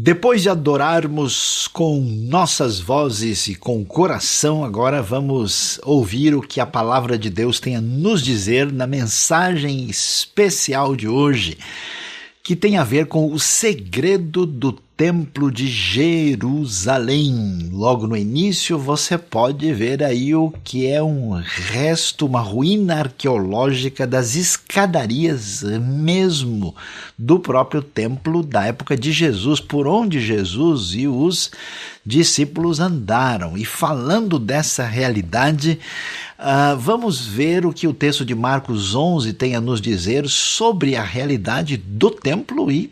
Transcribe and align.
Depois 0.00 0.42
de 0.42 0.48
adorarmos 0.48 1.66
com 1.72 2.00
nossas 2.00 2.78
vozes 2.78 3.48
e 3.48 3.56
com 3.56 3.82
o 3.82 3.84
coração, 3.84 4.62
agora 4.64 5.02
vamos 5.02 5.80
ouvir 5.82 6.36
o 6.36 6.40
que 6.40 6.60
a 6.60 6.66
palavra 6.66 7.18
de 7.18 7.28
Deus 7.28 7.58
tem 7.58 7.74
a 7.74 7.80
nos 7.80 8.22
dizer 8.22 8.72
na 8.72 8.86
mensagem 8.86 9.90
especial 9.90 10.94
de 10.94 11.08
hoje, 11.08 11.58
que 12.44 12.54
tem 12.54 12.76
a 12.76 12.84
ver 12.84 13.06
com 13.06 13.32
o 13.32 13.40
segredo 13.40 14.46
do 14.46 14.78
Templo 14.98 15.52
de 15.52 15.68
Jerusalém. 15.68 17.68
Logo 17.70 18.08
no 18.08 18.16
início 18.16 18.76
você 18.76 19.16
pode 19.16 19.72
ver 19.72 20.02
aí 20.02 20.34
o 20.34 20.52
que 20.64 20.88
é 20.88 21.00
um 21.00 21.40
resto, 21.40 22.26
uma 22.26 22.40
ruína 22.40 22.96
arqueológica 22.96 24.04
das 24.04 24.34
escadarias 24.34 25.62
mesmo 25.62 26.74
do 27.16 27.38
próprio 27.38 27.80
templo 27.80 28.42
da 28.42 28.64
época 28.64 28.96
de 28.96 29.12
Jesus, 29.12 29.60
por 29.60 29.86
onde 29.86 30.20
Jesus 30.20 30.94
e 30.94 31.06
os 31.06 31.52
discípulos 32.04 32.80
andaram. 32.80 33.56
E 33.56 33.64
falando 33.64 34.36
dessa 34.36 34.84
realidade, 34.84 35.78
uh, 36.38 36.76
vamos 36.78 37.26
ver 37.26 37.66
o 37.66 37.72
que 37.72 37.86
o 37.86 37.92
texto 37.92 38.24
de 38.24 38.34
Marcos 38.34 38.94
11 38.94 39.32
tem 39.32 39.54
a 39.54 39.60
nos 39.60 39.80
dizer 39.80 40.28
sobre 40.28 40.96
a 40.96 41.02
realidade 41.02 41.76
do 41.76 42.10
templo 42.10 42.70
e 42.70 42.90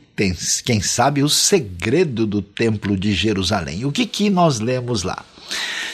quem 0.65 0.81
sabe, 0.81 1.23
o 1.23 1.29
segredo 1.29 2.27
do 2.27 2.41
Templo 2.41 2.97
de 2.97 3.13
Jerusalém. 3.13 3.85
O 3.85 3.93
que, 3.93 4.07
que 4.07 4.31
nós 4.31 4.61
lemos 4.61 5.03
lá? 5.03 5.23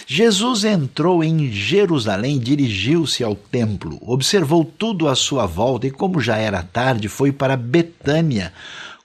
Jesus 0.06 0.64
entrou 0.64 1.24
em 1.24 1.50
Jerusalém, 1.50 2.38
dirigiu-se 2.38 3.24
ao 3.24 3.34
templo, 3.34 3.98
observou 4.00 4.64
tudo 4.64 5.08
à 5.08 5.16
sua 5.16 5.46
volta 5.46 5.86
e, 5.86 5.90
como 5.90 6.20
já 6.20 6.36
era 6.36 6.62
tarde, 6.62 7.08
foi 7.08 7.32
para 7.32 7.56
Betânia 7.56 8.52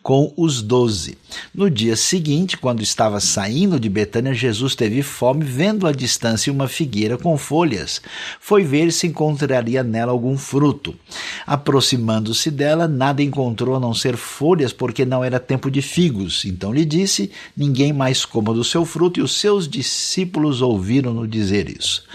com 0.08 0.32
os 0.38 0.62
doze. 0.62 1.18
No 1.54 1.70
dia 1.70 1.98
seguinte, 1.98 2.56
quando 2.56 2.82
estava 2.82 3.20
saindo 3.20 3.78
de 3.78 3.90
Betânia, 3.90 4.34
Jesus 4.34 4.74
teve 4.74 5.04
fome, 5.04 5.44
vendo 5.44 5.86
à 5.86 5.92
distância 5.92 6.50
uma 6.54 6.70
figueira 6.70 7.18
com 7.18 7.38
folhas. 7.38 8.02
Foi 8.40 8.64
ver 8.64 8.94
se 8.94 9.06
encontraria 9.06 9.84
nela 9.84 10.14
algum 10.14 10.38
fruto. 10.38 10.96
Aproximando-se 11.46 12.50
dela, 12.50 12.88
nada 12.88 13.22
encontrou 13.22 13.76
a 13.76 13.82
não 13.82 13.94
ser 13.94 14.16
folhas, 14.16 14.72
porque 14.72 15.04
não 15.04 15.26
era 15.26 15.42
tempo 15.42 15.70
de 15.70 15.82
figos. 15.82 16.46
Então 16.46 16.72
lhe 16.72 16.86
disse: 16.86 17.30
Ninguém 17.54 17.92
mais 17.92 18.24
coma 18.24 18.54
do 18.54 18.64
seu 18.64 18.86
fruto, 18.86 19.20
e 19.20 19.24
os 19.24 19.34
seus 19.34 19.68
discípulos 19.68 20.62
ouviram-no 20.62 21.28
dizer 21.28 21.70
isso. 21.70 22.06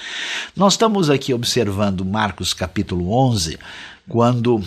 Nós 0.56 0.72
estamos 0.72 1.10
aqui 1.10 1.34
observando 1.34 2.06
Marcos 2.06 2.54
capítulo 2.54 3.12
11, 3.12 3.58
quando 4.08 4.62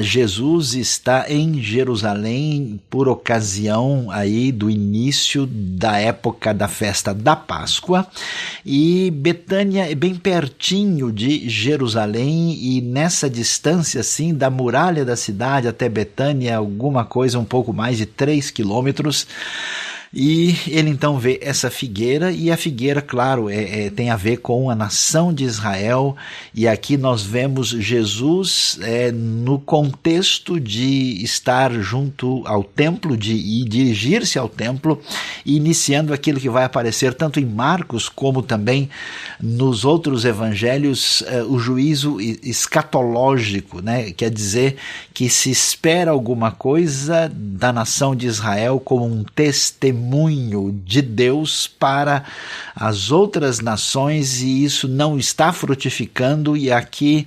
Jesus 0.00 0.74
está 0.74 1.26
em 1.28 1.62
Jerusalém 1.62 2.80
por 2.90 3.08
ocasião 3.08 4.10
aí 4.10 4.50
do 4.50 4.68
início 4.68 5.46
da 5.46 5.98
época 5.98 6.52
da 6.52 6.66
festa 6.66 7.14
da 7.14 7.36
Páscoa. 7.36 8.06
E 8.66 9.10
Betânia 9.10 9.90
é 9.90 9.94
bem 9.94 10.16
pertinho 10.16 11.12
de 11.12 11.48
Jerusalém 11.48 12.58
e 12.60 12.80
nessa 12.80 13.30
distância 13.30 14.00
assim 14.00 14.34
da 14.34 14.50
muralha 14.50 15.04
da 15.04 15.16
cidade 15.16 15.68
até 15.68 15.88
Betânia 15.88 16.56
alguma 16.56 17.04
coisa 17.04 17.38
um 17.38 17.44
pouco 17.44 17.72
mais 17.72 17.96
de 17.96 18.06
três 18.06 18.50
quilômetros 18.50 19.26
e 20.12 20.56
ele 20.68 20.88
então 20.88 21.18
vê 21.18 21.38
essa 21.42 21.70
figueira, 21.70 22.32
e 22.32 22.50
a 22.50 22.56
figueira, 22.56 23.02
claro, 23.02 23.50
é, 23.50 23.86
é, 23.86 23.90
tem 23.90 24.10
a 24.10 24.16
ver 24.16 24.38
com 24.38 24.70
a 24.70 24.74
nação 24.74 25.34
de 25.34 25.44
Israel, 25.44 26.16
e 26.54 26.66
aqui 26.66 26.96
nós 26.96 27.22
vemos 27.22 27.68
Jesus 27.68 28.78
é, 28.80 29.12
no 29.12 29.58
contexto 29.58 30.58
de 30.58 31.22
estar 31.22 31.70
junto 31.72 32.42
ao 32.46 32.64
templo, 32.64 33.16
de 33.16 33.64
dirigir-se 33.64 34.38
ao 34.38 34.48
templo, 34.48 35.00
iniciando 35.44 36.14
aquilo 36.14 36.40
que 36.40 36.48
vai 36.48 36.64
aparecer 36.64 37.12
tanto 37.12 37.38
em 37.38 37.44
Marcos 37.44 38.08
como 38.08 38.42
também 38.42 38.88
nos 39.38 39.84
outros 39.84 40.24
evangelhos, 40.24 41.22
é, 41.26 41.42
o 41.42 41.58
juízo 41.58 42.18
escatológico, 42.42 43.82
né? 43.82 44.10
quer 44.12 44.30
dizer 44.30 44.76
que 45.12 45.28
se 45.28 45.50
espera 45.50 46.12
alguma 46.12 46.50
coisa 46.50 47.30
da 47.34 47.72
nação 47.72 48.16
de 48.16 48.26
Israel 48.26 48.80
como 48.80 49.04
um 49.04 49.22
testemunho 49.22 49.97
testemunho 49.98 50.80
de 50.84 51.02
Deus 51.02 51.66
para 51.66 52.24
as 52.74 53.10
outras 53.10 53.58
nações 53.58 54.40
e 54.40 54.64
isso 54.64 54.86
não 54.86 55.18
está 55.18 55.52
frutificando, 55.52 56.56
e 56.56 56.70
aqui 56.70 57.26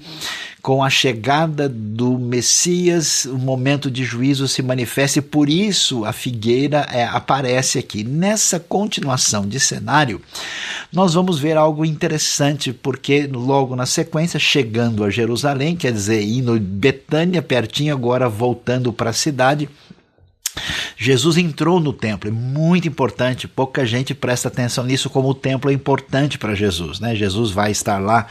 com 0.61 0.83
a 0.83 0.91
chegada 0.91 1.67
do 1.67 2.19
Messias, 2.19 3.25
o 3.25 3.37
momento 3.37 3.89
de 3.89 4.03
juízo 4.03 4.47
se 4.47 4.61
manifesta 4.61 5.17
e 5.17 5.21
por 5.21 5.49
isso 5.49 6.05
a 6.05 6.13
figueira 6.13 6.87
é, 6.91 7.03
aparece 7.03 7.79
aqui. 7.79 8.03
Nessa 8.03 8.59
continuação 8.59 9.47
de 9.47 9.59
cenário, 9.59 10.21
nós 10.93 11.15
vamos 11.15 11.39
ver 11.39 11.57
algo 11.57 11.83
interessante, 11.83 12.71
porque 12.71 13.25
logo 13.25 13.75
na 13.75 13.87
sequência, 13.87 14.39
chegando 14.39 15.03
a 15.03 15.09
Jerusalém, 15.09 15.75
quer 15.75 15.91
dizer, 15.91 16.21
indo 16.21 16.59
Betânia, 16.59 17.41
pertinho, 17.41 17.93
agora 17.93 18.29
voltando 18.29 18.93
para 18.93 19.09
a 19.09 19.13
cidade, 19.13 19.67
Jesus 21.03 21.35
entrou 21.35 21.79
no 21.79 21.91
templo, 21.91 22.29
é 22.29 22.31
muito 22.31 22.88
importante, 22.88 23.47
pouca 23.47 23.84
gente 23.88 24.13
presta 24.13 24.50
atenção 24.50 24.84
nisso, 24.84 25.09
como 25.09 25.29
o 25.29 25.34
templo 25.34 25.72
é 25.72 25.73
importante 25.73 26.38
para 26.38 26.53
Jesus. 26.53 27.00
Né? 27.00 27.16
Jesus 27.16 27.50
vai 27.50 27.72
estar 27.72 27.97
lá 27.97 28.28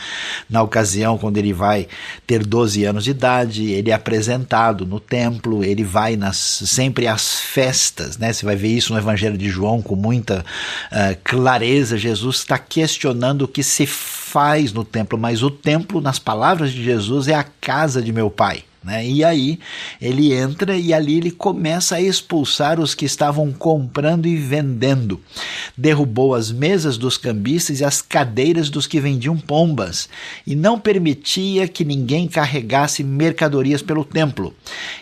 na 0.49 0.63
ocasião 0.63 1.19
quando 1.19 1.37
ele 1.37 1.53
vai 1.53 1.89
ter 2.25 2.47
12 2.47 2.85
anos 2.85 3.03
de 3.03 3.11
idade, 3.11 3.73
ele 3.73 3.91
é 3.91 3.93
apresentado 3.93 4.87
no 4.87 5.01
templo, 5.01 5.65
ele 5.65 5.83
vai 5.83 6.15
nas, 6.15 6.37
sempre 6.37 7.09
às 7.09 7.41
festas. 7.41 8.17
Né? 8.17 8.33
Você 8.33 8.47
vai 8.47 8.55
ver 8.55 8.69
isso 8.69 8.93
no 8.93 9.01
Evangelho 9.01 9.37
de 9.37 9.49
João 9.49 9.83
com 9.83 9.97
muita 9.97 10.45
uh, 10.93 11.19
clareza. 11.25 11.99
Jesus 11.99 12.37
está 12.37 12.57
questionando 12.57 13.43
o 13.43 13.49
que 13.49 13.65
se 13.65 13.85
faz 13.85 14.73
no 14.73 14.85
templo, 14.85 15.19
mas 15.19 15.43
o 15.43 15.51
templo, 15.51 16.01
nas 16.01 16.21
palavras 16.21 16.71
de 16.71 16.85
Jesus, 16.85 17.27
é 17.27 17.35
a 17.35 17.45
casa 17.61 18.01
de 18.01 18.13
meu 18.13 18.31
pai. 18.31 18.63
Né? 18.83 19.07
E 19.07 19.23
aí 19.23 19.59
ele 20.01 20.33
entra 20.33 20.75
e 20.75 20.95
ali 20.95 21.19
ele 21.19 21.31
começa 21.31 21.97
a 21.97 22.01
expulsar 22.01 22.81
os 22.81 22.95
que 22.95 23.05
estavam 23.05 23.53
comprando 23.53 24.27
e 24.27 24.37
vendendo. 24.37 25.21
Derrubou 25.77 26.35
as 26.35 26.51
mesas 26.51 26.97
dos 26.97 27.19
cambistas 27.19 27.81
e 27.81 27.85
as 27.85 28.01
cadeiras 28.01 28.71
dos 28.71 28.87
que 28.87 28.99
vendiam 28.99 29.37
pombas, 29.37 30.09
e 30.47 30.55
não 30.55 30.79
permitia 30.79 31.69
que 31.69 31.85
ninguém 31.85 32.27
carregasse 32.27 33.05
mercadorias 33.05 33.83
pelo 33.83 34.05
templo. 34.05 34.55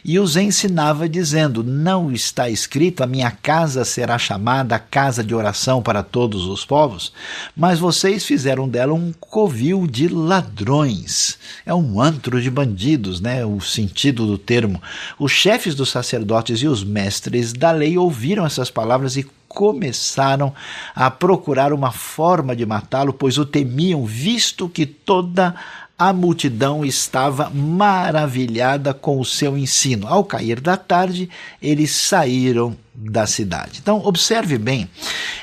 E 0.05 0.19
os 0.19 0.37
ensinava, 0.37 1.09
dizendo: 1.09 1.63
Não 1.63 2.11
está 2.11 2.51
escrito, 2.51 3.03
a 3.03 3.07
minha 3.07 3.31
casa 3.31 3.85
será 3.85 4.19
chamada 4.19 4.79
casa 4.79 5.23
de 5.23 5.35
oração 5.35 5.83
para 5.83 6.03
todos 6.03 6.47
os 6.47 6.65
povos, 6.65 7.13
mas 7.57 7.79
vocês 7.79 8.25
fizeram 8.25 8.69
dela 8.69 8.93
um 8.93 9.13
covil 9.21 9.87
de 9.87 10.09
ladrões. 10.09 11.39
É 11.65 11.73
um 11.73 12.01
antro 12.01 12.43
de 12.43 12.51
bandidos, 12.51 13.21
né? 13.21 13.45
O 13.45 13.61
sentido 13.69 14.27
do 14.27 14.37
termo. 14.37 14.83
Os 15.19 15.31
chefes 15.31 15.75
dos 15.75 15.91
sacerdotes 15.91 16.61
e 16.61 16.67
os 16.67 16.83
mestres 16.83 17.53
da 17.53 17.71
lei 17.71 17.97
ouviram 17.97 18.45
essas 18.45 18.71
palavras 18.71 19.17
e 19.17 19.27
começaram 19.47 20.53
a 20.95 21.11
procurar 21.11 21.73
uma 21.73 21.91
forma 21.91 22.55
de 22.55 22.67
matá-lo, 22.67 23.13
pois 23.13 23.39
o 23.39 23.47
temiam, 23.47 24.05
visto 24.05 24.69
que 24.69 24.85
toda 24.85 25.55
a 25.99 26.13
multidão 26.13 26.85
estava 26.85 27.51
maravilhada 27.51 28.95
com 28.95 29.19
o 29.19 29.25
seu 29.25 29.59
ensino. 29.59 30.07
Ao 30.07 30.23
cair 30.23 30.61
da 30.61 30.77
tarde, 30.77 31.29
eles 31.61 31.91
saíram 31.91 32.77
da 33.01 33.27
cidade. 33.27 33.79
Então, 33.81 34.03
observe 34.05 34.59
bem, 34.59 34.89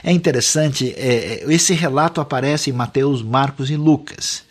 é 0.03 0.11
interessante, 0.11 0.93
é, 0.97 1.45
esse 1.47 1.73
relato 1.73 2.19
aparece 2.19 2.69
em 2.69 2.73
Mateus, 2.73 3.21
Marcos 3.21 3.69
e 3.69 3.77
Lucas. 3.77 4.43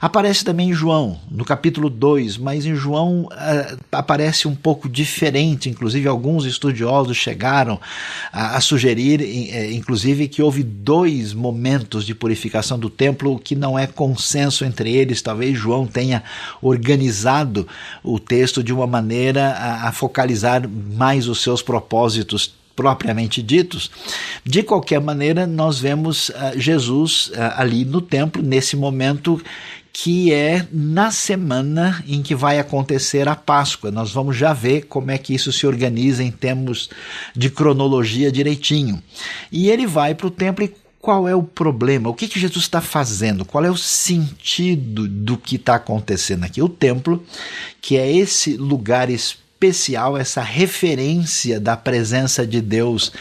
Aparece 0.00 0.44
também 0.44 0.70
em 0.70 0.74
João, 0.74 1.18
no 1.30 1.44
capítulo 1.44 1.88
2, 1.88 2.36
mas 2.36 2.66
em 2.66 2.74
João 2.74 3.22
uh, 3.22 3.78
aparece 3.90 4.48
um 4.48 4.54
pouco 4.54 4.88
diferente. 4.88 5.70
Inclusive, 5.70 6.08
alguns 6.08 6.44
estudiosos 6.44 7.16
chegaram 7.16 7.80
a, 8.32 8.56
a 8.56 8.60
sugerir, 8.60 9.20
uh, 9.20 9.72
inclusive, 9.72 10.28
que 10.28 10.42
houve 10.42 10.62
dois 10.62 11.32
momentos 11.32 12.04
de 12.04 12.14
purificação 12.14 12.78
do 12.78 12.90
templo 12.90 13.38
que 13.38 13.54
não 13.54 13.78
é 13.78 13.86
consenso 13.86 14.64
entre 14.64 14.92
eles. 14.92 15.22
Talvez 15.22 15.56
João 15.56 15.86
tenha 15.86 16.22
organizado 16.60 17.66
o 18.02 18.18
texto 18.18 18.62
de 18.62 18.72
uma 18.72 18.86
maneira 18.86 19.50
a, 19.50 19.88
a 19.88 19.92
focalizar 19.92 20.68
mais 20.68 21.28
os 21.28 21.40
seus 21.42 21.62
propósitos 21.62 22.51
propriamente 22.74 23.42
ditos. 23.42 23.90
De 24.44 24.62
qualquer 24.62 25.00
maneira, 25.00 25.46
nós 25.46 25.78
vemos 25.78 26.28
uh, 26.30 26.32
Jesus 26.56 27.28
uh, 27.28 27.54
ali 27.56 27.84
no 27.84 28.00
templo, 28.00 28.42
nesse 28.42 28.76
momento 28.76 29.40
que 29.92 30.32
é 30.32 30.66
na 30.72 31.10
semana 31.10 32.02
em 32.08 32.22
que 32.22 32.34
vai 32.34 32.58
acontecer 32.58 33.28
a 33.28 33.36
Páscoa. 33.36 33.90
Nós 33.90 34.10
vamos 34.10 34.36
já 34.36 34.54
ver 34.54 34.86
como 34.86 35.10
é 35.10 35.18
que 35.18 35.34
isso 35.34 35.52
se 35.52 35.66
organiza 35.66 36.24
em 36.24 36.30
termos 36.30 36.88
de 37.36 37.50
cronologia 37.50 38.32
direitinho. 38.32 39.02
E 39.50 39.68
ele 39.68 39.86
vai 39.86 40.14
para 40.14 40.26
o 40.26 40.30
templo 40.30 40.64
e 40.64 40.74
qual 40.98 41.28
é 41.28 41.34
o 41.34 41.42
problema? 41.42 42.08
O 42.08 42.14
que, 42.14 42.28
que 42.28 42.40
Jesus 42.40 42.64
está 42.64 42.80
fazendo? 42.80 43.44
Qual 43.44 43.64
é 43.64 43.70
o 43.70 43.76
sentido 43.76 45.06
do 45.08 45.36
que 45.36 45.56
está 45.56 45.74
acontecendo 45.74 46.44
aqui? 46.44 46.62
O 46.62 46.68
templo, 46.68 47.22
que 47.80 47.96
é 47.96 48.10
esse 48.10 48.56
lugar 48.56 49.10
espiritual 49.10 49.41
especial 49.62 50.16
essa 50.16 50.42
referência 50.42 51.60
da 51.60 51.76
presença 51.76 52.44
de 52.44 52.60
Deus 52.60 53.12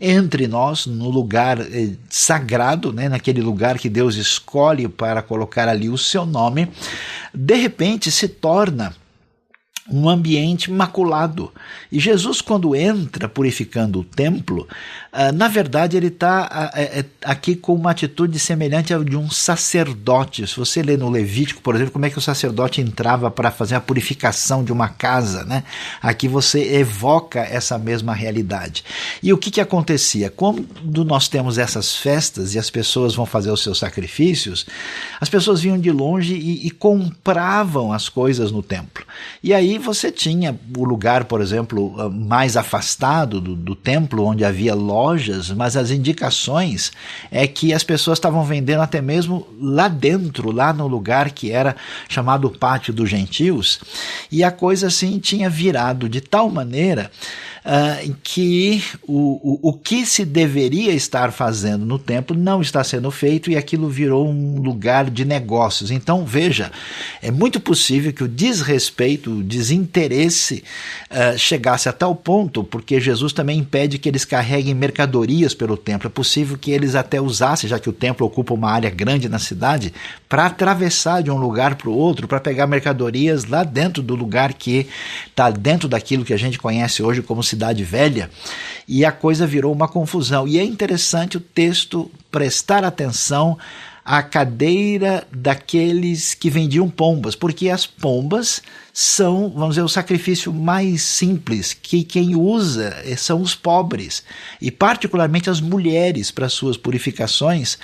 entre 0.00 0.46
nós, 0.46 0.86
no 0.86 1.10
lugar 1.10 1.60
eh, 1.60 1.90
sagrado, 2.08 2.92
né, 2.92 3.08
naquele 3.08 3.40
lugar 3.40 3.78
que 3.78 3.88
Deus 3.88 4.14
escolhe 4.14 4.86
para 4.86 5.22
colocar 5.22 5.66
ali 5.68 5.88
o 5.88 5.98
seu 5.98 6.24
nome, 6.24 6.68
de 7.34 7.54
repente 7.56 8.08
se 8.12 8.28
torna 8.28 8.94
um 9.90 10.08
ambiente 10.08 10.70
maculado. 10.70 11.52
E 11.90 11.98
Jesus, 11.98 12.40
quando 12.40 12.76
entra 12.76 13.28
purificando 13.28 14.00
o 14.00 14.04
templo, 14.04 14.68
uh, 15.12 15.32
na 15.32 15.48
verdade 15.48 15.96
ele 15.96 16.08
está 16.08 16.72
uh, 16.74 17.04
aqui 17.24 17.56
com 17.56 17.74
uma 17.74 17.90
atitude 17.90 18.38
semelhante 18.38 18.92
à 18.92 18.98
de 18.98 19.16
um 19.16 19.30
sacerdote. 19.30 20.46
Se 20.46 20.56
você 20.56 20.82
lê 20.82 20.96
no 20.96 21.08
Levítico, 21.08 21.62
por 21.62 21.74
exemplo, 21.74 21.92
como 21.92 22.04
é 22.04 22.10
que 22.10 22.18
o 22.18 22.22
sacerdote 22.22 22.80
entrava 22.80 23.30
para 23.30 23.50
fazer 23.50 23.76
a 23.76 23.80
purificação 23.80 24.62
de 24.62 24.72
uma 24.72 24.88
casa, 24.88 25.44
né? 25.44 25.64
Aqui 26.02 26.28
você 26.28 26.74
evoca 26.74 27.40
essa 27.40 27.78
mesma 27.78 28.14
realidade. 28.14 28.84
E 29.22 29.32
o 29.32 29.38
que, 29.38 29.50
que 29.50 29.60
acontecia? 29.60 30.30
Quando 30.30 31.04
nós 31.04 31.28
temos 31.28 31.56
essas 31.56 31.96
festas 31.96 32.54
e 32.54 32.58
as 32.58 32.68
pessoas 32.68 33.14
vão 33.14 33.24
fazer 33.24 33.50
os 33.50 33.62
seus 33.62 33.78
sacrifícios, 33.78 34.66
as 35.20 35.28
pessoas 35.28 35.60
vinham 35.60 35.78
de 35.78 35.90
longe 35.90 36.34
e, 36.34 36.66
e 36.66 36.70
compravam 36.70 37.92
as 37.92 38.08
coisas 38.08 38.52
no 38.52 38.62
templo. 38.62 39.04
E 39.42 39.54
aí 39.54 39.78
você 39.78 40.10
tinha 40.10 40.58
o 40.76 40.84
lugar, 40.84 41.24
por 41.24 41.40
exemplo, 41.40 41.94
ah, 41.98 42.08
mais 42.08 42.56
afastado 42.56 43.40
do, 43.40 43.54
do 43.54 43.74
templo, 43.74 44.24
onde 44.24 44.44
havia 44.44 44.74
lojas, 44.74 45.50
mas 45.50 45.76
as 45.76 45.90
indicações 45.90 46.92
é 47.30 47.46
que 47.46 47.72
as 47.72 47.84
pessoas 47.84 48.18
estavam 48.18 48.44
vendendo 48.44 48.82
até 48.82 49.00
mesmo 49.00 49.46
lá 49.60 49.88
dentro, 49.88 50.50
lá 50.50 50.72
no 50.72 50.86
lugar 50.86 51.30
que 51.30 51.52
era 51.52 51.76
chamado 52.08 52.50
Pátio 52.50 52.92
dos 52.92 53.08
Gentios, 53.08 53.80
e 54.30 54.42
a 54.42 54.50
coisa 54.50 54.88
assim 54.88 55.18
tinha 55.18 55.48
virado 55.48 56.08
de 56.08 56.20
tal 56.20 56.50
maneira 56.50 57.10
uh, 57.68 58.16
que 58.22 58.82
o, 59.06 59.58
o, 59.62 59.68
o 59.68 59.72
que 59.74 60.06
se 60.06 60.24
deveria 60.24 60.92
estar 60.92 61.30
fazendo 61.30 61.84
no 61.84 61.98
templo 61.98 62.36
não 62.36 62.62
está 62.62 62.82
sendo 62.82 63.10
feito 63.10 63.50
e 63.50 63.56
aquilo 63.56 63.88
virou 63.88 64.26
um 64.26 64.60
lugar 64.60 65.10
de 65.10 65.24
negócios. 65.24 65.90
Então, 65.90 66.24
veja, 66.24 66.72
é 67.20 67.30
muito 67.30 67.60
possível 67.60 68.12
que 68.12 68.24
o 68.24 68.28
desrespeito, 68.28 69.30
o 69.30 69.42
desinteresse 69.42 70.64
uh, 71.10 71.38
chegasse 71.38 71.88
a 71.88 71.92
tal 71.92 72.14
ponto, 72.14 72.64
porque 72.64 72.98
Jesus 73.00 73.32
também 73.32 73.58
impede 73.58 73.98
que 73.98 74.08
eles 74.08 74.24
carreguem 74.24 74.74
mercadorias 74.74 75.52
pelo 75.52 75.76
templo. 75.76 76.06
É 76.06 76.10
possível 76.10 76.56
que 76.56 76.70
eles 76.70 76.94
até 76.94 77.20
usassem, 77.20 77.68
já 77.68 77.78
que 77.78 77.90
o 77.90 77.92
templo 77.92 78.26
ocupa 78.26 78.54
uma 78.54 78.70
área 78.70 78.88
grande 78.88 79.28
na 79.28 79.38
cidade, 79.38 79.92
para 80.28 80.46
atravessar 80.46 81.22
de 81.22 81.30
um 81.30 81.36
lugar 81.36 81.74
para 81.74 81.90
o 81.90 81.96
outro, 81.96 82.26
para 82.26 82.40
pegar 82.40 82.66
mercadorias 82.66 83.44
lá 83.44 83.62
dentro 83.62 84.02
do 84.02 84.14
lugar 84.14 84.54
que 84.54 84.86
está 85.26 85.50
dentro 85.50 85.88
daquilo 85.88 86.24
que 86.24 86.32
a 86.32 86.36
gente 86.36 86.58
conhece 86.58 87.02
hoje 87.02 87.20
como 87.20 87.42
cidade 87.42 87.57
Cidade 87.58 87.82
Velha, 87.82 88.30
e 88.86 89.04
a 89.04 89.10
coisa 89.10 89.44
virou 89.44 89.72
uma 89.72 89.88
confusão. 89.88 90.46
E 90.46 90.60
é 90.60 90.64
interessante 90.64 91.36
o 91.36 91.40
texto 91.40 92.08
prestar 92.30 92.84
atenção 92.84 93.58
à 94.04 94.22
cadeira 94.22 95.26
daqueles 95.30 96.34
que 96.34 96.48
vendiam 96.48 96.88
pombas, 96.88 97.34
porque 97.34 97.68
as 97.68 97.84
pombas 97.84 98.62
são, 98.90 99.50
vamos 99.50 99.74
dizer, 99.74 99.82
o 99.82 99.88
sacrifício 99.88 100.52
mais 100.52 101.02
simples, 101.02 101.74
que 101.74 102.02
quem 102.02 102.34
usa 102.34 102.96
são 103.16 103.42
os 103.42 103.54
pobres, 103.54 104.22
e 104.62 104.70
particularmente 104.70 105.50
as 105.50 105.60
mulheres 105.60 106.30
para 106.30 106.48
suas 106.48 106.76
purificações 106.76 107.74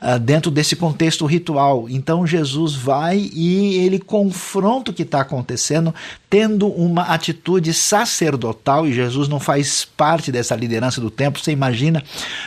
uh, 0.00 0.18
dentro 0.20 0.50
desse 0.50 0.76
contexto 0.76 1.26
ritual. 1.26 1.88
Então 1.90 2.26
Jesus 2.26 2.74
vai 2.74 3.30
e 3.34 3.74
ele 3.78 3.98
confronta 3.98 4.92
o 4.92 4.94
que 4.94 5.02
está 5.02 5.20
acontecendo, 5.20 5.92
tendo 6.32 6.66
uma 6.66 7.02
atitude 7.02 7.74
sacerdotal, 7.74 8.88
e 8.88 8.92
Jesus 8.94 9.28
não 9.28 9.38
faz 9.38 9.84
parte 9.84 10.32
dessa 10.32 10.56
liderança 10.56 10.98
do 10.98 11.10
templo. 11.10 11.42
Você 11.42 11.52
imagina 11.52 12.02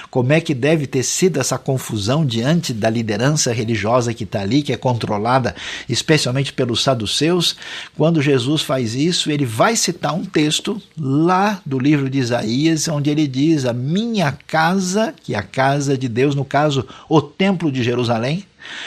como 0.10 0.34
é 0.34 0.42
que 0.42 0.56
deve 0.56 0.88
ter 0.88 1.04
sido 1.04 1.40
essa 1.40 1.56
confusão 1.56 2.26
diante 2.26 2.74
da 2.74 2.90
liderança 2.90 3.54
religiosa 3.54 4.12
que 4.12 4.24
está 4.24 4.42
ali, 4.42 4.64
que 4.64 4.74
é 4.74 4.76
controlada 4.76 5.54
especialmente 5.88 6.52
pelos 6.52 6.82
saduceus, 6.82 7.58
quando 7.96 8.24
Jesus 8.24 8.64
faz 8.64 8.96
isso, 8.96 9.30
ele 9.30 9.46
vai 9.46 9.76
citar 9.76 10.16
um 10.16 10.26
texto 10.26 10.82
lá 11.00 11.62
do 11.64 11.78
livro 11.78 12.10
de 12.10 12.18
Isaías, 12.18 12.88
onde 12.88 13.12
ele 13.12 13.28
diz: 13.28 13.66
A 13.66 13.74
minha 13.74 14.32
casa, 14.48 15.14
que 15.24 15.36
é 15.36 15.38
a 15.38 15.44
casa 15.44 15.96
de 15.96 16.10
Deus, 16.10 16.34
no 16.34 16.44
caso, 16.44 16.88
o 17.08 17.22
templo 17.22 17.72
de 17.72 17.84
Jerusalém, 17.84 18.46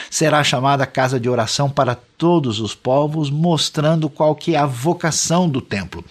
será 0.09 0.43
chamada 0.43 0.85
casa 0.85 1.19
de 1.19 1.29
oração 1.29 1.69
para 1.69 1.95
todos 1.95 2.59
os 2.59 2.75
povos, 2.75 3.29
mostrando 3.29 4.09
qual 4.09 4.35
que 4.35 4.55
é 4.55 4.57
a 4.57 4.65
vocação 4.65 5.49
do 5.49 5.61
templo. 5.61 6.03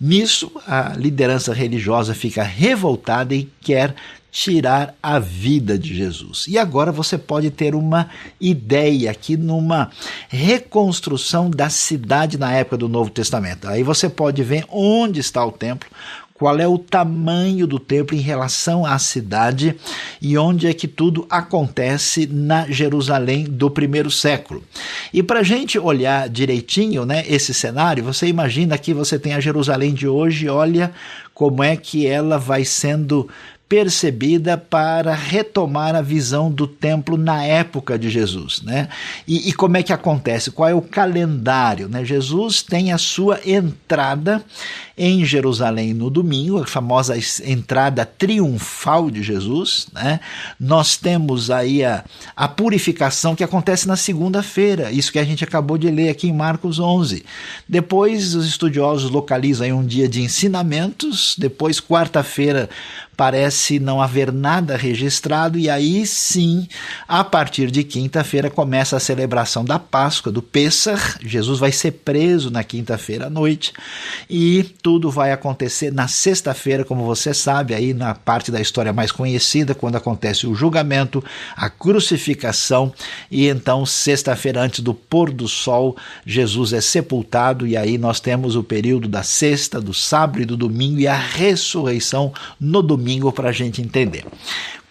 Nisso, 0.00 0.50
a 0.66 0.94
liderança 0.96 1.52
religiosa 1.52 2.14
fica 2.14 2.42
revoltada 2.42 3.34
e 3.34 3.48
quer 3.60 3.94
tirar 4.34 4.96
a 5.00 5.20
vida 5.20 5.78
de 5.78 5.94
Jesus. 5.94 6.46
E 6.48 6.58
agora 6.58 6.90
você 6.90 7.16
pode 7.16 7.52
ter 7.52 7.72
uma 7.72 8.10
ideia 8.40 9.08
aqui 9.12 9.36
numa 9.36 9.92
reconstrução 10.28 11.48
da 11.48 11.70
cidade 11.70 12.36
na 12.36 12.52
época 12.52 12.76
do 12.76 12.88
Novo 12.88 13.10
Testamento. 13.10 13.68
Aí 13.68 13.84
você 13.84 14.08
pode 14.08 14.42
ver 14.42 14.66
onde 14.68 15.20
está 15.20 15.46
o 15.46 15.52
templo, 15.52 15.88
qual 16.44 16.58
é 16.58 16.68
o 16.68 16.76
tamanho 16.76 17.66
do 17.66 17.78
templo 17.78 18.14
em 18.14 18.20
relação 18.20 18.84
à 18.84 18.98
cidade 18.98 19.74
e 20.20 20.36
onde 20.36 20.66
é 20.66 20.74
que 20.74 20.86
tudo 20.86 21.26
acontece 21.30 22.26
na 22.26 22.70
Jerusalém 22.70 23.44
do 23.44 23.70
primeiro 23.70 24.10
século. 24.10 24.62
E 25.10 25.22
para 25.22 25.40
a 25.40 25.42
gente 25.42 25.78
olhar 25.78 26.28
direitinho 26.28 27.06
né, 27.06 27.24
esse 27.26 27.54
cenário, 27.54 28.04
você 28.04 28.26
imagina 28.26 28.76
que 28.76 28.92
você 28.92 29.18
tem 29.18 29.32
a 29.32 29.40
Jerusalém 29.40 29.94
de 29.94 30.06
hoje, 30.06 30.46
olha 30.46 30.92
como 31.32 31.62
é 31.62 31.78
que 31.78 32.06
ela 32.06 32.36
vai 32.36 32.62
sendo 32.62 33.26
percebida 33.68 34.58
para 34.58 35.14
retomar 35.14 35.96
a 35.96 36.02
visão 36.02 36.50
do 36.50 36.66
templo 36.66 37.16
na 37.16 37.44
época 37.44 37.98
de 37.98 38.10
Jesus, 38.10 38.62
né? 38.62 38.88
E, 39.26 39.48
e, 39.48 39.52
como 39.52 39.76
é 39.76 39.82
que 39.82 39.92
acontece? 39.92 40.50
Qual 40.50 40.68
é 40.68 40.74
o 40.74 40.82
calendário? 40.82 41.88
Né? 41.88 42.04
Jesus 42.04 42.62
tem 42.62 42.92
a 42.92 42.98
sua 42.98 43.40
entrada 43.44 44.44
em 44.96 45.24
Jerusalém 45.24 45.92
no 45.92 46.08
domingo, 46.08 46.62
a 46.62 46.66
famosa 46.66 47.16
entrada 47.44 48.06
triunfal 48.06 49.10
de 49.10 49.22
Jesus, 49.22 49.88
né? 49.92 50.20
Nós 50.58 50.96
temos 50.96 51.50
aí 51.50 51.84
a, 51.84 52.04
a 52.36 52.46
purificação 52.46 53.34
que 53.34 53.42
acontece 53.42 53.88
na 53.88 53.96
segunda-feira, 53.96 54.92
isso 54.92 55.10
que 55.10 55.18
a 55.18 55.24
gente 55.24 55.42
acabou 55.42 55.76
de 55.76 55.90
ler 55.90 56.10
aqui 56.10 56.28
em 56.28 56.32
Marcos 56.32 56.78
11. 56.78 57.24
Depois 57.68 58.34
os 58.34 58.46
estudiosos 58.46 59.10
localizam 59.10 59.64
aí 59.64 59.72
um 59.72 59.84
dia 59.84 60.08
de 60.08 60.22
ensinamentos, 60.22 61.34
depois 61.38 61.80
quarta-feira 61.80 62.68
parece 63.16 63.78
não 63.78 64.00
haver 64.00 64.32
nada 64.32 64.76
registrado, 64.76 65.58
e 65.58 65.70
aí 65.70 66.06
sim, 66.06 66.66
a 67.06 67.22
partir 67.24 67.70
de 67.70 67.84
quinta-feira, 67.84 68.50
começa 68.50 68.96
a 68.96 69.00
celebração 69.00 69.64
da 69.64 69.78
Páscoa, 69.78 70.32
do 70.32 70.42
Pêssar. 70.42 71.18
Jesus 71.22 71.58
vai 71.58 71.72
ser 71.72 71.92
preso 71.92 72.50
na 72.50 72.64
quinta-feira 72.64 73.26
à 73.26 73.30
noite, 73.30 73.72
e 74.28 74.64
tudo 74.84 75.10
vai 75.10 75.32
acontecer 75.32 75.90
na 75.90 76.06
sexta-feira, 76.06 76.84
como 76.84 77.06
você 77.06 77.32
sabe, 77.32 77.74
aí 77.74 77.94
na 77.94 78.14
parte 78.14 78.52
da 78.52 78.60
história 78.60 78.92
mais 78.92 79.10
conhecida, 79.10 79.74
quando 79.74 79.96
acontece 79.96 80.46
o 80.46 80.54
julgamento, 80.54 81.24
a 81.56 81.70
crucificação, 81.70 82.92
e 83.30 83.48
então, 83.48 83.86
sexta-feira, 83.86 84.60
antes 84.60 84.80
do 84.80 84.92
pôr 84.92 85.32
do 85.32 85.48
sol, 85.48 85.96
Jesus 86.26 86.74
é 86.74 86.82
sepultado, 86.82 87.66
e 87.66 87.78
aí 87.78 87.96
nós 87.96 88.20
temos 88.20 88.56
o 88.56 88.62
período 88.62 89.08
da 89.08 89.22
sexta, 89.22 89.80
do 89.80 89.94
sábado 89.94 90.42
e 90.42 90.44
do 90.44 90.54
domingo, 90.54 91.00
e 91.00 91.06
a 91.06 91.16
ressurreição 91.16 92.30
no 92.60 92.82
domingo 92.82 93.32
para 93.32 93.48
a 93.48 93.52
gente 93.52 93.80
entender. 93.80 94.26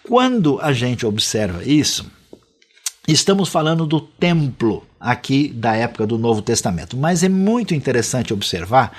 Quando 0.02 0.58
a 0.60 0.72
gente 0.72 1.06
observa 1.06 1.62
isso, 1.62 2.04
estamos 3.06 3.48
falando 3.48 3.86
do 3.86 4.00
templo 4.00 4.84
aqui 4.98 5.46
da 5.50 5.76
época 5.76 6.04
do 6.04 6.18
Novo 6.18 6.42
Testamento, 6.42 6.96
mas 6.96 7.22
é 7.22 7.28
muito 7.28 7.76
interessante 7.76 8.34
observar 8.34 8.90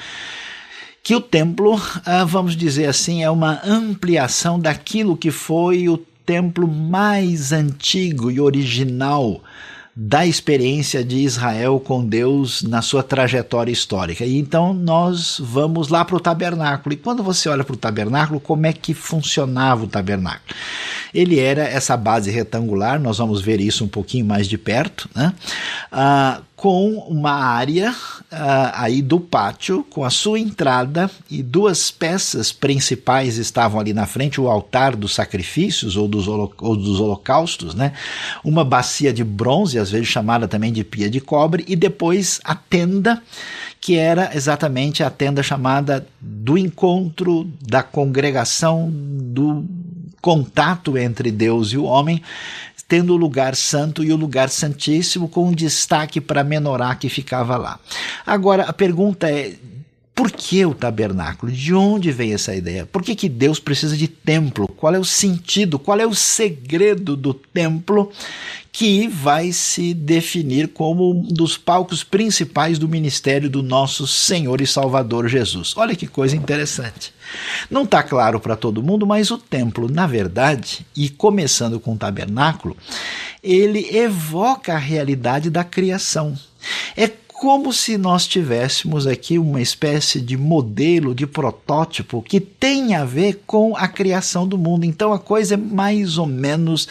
que 1.06 1.14
o 1.14 1.22
templo, 1.22 1.80
ah, 2.04 2.26
vamos 2.26 2.56
dizer 2.56 2.88
assim, 2.88 3.22
é 3.22 3.30
uma 3.30 3.62
ampliação 3.64 4.60
daquilo 4.60 5.16
que 5.16 5.30
foi 5.30 5.88
o 5.88 5.98
templo 6.26 6.68
mais 6.68 7.52
antigo 7.52 8.32
e 8.32 8.42
original 8.42 9.40
da 9.96 10.26
experiência 10.26 11.06
de 11.06 11.20
Israel 11.20 11.80
com 11.80 12.04
Deus 12.04 12.64
na 12.64 12.82
sua 12.82 13.04
trajetória 13.04 13.72
histórica. 13.72 14.26
E 14.26 14.40
então 14.40 14.74
nós 14.74 15.40
vamos 15.40 15.90
lá 15.90 16.04
para 16.04 16.16
o 16.16 16.20
tabernáculo. 16.20 16.94
E 16.94 16.98
quando 16.98 17.22
você 17.22 17.48
olha 17.50 17.64
para 17.64 17.76
o 17.76 17.78
tabernáculo, 17.78 18.40
como 18.40 18.66
é 18.66 18.74
que 18.74 18.96
funcionava 18.96 19.84
o 19.84 19.88
tabernáculo? 19.88 20.56
Ele 21.14 21.40
era 21.40 21.62
essa 21.62 21.96
base 21.96 22.32
retangular, 22.32 23.00
nós 23.00 23.20
vamos 23.20 23.42
ver 23.42 23.62
isso 23.62 23.86
um 23.86 23.88
pouquinho 23.88 24.26
mais 24.26 24.48
de 24.48 24.58
perto, 24.58 25.08
né? 25.16 25.32
Ah, 25.92 26.42
com 26.66 26.98
uma 27.08 27.34
área 27.34 27.92
uh, 27.92 28.72
aí 28.74 29.00
do 29.00 29.20
pátio, 29.20 29.86
com 29.88 30.04
a 30.04 30.10
sua 30.10 30.40
entrada 30.40 31.12
e 31.30 31.44
duas 31.44 31.92
peças 31.92 32.52
principais 32.52 33.38
estavam 33.38 33.80
ali 33.80 33.94
na 33.94 34.08
frente, 34.08 34.42
o 34.42 34.50
altar 34.50 34.96
dos 34.96 35.14
sacrifícios 35.14 35.96
ou 35.96 36.08
dos, 36.08 36.28
ou 36.28 36.76
dos 36.76 37.00
holocaustos, 37.00 37.76
né? 37.76 37.94
uma 38.44 38.66
bacia 38.66 39.14
de 39.14 39.24
bronze, 39.24 39.78
às 39.78 39.92
vezes 39.92 40.08
chamada 40.08 40.48
também 40.48 40.74
de 40.74 40.84
pia 40.84 41.08
de 41.08 41.22
cobre, 41.22 41.64
e 41.68 41.76
depois 41.76 42.42
a 42.44 42.56
tenda, 42.56 43.22
que 43.80 43.96
era 43.96 44.36
exatamente 44.36 45.04
a 45.04 45.12
tenda 45.12 45.44
chamada 45.44 46.08
do 46.20 46.58
encontro, 46.58 47.48
da 47.62 47.84
congregação, 47.84 48.90
do 48.92 49.64
contato 50.20 50.98
entre 50.98 51.30
Deus 51.30 51.74
e 51.74 51.78
o 51.78 51.84
homem, 51.84 52.20
tendo 52.88 53.14
o 53.14 53.18
lugar 53.18 53.56
santo 53.56 54.04
e 54.04 54.12
o 54.12 54.16
lugar 54.16 54.50
santíssimo, 54.50 55.28
com 55.28 55.48
um 55.48 55.54
destaque 55.54 56.22
para 56.22 56.42
a 56.42 56.44
menorá 56.44 56.96
que 56.96 57.10
ficava 57.10 57.58
lá. 57.58 57.80
Agora, 58.26 58.64
a 58.64 58.74
pergunta 58.74 59.30
é: 59.30 59.56
por 60.16 60.32
que 60.32 60.66
o 60.66 60.74
tabernáculo? 60.74 61.52
De 61.52 61.74
onde 61.74 62.10
vem 62.10 62.34
essa 62.34 62.56
ideia? 62.56 62.86
Por 62.86 63.04
que, 63.04 63.14
que 63.14 63.28
Deus 63.28 63.60
precisa 63.60 63.98
de 63.98 64.08
templo? 64.08 64.66
Qual 64.66 64.96
é 64.96 64.98
o 64.98 65.04
sentido? 65.04 65.78
Qual 65.78 66.00
é 66.00 66.08
o 66.08 66.16
segredo 66.16 67.18
do 67.18 67.34
templo 67.34 68.10
que 68.72 69.10
vai 69.10 69.52
se 69.52 69.94
definir 69.94 70.70
como 70.70 71.12
um 71.12 71.22
dos 71.22 71.58
palcos 71.58 72.02
principais 72.02 72.80
do 72.80 72.88
ministério 72.88 73.50
do 73.50 73.62
nosso 73.62 74.08
Senhor 74.08 74.62
e 74.62 74.68
Salvador 74.68 75.28
Jesus? 75.28 75.74
Olha 75.76 75.96
que 75.96 76.08
coisa 76.08 76.36
interessante. 76.36 77.14
Não 77.70 77.84
está 77.84 78.02
claro 78.02 78.40
para 78.40 78.56
todo 78.56 78.82
mundo, 78.82 79.06
mas 79.06 79.32
o 79.32 79.38
templo, 79.38 79.92
na 79.92 80.08
verdade, 80.08 80.86
e 80.96 81.10
começando 81.10 81.78
com 81.78 81.94
o 81.94 81.98
tabernáculo, 81.98 82.78
ele 83.44 83.96
evoca 83.96 84.76
a 84.76 84.80
realidade 84.80 85.50
da 85.50 85.64
criação. 85.66 86.38
É 86.96 87.12
como 87.46 87.72
se 87.72 87.96
nós 87.96 88.26
tivéssemos 88.26 89.06
aqui 89.06 89.38
uma 89.38 89.62
espécie 89.62 90.20
de 90.20 90.36
modelo, 90.36 91.14
de 91.14 91.28
protótipo 91.28 92.20
que 92.20 92.40
tem 92.40 92.96
a 92.96 93.06
ver 93.06 93.44
com 93.46 93.78
a 93.78 93.88
criação 93.88 94.48
do 94.48 94.58
mundo. 94.58 94.84
Então 94.84 95.14
a 95.14 95.20
coisa 95.20 95.54
é 95.54 95.58
mais 95.58 96.18
ou 96.18 96.26
menos 96.26 96.88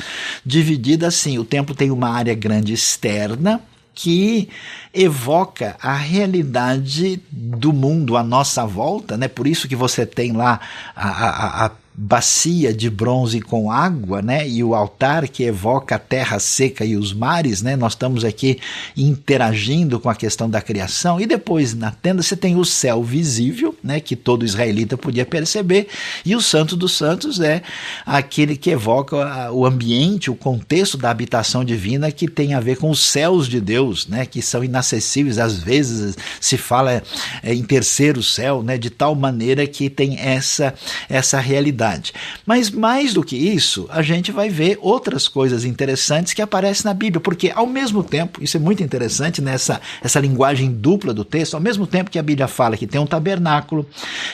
dividida 0.46 1.08
assim: 1.08 1.40
o 1.40 1.44
templo 1.44 1.74
tem 1.74 1.90
uma 1.90 2.08
área 2.08 2.36
grande 2.36 2.72
externa, 2.72 3.60
que 3.92 4.48
evoca 4.94 5.76
a 5.82 5.96
realidade 5.96 7.20
do 7.32 7.72
mundo 7.72 8.16
à 8.16 8.22
nossa 8.22 8.64
volta, 8.64 9.16
né? 9.16 9.26
Por 9.26 9.48
isso 9.48 9.66
que 9.66 9.74
você 9.74 10.06
tem 10.06 10.30
lá 10.30 10.60
a, 10.94 11.08
a, 11.08 11.64
a 11.66 11.70
bacia 11.96 12.74
de 12.74 12.90
bronze 12.90 13.40
com 13.40 13.70
água, 13.70 14.20
né? 14.20 14.48
E 14.48 14.64
o 14.64 14.74
altar 14.74 15.28
que 15.28 15.44
evoca 15.44 15.94
a 15.94 15.98
terra 15.98 16.40
seca 16.40 16.84
e 16.84 16.96
os 16.96 17.12
mares, 17.12 17.62
né? 17.62 17.76
Nós 17.76 17.92
estamos 17.92 18.24
aqui 18.24 18.58
interagindo 18.96 20.00
com 20.00 20.10
a 20.10 20.14
questão 20.14 20.50
da 20.50 20.60
criação. 20.60 21.20
E 21.20 21.26
depois 21.26 21.72
na 21.72 21.92
tenda 21.92 22.20
você 22.20 22.36
tem 22.36 22.56
o 22.56 22.64
céu 22.64 23.02
visível, 23.02 23.76
né? 23.82 24.00
Que 24.00 24.16
todo 24.16 24.44
israelita 24.44 24.98
podia 24.98 25.24
perceber. 25.24 25.86
E 26.24 26.34
o 26.34 26.42
Santo 26.42 26.76
dos 26.76 26.96
Santos 26.96 27.38
é 27.38 27.62
aquele 28.04 28.56
que 28.56 28.70
evoca 28.70 29.52
o 29.52 29.64
ambiente, 29.64 30.32
o 30.32 30.34
contexto 30.34 30.98
da 30.98 31.10
habitação 31.10 31.64
divina 31.64 32.10
que 32.10 32.26
tem 32.26 32.54
a 32.54 32.60
ver 32.60 32.76
com 32.76 32.90
os 32.90 33.04
céus 33.04 33.48
de 33.48 33.60
Deus, 33.60 34.08
né? 34.08 34.26
Que 34.26 34.42
são 34.42 34.64
inacessíveis. 34.64 35.38
Às 35.38 35.60
vezes 35.60 36.16
se 36.40 36.56
fala 36.56 37.04
é, 37.40 37.54
em 37.54 37.62
terceiro 37.62 38.20
céu, 38.20 38.64
né? 38.64 38.76
De 38.76 38.90
tal 38.90 39.14
maneira 39.14 39.64
que 39.64 39.88
tem 39.88 40.18
essa 40.18 40.74
essa 41.08 41.38
realidade 41.38 41.83
verdade. 41.84 42.12
Mas 42.46 42.70
mais 42.70 43.12
do 43.12 43.22
que 43.22 43.36
isso, 43.36 43.86
a 43.90 44.00
gente 44.02 44.32
vai 44.32 44.48
ver 44.48 44.78
outras 44.80 45.28
coisas 45.28 45.64
interessantes 45.64 46.32
que 46.32 46.40
aparecem 46.40 46.84
na 46.84 46.94
Bíblia, 46.94 47.20
porque 47.20 47.52
ao 47.54 47.66
mesmo 47.66 48.02
tempo, 48.02 48.42
isso 48.42 48.56
é 48.56 48.60
muito 48.60 48.82
interessante 48.82 49.42
nessa 49.42 49.80
essa 50.02 50.20
linguagem 50.20 50.70
dupla 50.70 51.12
do 51.12 51.24
texto, 51.24 51.54
ao 51.54 51.60
mesmo 51.60 51.86
tempo 51.86 52.10
que 52.10 52.18
a 52.18 52.22
Bíblia 52.22 52.48
fala 52.48 52.76
que 52.76 52.86
tem 52.86 53.00
um 53.00 53.06
tabernáculo, 53.06 53.86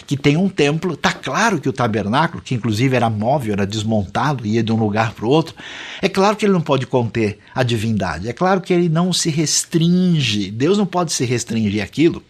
que 0.06 0.16
tem 0.16 0.36
um 0.36 0.48
templo, 0.48 0.96
tá 0.96 1.12
claro 1.12 1.60
que 1.60 1.68
o 1.68 1.72
tabernáculo, 1.72 2.42
que 2.42 2.54
inclusive 2.54 2.94
era 2.94 3.10
móvel, 3.10 3.54
era 3.54 3.66
desmontado, 3.66 4.46
ia 4.46 4.62
de 4.62 4.72
um 4.72 4.76
lugar 4.76 5.12
para 5.12 5.26
o 5.26 5.28
outro, 5.28 5.54
é 6.00 6.08
claro 6.08 6.36
que 6.36 6.46
ele 6.46 6.52
não 6.52 6.60
pode 6.60 6.86
conter 6.86 7.38
a 7.54 7.62
divindade, 7.62 8.28
é 8.28 8.32
claro 8.32 8.60
que 8.60 8.72
ele 8.72 8.88
não 8.88 9.12
se 9.12 9.30
restringe, 9.30 10.50
Deus 10.50 10.78
não 10.78 10.86
pode 10.86 11.12
se 11.12 11.24
restringir 11.24 11.82
aquilo. 11.82 12.22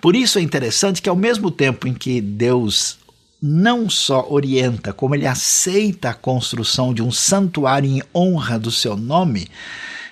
Por 0.00 0.16
isso 0.16 0.38
é 0.38 0.42
interessante 0.42 1.00
que, 1.00 1.08
ao 1.08 1.16
mesmo 1.16 1.50
tempo 1.50 1.86
em 1.86 1.94
que 1.94 2.20
Deus 2.20 2.98
não 3.46 3.90
só 3.90 4.26
orienta, 4.30 4.90
como 4.90 5.14
ele 5.14 5.26
aceita 5.26 6.08
a 6.08 6.14
construção 6.14 6.94
de 6.94 7.02
um 7.02 7.12
santuário 7.12 7.90
em 7.90 8.02
honra 8.14 8.58
do 8.58 8.70
seu 8.70 8.96
nome, 8.96 9.48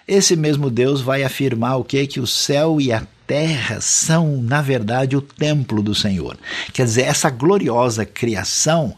esse 0.06 0.36
mesmo 0.36 0.68
Deus 0.68 1.00
vai 1.00 1.24
afirmar 1.24 1.76
o 1.78 1.84
que 1.84 2.06
que 2.06 2.20
o 2.20 2.26
céu 2.26 2.78
e 2.78 2.92
a 2.92 3.06
terra 3.26 3.80
são, 3.80 4.42
na 4.42 4.60
verdade, 4.60 5.16
o 5.16 5.22
templo 5.22 5.82
do 5.82 5.94
Senhor. 5.94 6.36
Quer 6.74 6.84
dizer, 6.84 7.04
essa 7.04 7.30
gloriosa 7.30 8.04
criação 8.04 8.94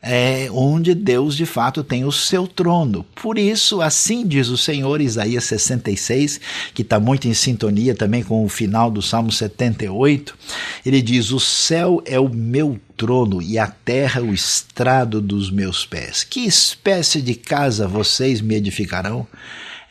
é, 0.00 0.48
onde 0.52 0.94
Deus 0.94 1.36
de 1.36 1.44
fato 1.44 1.82
tem 1.82 2.04
o 2.04 2.12
seu 2.12 2.46
trono. 2.46 3.04
Por 3.14 3.38
isso, 3.38 3.80
assim 3.80 4.26
diz 4.26 4.48
o 4.48 4.56
Senhor, 4.56 5.00
Isaías 5.00 5.44
66, 5.44 6.40
que 6.74 6.82
está 6.82 7.00
muito 7.00 7.28
em 7.28 7.34
sintonia 7.34 7.94
também 7.94 8.22
com 8.22 8.44
o 8.44 8.48
final 8.48 8.90
do 8.90 9.02
Salmo 9.02 9.32
78. 9.32 10.36
Ele 10.86 11.02
diz: 11.02 11.30
O 11.30 11.40
céu 11.40 12.02
é 12.06 12.18
o 12.18 12.28
meu 12.28 12.78
trono 12.96 13.42
e 13.42 13.58
a 13.58 13.66
terra 13.66 14.22
o 14.22 14.32
estrado 14.32 15.20
dos 15.20 15.50
meus 15.50 15.84
pés. 15.84 16.24
Que 16.24 16.40
espécie 16.40 17.20
de 17.20 17.34
casa 17.34 17.86
vocês 17.86 18.40
me 18.40 18.54
edificarão? 18.54 19.26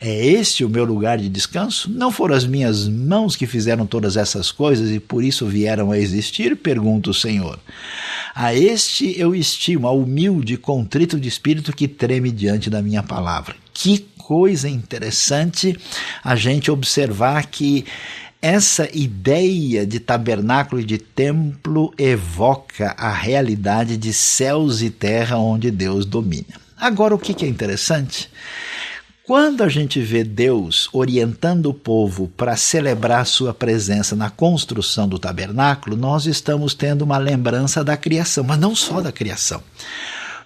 É 0.00 0.26
este 0.26 0.64
o 0.64 0.68
meu 0.68 0.84
lugar 0.84 1.18
de 1.18 1.28
descanso? 1.28 1.90
Não 1.90 2.12
foram 2.12 2.36
as 2.36 2.46
minhas 2.46 2.86
mãos 2.86 3.34
que 3.34 3.48
fizeram 3.48 3.84
todas 3.84 4.16
essas 4.16 4.52
coisas 4.52 4.90
e 4.92 5.00
por 5.00 5.24
isso 5.24 5.44
vieram 5.44 5.90
a 5.90 5.98
existir? 5.98 6.56
Pergunta 6.56 7.10
o 7.10 7.14
Senhor. 7.14 7.58
A 8.32 8.54
este 8.54 9.18
eu 9.18 9.34
estimo, 9.34 9.88
ao 9.88 9.98
humilde, 9.98 10.56
contrito 10.56 11.18
de 11.18 11.28
espírito 11.28 11.72
que 11.72 11.88
treme 11.88 12.30
diante 12.30 12.70
da 12.70 12.80
minha 12.80 13.02
palavra. 13.02 13.56
Que 13.74 14.06
coisa 14.16 14.68
interessante 14.68 15.76
a 16.22 16.36
gente 16.36 16.70
observar 16.70 17.46
que 17.46 17.84
essa 18.40 18.88
ideia 18.96 19.84
de 19.84 19.98
tabernáculo 19.98 20.80
e 20.80 20.84
de 20.84 20.98
templo 20.98 21.92
evoca 21.98 22.94
a 22.96 23.12
realidade 23.12 23.96
de 23.96 24.12
céus 24.12 24.80
e 24.80 24.90
terra 24.90 25.38
onde 25.38 25.72
Deus 25.72 26.06
domina. 26.06 26.54
Agora, 26.76 27.16
o 27.16 27.18
que 27.18 27.44
é 27.44 27.48
interessante? 27.48 28.30
Quando 29.28 29.62
a 29.62 29.68
gente 29.68 30.00
vê 30.00 30.24
Deus 30.24 30.88
orientando 30.90 31.66
o 31.66 31.74
povo 31.74 32.32
para 32.34 32.56
celebrar 32.56 33.26
sua 33.26 33.52
presença 33.52 34.16
na 34.16 34.30
construção 34.30 35.06
do 35.06 35.18
tabernáculo, 35.18 35.98
nós 35.98 36.24
estamos 36.24 36.72
tendo 36.72 37.02
uma 37.02 37.18
lembrança 37.18 37.84
da 37.84 37.94
criação, 37.94 38.42
mas 38.42 38.58
não 38.58 38.74
só 38.74 39.02
da 39.02 39.12
criação, 39.12 39.62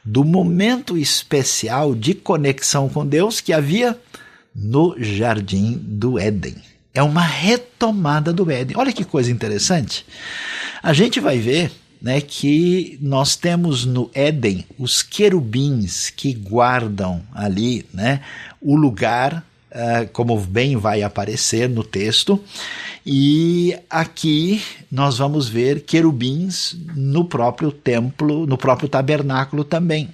do 0.05 0.25
momento 0.25 0.99
especial 0.99 1.95
de 1.95 2.13
conexão 2.13 2.89
com 2.89 3.07
Deus 3.07 3.41
que 3.41 3.53
havia 3.53 3.97
no 4.53 4.97
jardim 4.99 5.81
do 5.81 6.19
Éden. 6.19 6.57
É 6.93 7.05
uma 7.05 7.23
retomada 7.23 8.33
do 8.33 8.51
Éden. 8.51 8.77
Olha 8.77 8.93
que 8.93 9.05
coisa 9.05 9.31
interessante. 9.31 10.05
A 10.83 10.93
gente 10.93 11.21
vai 11.21 11.39
ver 11.39 11.71
né, 12.03 12.21
que 12.21 12.99
nós 13.01 13.37
temos 13.37 13.87
no 13.87 14.11
Éden 14.13 14.67
os 14.77 15.05
querubins 15.05 16.11
que 16.11 16.35
guardam 16.35 17.23
ali 17.33 17.87
né, 17.95 18.21
o 18.63 18.77
lugar, 18.77 19.45
uh, 19.71 20.09
como 20.13 20.39
bem 20.39 20.77
vai 20.77 21.03
aparecer 21.03 21.69
no 21.69 21.83
texto, 21.83 22.43
e 23.05 23.77
aqui 23.91 24.63
nós 24.91 25.19
vamos 25.19 25.49
ver 25.49 25.83
querubins 25.83 26.77
no 26.95 27.25
próprio 27.25 27.73
templo, 27.73 28.47
no 28.47 28.57
próprio 28.57 28.89
tabernáculo 28.89 29.65
também. 29.65 30.09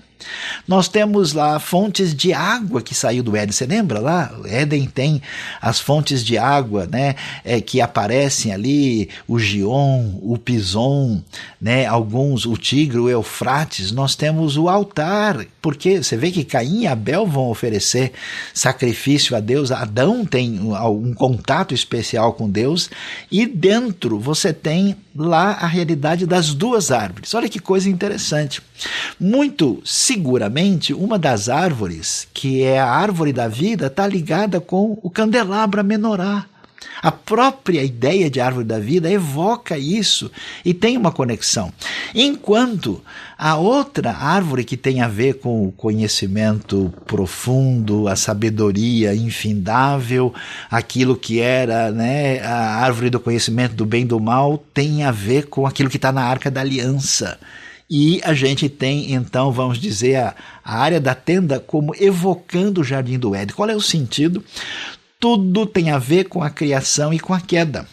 Nós 0.67 0.89
temos 0.89 1.33
lá 1.33 1.59
fontes 1.59 2.15
de 2.15 2.33
água 2.33 2.83
que 2.83 2.95
saiu 2.95 3.23
do 3.23 3.37
Éden. 3.37 3.53
Você 3.53 3.67
lembra 3.67 4.01
lá? 4.01 4.33
O 4.39 4.47
Éden 4.47 4.87
tem 4.87 5.23
as 5.61 5.81
fontes 5.81 6.25
de 6.25 6.37
água, 6.37 6.87
né? 6.87 7.15
É, 7.45 7.61
que 7.61 7.81
aparecem 7.81 8.53
ali, 8.53 9.09
o 9.27 9.39
Gion, 9.39 10.19
o 10.23 10.37
Pison, 10.37 11.23
né? 11.61 11.87
Alguns, 11.87 12.47
o 12.47 12.57
Tigre, 12.57 12.99
o 12.99 13.09
Eufrates. 13.09 13.93
Nós 13.93 14.15
temos 14.15 14.57
o 14.57 14.69
altar, 14.69 15.47
porque 15.63 16.03
você 16.03 16.17
vê 16.17 16.31
que 16.31 16.45
Caim 16.45 16.83
e 16.83 16.87
Abel 16.87 17.27
vão 17.27 17.49
oferecer 17.51 18.13
sacrifício 18.53 19.37
a 19.37 19.41
Deus. 19.41 19.71
Adão 19.71 20.25
tem 20.25 20.61
um 20.61 21.15
contato 21.15 21.75
especial 21.75 22.33
com 22.33 22.49
Deus 22.49 22.91
e 23.31 23.47
dentro 23.47 24.19
você 24.19 24.53
tem 24.53 24.97
lá 25.19 25.53
a 25.53 25.67
realidade 25.67 26.27
das 26.27 26.55
duas 26.55 26.91
árvores. 26.91 27.35
Olha 27.35 27.49
que 27.49 27.59
coisa 27.59 27.91
interessante. 27.91 28.63
Muito 29.19 29.81
seguramente, 29.85 30.95
uma 30.95 31.19
das 31.19 31.49
árvores, 31.49 32.29
que 32.33 32.63
é 32.63 32.79
a 32.79 32.89
árvore 32.89 33.33
da 33.33 33.49
vida, 33.49 33.87
está 33.87 34.07
ligada 34.07 34.61
com 34.61 34.99
o 35.03 35.11
candelabro, 35.11 35.85
menorá. 35.85 36.47
A 37.01 37.13
própria 37.13 37.83
ideia 37.83 38.29
de 38.29 38.41
árvore 38.41 38.65
da 38.65 38.79
vida 38.79 39.11
evoca 39.11 39.79
isso 39.79 40.31
e 40.65 40.75
tem 40.75 40.97
uma 40.97 41.13
conexão. 41.13 41.73
Enquanto 42.15 43.03
a 43.37 43.57
outra 43.57 44.13
árvore 44.13 44.65
que 44.65 44.77
tem 44.77 45.01
a 45.01 45.09
ver 45.09 45.35
com 45.35 45.67
o 45.67 45.73
conhecimento 45.73 46.93
profundo, 47.07 48.09
a 48.09 48.17
sabedoria 48.17 49.15
infindável, 49.15 50.35
aquilo 50.71 51.17
que 51.17 51.41
era 51.41 51.93
né, 51.93 52.41
a 52.41 52.83
árvore 52.83 53.11
do 53.11 53.21
conhecimento 53.21 53.75
do 53.75 53.87
bem 53.87 54.03
e 54.03 54.07
do 54.07 54.19
mal, 54.19 54.63
tem 54.75 55.05
a 55.05 55.13
ver 55.13 55.47
com 55.47 55.67
aquilo 55.67 55.91
que 55.91 55.97
está 55.97 56.11
na 56.11 56.25
arca 56.25 56.51
da 56.51 56.61
aliança. 56.61 57.39
E 57.91 58.21
a 58.23 58.35
gente 58.35 58.69
tem, 58.69 59.15
então, 59.15 59.51
vamos 59.51 59.79
dizer, 59.79 60.17
a, 60.17 60.35
a 60.63 60.79
área 60.79 61.01
da 61.01 61.15
tenda 61.15 61.59
como 61.59 61.95
evocando 61.99 62.83
o 62.83 62.85
jardim 62.85 63.19
do 63.19 63.35
Éden. 63.35 63.57
Qual 63.57 63.71
é 63.71 63.75
o 63.75 63.81
sentido? 63.81 64.45
Tudo 65.21 65.67
tem 65.67 65.91
a 65.91 65.99
ver 65.99 66.29
com 66.29 66.43
a 66.43 66.51
criação 66.51 67.13
e 67.13 67.19
com 67.19 67.35
a 67.35 67.41
queda. 67.41 67.87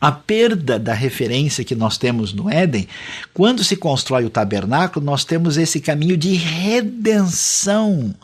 a 0.00 0.10
perda 0.10 0.78
da 0.78 0.94
referência 0.94 1.62
que 1.62 1.74
nós 1.74 1.98
temos 1.98 2.32
no 2.32 2.48
Éden, 2.48 2.88
quando 3.34 3.62
se 3.62 3.76
constrói 3.76 4.24
o 4.24 4.30
tabernáculo, 4.30 5.04
nós 5.04 5.26
temos 5.26 5.58
esse 5.58 5.78
caminho 5.78 6.16
de 6.16 6.32
redenção 6.32 8.14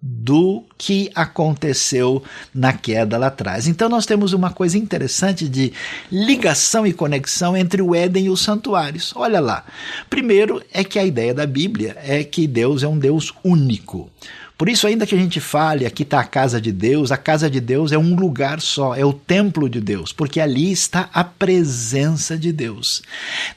do 0.00 0.64
que 0.78 1.10
aconteceu 1.14 2.22
na 2.54 2.72
queda 2.72 3.18
lá 3.18 3.26
atrás. 3.26 3.66
Então 3.66 3.88
nós 3.88 4.06
temos 4.06 4.32
uma 4.32 4.50
coisa 4.50 4.78
interessante 4.78 5.46
de 5.46 5.74
ligação 6.10 6.86
e 6.86 6.92
conexão 6.92 7.54
entre 7.54 7.82
o 7.82 7.94
Éden 7.94 8.26
e 8.26 8.30
os 8.30 8.40
santuários. 8.40 9.12
Olha 9.14 9.40
lá. 9.40 9.64
Primeiro 10.08 10.62
é 10.72 10.82
que 10.82 10.98
a 10.98 11.04
ideia 11.04 11.34
da 11.34 11.46
Bíblia 11.46 11.96
é 12.02 12.24
que 12.24 12.46
Deus 12.46 12.82
é 12.82 12.88
um 12.88 12.98
Deus 12.98 13.34
único. 13.44 14.10
Por 14.56 14.70
isso, 14.70 14.86
ainda 14.86 15.06
que 15.06 15.14
a 15.14 15.18
gente 15.18 15.38
fale, 15.38 15.84
aqui 15.84 16.02
está 16.02 16.20
a 16.20 16.24
casa 16.24 16.58
de 16.60 16.72
Deus, 16.72 17.12
a 17.12 17.16
casa 17.18 17.50
de 17.50 17.60
Deus 17.60 17.92
é 17.92 17.98
um 17.98 18.14
lugar 18.14 18.60
só, 18.60 18.94
é 18.94 19.04
o 19.04 19.12
templo 19.12 19.68
de 19.68 19.80
Deus, 19.80 20.12
porque 20.12 20.40
ali 20.40 20.72
está 20.72 21.10
a 21.12 21.22
presença 21.22 22.38
de 22.38 22.52
Deus. 22.52 23.02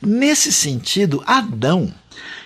Nesse 0.02 0.52
sentido, 0.52 1.24
Adão, 1.26 1.94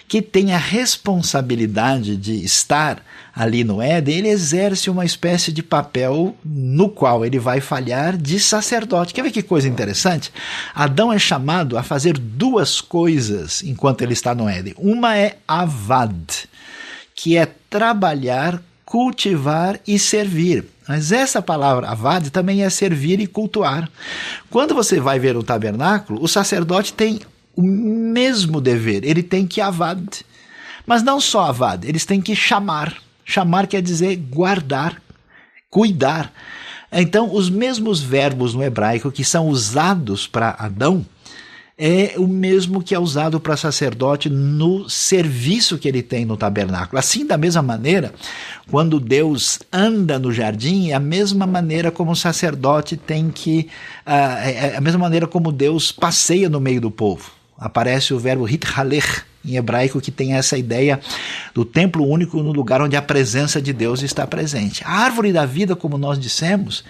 que 0.07 0.21
tem 0.21 0.53
a 0.53 0.57
responsabilidade 0.59 2.15
de 2.15 2.43
estar 2.45 3.03
ali 3.35 3.63
no 3.63 3.81
Éden, 3.81 4.19
ele 4.19 4.29
exerce 4.29 4.87
uma 4.87 5.03
espécie 5.03 5.51
de 5.51 5.63
papel 5.63 6.37
no 6.45 6.87
qual 6.89 7.25
ele 7.25 7.39
vai 7.39 7.59
falhar 7.59 8.15
de 8.15 8.39
sacerdote. 8.39 9.11
Quer 9.11 9.23
ver 9.23 9.31
que 9.31 9.41
coisa 9.41 9.67
interessante? 9.67 10.31
Adão 10.75 11.11
é 11.11 11.17
chamado 11.17 11.75
a 11.75 11.81
fazer 11.81 12.19
duas 12.19 12.79
coisas 12.79 13.63
enquanto 13.63 14.03
ele 14.03 14.13
está 14.13 14.35
no 14.35 14.47
Éden. 14.47 14.75
Uma 14.77 15.17
é 15.17 15.37
avad, 15.47 16.47
que 17.15 17.37
é 17.37 17.45
trabalhar, 17.69 18.61
cultivar 18.85 19.79
e 19.87 19.97
servir. 19.97 20.65
Mas 20.87 21.11
essa 21.11 21.41
palavra 21.41 21.89
avad 21.89 22.29
também 22.29 22.63
é 22.63 22.69
servir 22.69 23.19
e 23.19 23.27
cultuar. 23.27 23.89
Quando 24.49 24.75
você 24.75 24.99
vai 24.99 25.19
ver 25.19 25.37
o 25.37 25.43
tabernáculo, 25.43 26.21
o 26.21 26.27
sacerdote 26.27 26.93
tem 26.93 27.21
o 27.55 27.61
mesmo 27.61 28.59
dever, 28.59 29.03
ele 29.03 29.23
tem 29.23 29.47
que 29.47 29.61
avad. 29.61 30.03
Mas 30.85 31.03
não 31.03 31.21
só 31.21 31.45
avad, 31.45 31.87
eles 31.87 32.05
têm 32.05 32.21
que 32.21 32.35
chamar. 32.35 32.95
Chamar 33.23 33.67
quer 33.67 33.81
dizer 33.81 34.17
guardar, 34.17 35.01
cuidar. 35.69 36.31
Então, 36.91 37.33
os 37.33 37.49
mesmos 37.49 38.01
verbos 38.01 38.53
no 38.53 38.63
hebraico 38.63 39.11
que 39.11 39.23
são 39.23 39.47
usados 39.47 40.27
para 40.27 40.55
Adão 40.59 41.05
é 41.77 42.13
o 42.17 42.27
mesmo 42.27 42.83
que 42.83 42.93
é 42.93 42.99
usado 42.99 43.39
para 43.39 43.57
sacerdote 43.57 44.29
no 44.29 44.87
serviço 44.87 45.77
que 45.77 45.87
ele 45.87 46.03
tem 46.03 46.23
no 46.23 46.37
tabernáculo. 46.37 46.99
Assim, 46.99 47.25
da 47.25 47.37
mesma 47.37 47.63
maneira, 47.63 48.13
quando 48.69 48.99
Deus 48.99 49.59
anda 49.71 50.19
no 50.19 50.31
jardim, 50.31 50.91
é 50.91 50.93
a 50.93 50.99
mesma 50.99 51.47
maneira 51.47 51.91
como 51.91 52.11
o 52.11 52.15
sacerdote 52.15 52.95
tem 52.95 53.31
que. 53.31 53.67
Uh, 54.05 54.11
é 54.11 54.77
a 54.77 54.81
mesma 54.81 54.99
maneira 54.99 55.25
como 55.25 55.51
Deus 55.51 55.91
passeia 55.91 56.47
no 56.47 56.59
meio 56.59 56.79
do 56.79 56.91
povo. 56.91 57.31
Aparece 57.57 58.13
o 58.13 58.19
verbo 58.19 58.47
hithaler 58.47 59.25
em 59.43 59.55
hebraico 59.55 59.99
que 59.99 60.11
tem 60.11 60.35
essa 60.35 60.57
ideia 60.57 60.99
do 61.53 61.65
templo 61.65 62.07
único 62.07 62.41
no 62.41 62.51
lugar 62.51 62.81
onde 62.81 62.95
a 62.95 63.01
presença 63.01 63.61
de 63.61 63.73
Deus 63.73 64.01
está 64.03 64.27
presente. 64.27 64.83
A 64.85 64.91
árvore 64.91 65.33
da 65.33 65.45
vida, 65.45 65.75
como 65.75 65.97
nós 65.97 66.19
dissemos, 66.19 66.83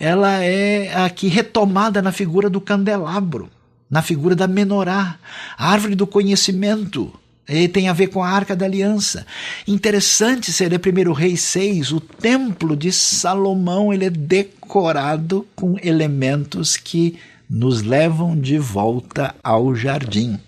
ela 0.00 0.42
é 0.42 0.92
aqui 1.04 1.28
retomada 1.28 2.02
na 2.02 2.10
figura 2.10 2.48
do 2.50 2.60
candelabro 2.60 3.50
na 3.94 4.02
figura 4.02 4.34
da 4.34 4.48
menorá, 4.48 5.16
a 5.56 5.70
árvore 5.70 5.94
do 5.94 6.04
conhecimento. 6.04 7.12
E 7.48 7.68
tem 7.68 7.88
a 7.88 7.92
ver 7.92 8.08
com 8.08 8.24
a 8.24 8.28
Arca 8.28 8.56
da 8.56 8.66
Aliança. 8.66 9.24
Interessante 9.68 10.52
ser 10.52 10.68
ler 10.68 10.80
1 10.80 11.12
Reis 11.12 11.40
6, 11.42 11.92
o 11.92 12.00
templo 12.00 12.76
de 12.76 12.90
Salomão 12.90 13.94
ele 13.94 14.06
é 14.06 14.10
decorado 14.10 15.46
com 15.54 15.76
elementos 15.80 16.76
que 16.76 17.16
nos 17.48 17.82
levam 17.82 18.36
de 18.36 18.58
volta 18.58 19.32
ao 19.44 19.76
jardim. 19.76 20.40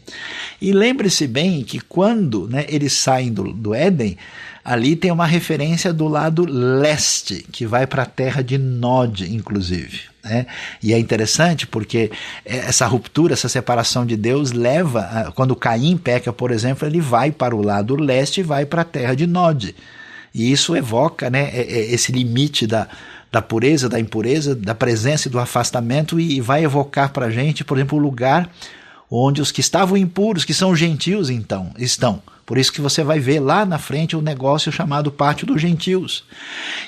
E 0.61 0.73
lembre-se 0.73 1.29
bem 1.29 1.63
que 1.63 1.79
quando 1.79 2.49
né, 2.49 2.65
eles 2.69 2.95
saem 2.95 3.33
do, 3.33 3.53
do 3.53 3.73
Éden, 3.73 4.19
ali 4.65 4.97
tem 4.97 5.13
uma 5.13 5.27
referência 5.27 5.93
do 5.93 6.09
lado 6.09 6.45
leste, 6.45 7.47
que 7.53 7.65
vai 7.65 7.87
para 7.87 8.03
a 8.03 8.07
terra 8.07 8.43
de 8.43 8.59
Nod, 8.59 9.33
inclusive. 9.33 10.16
Né? 10.27 10.47
E 10.83 10.93
é 10.93 10.99
interessante 10.99 11.67
porque 11.67 12.11
essa 12.45 12.87
ruptura, 12.87 13.35
essa 13.35 13.49
separação 13.49 14.05
de 14.05 14.17
Deus 14.17 14.53
leva, 14.53 15.01
a, 15.01 15.33
quando 15.33 15.55
Caim 15.55 15.97
peca, 15.97 16.33
por 16.33 16.51
exemplo, 16.51 16.87
ele 16.87 17.01
vai 17.01 17.31
para 17.31 17.55
o 17.55 17.63
lado 17.63 17.95
leste 17.95 18.41
e 18.41 18.43
vai 18.43 18.67
para 18.67 18.83
a 18.83 18.85
terra 18.85 19.15
de 19.15 19.27
Nod. 19.27 19.75
E 20.35 20.53
isso 20.53 20.77
evoca 20.77 21.31
né, 21.31 21.51
esse 21.55 22.13
limite 22.13 22.67
da, 22.67 22.89
da 23.33 23.41
pureza, 23.41 23.89
da 23.89 23.99
impureza, 23.99 24.55
da 24.55 24.75
presença 24.75 25.29
e 25.29 25.31
do 25.31 25.39
afastamento, 25.39 26.19
e 26.21 26.41
vai 26.41 26.65
evocar 26.65 27.13
para 27.13 27.27
a 27.27 27.31
gente, 27.31 27.65
por 27.65 27.79
exemplo, 27.79 27.97
o 27.97 28.01
lugar 28.01 28.51
onde 29.11 29.41
os 29.41 29.53
que 29.53 29.61
estavam 29.61 29.97
impuros, 29.97 30.45
que 30.45 30.53
são 30.53 30.75
gentios, 30.75 31.31
então, 31.31 31.71
estão. 31.79 32.21
Por 32.45 32.59
isso 32.59 32.73
que 32.73 32.81
você 32.81 33.03
vai 33.03 33.19
ver 33.19 33.41
lá 33.41 33.65
na 33.65 33.79
frente 33.79 34.17
o 34.17 34.23
negócio 34.23 34.71
chamado 34.71 35.11
Pátio 35.11 35.47
dos 35.47 35.61
Gentios. 35.61 36.25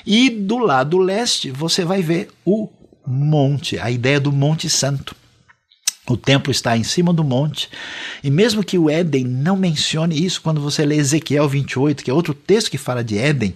E 0.05 0.29
do 0.29 0.57
lado 0.57 0.97
leste 0.97 1.51
você 1.51 1.83
vai 1.83 2.01
ver 2.01 2.29
o 2.45 2.69
monte, 3.05 3.79
a 3.79 3.89
ideia 3.89 4.19
do 4.19 4.31
Monte 4.31 4.69
Santo. 4.69 5.15
O 6.09 6.17
templo 6.17 6.49
está 6.49 6.75
em 6.75 6.83
cima 6.83 7.13
do 7.13 7.23
monte. 7.23 7.69
E 8.23 8.31
mesmo 8.31 8.63
que 8.63 8.79
o 8.79 8.89
Éden 8.89 9.25
não 9.25 9.55
mencione 9.55 10.25
isso, 10.25 10.41
quando 10.41 10.59
você 10.59 10.83
lê 10.83 10.95
Ezequiel 10.95 11.47
28, 11.47 12.03
que 12.03 12.09
é 12.09 12.13
outro 12.13 12.33
texto 12.33 12.71
que 12.71 12.79
fala 12.79 13.03
de 13.03 13.15
Éden, 13.15 13.55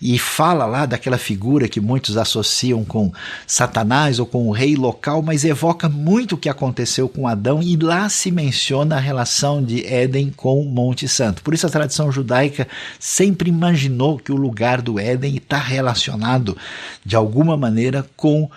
e 0.00 0.18
fala 0.18 0.64
lá 0.64 0.86
daquela 0.86 1.18
figura 1.18 1.68
que 1.68 1.78
muitos 1.78 2.16
associam 2.16 2.86
com 2.86 3.12
Satanás 3.46 4.18
ou 4.18 4.24
com 4.24 4.48
o 4.48 4.50
rei 4.50 4.76
local, 4.76 5.20
mas 5.20 5.44
evoca 5.44 5.90
muito 5.90 6.36
o 6.36 6.38
que 6.38 6.48
aconteceu 6.48 7.06
com 7.06 7.28
Adão, 7.28 7.62
e 7.62 7.76
lá 7.76 8.08
se 8.08 8.30
menciona 8.30 8.96
a 8.96 9.00
relação 9.00 9.62
de 9.62 9.84
Éden 9.86 10.32
com 10.34 10.58
o 10.58 10.70
Monte 10.70 11.06
Santo. 11.06 11.42
Por 11.42 11.52
isso 11.52 11.66
a 11.66 11.70
tradição 11.70 12.10
judaica 12.10 12.66
sempre 12.98 13.50
imaginou 13.50 14.18
que 14.18 14.32
o 14.32 14.36
lugar 14.36 14.80
do 14.80 14.98
Éden 14.98 15.36
está 15.36 15.58
relacionado 15.58 16.56
de 17.04 17.14
alguma 17.14 17.58
maneira 17.58 18.08
com 18.16 18.44
o 18.44 18.50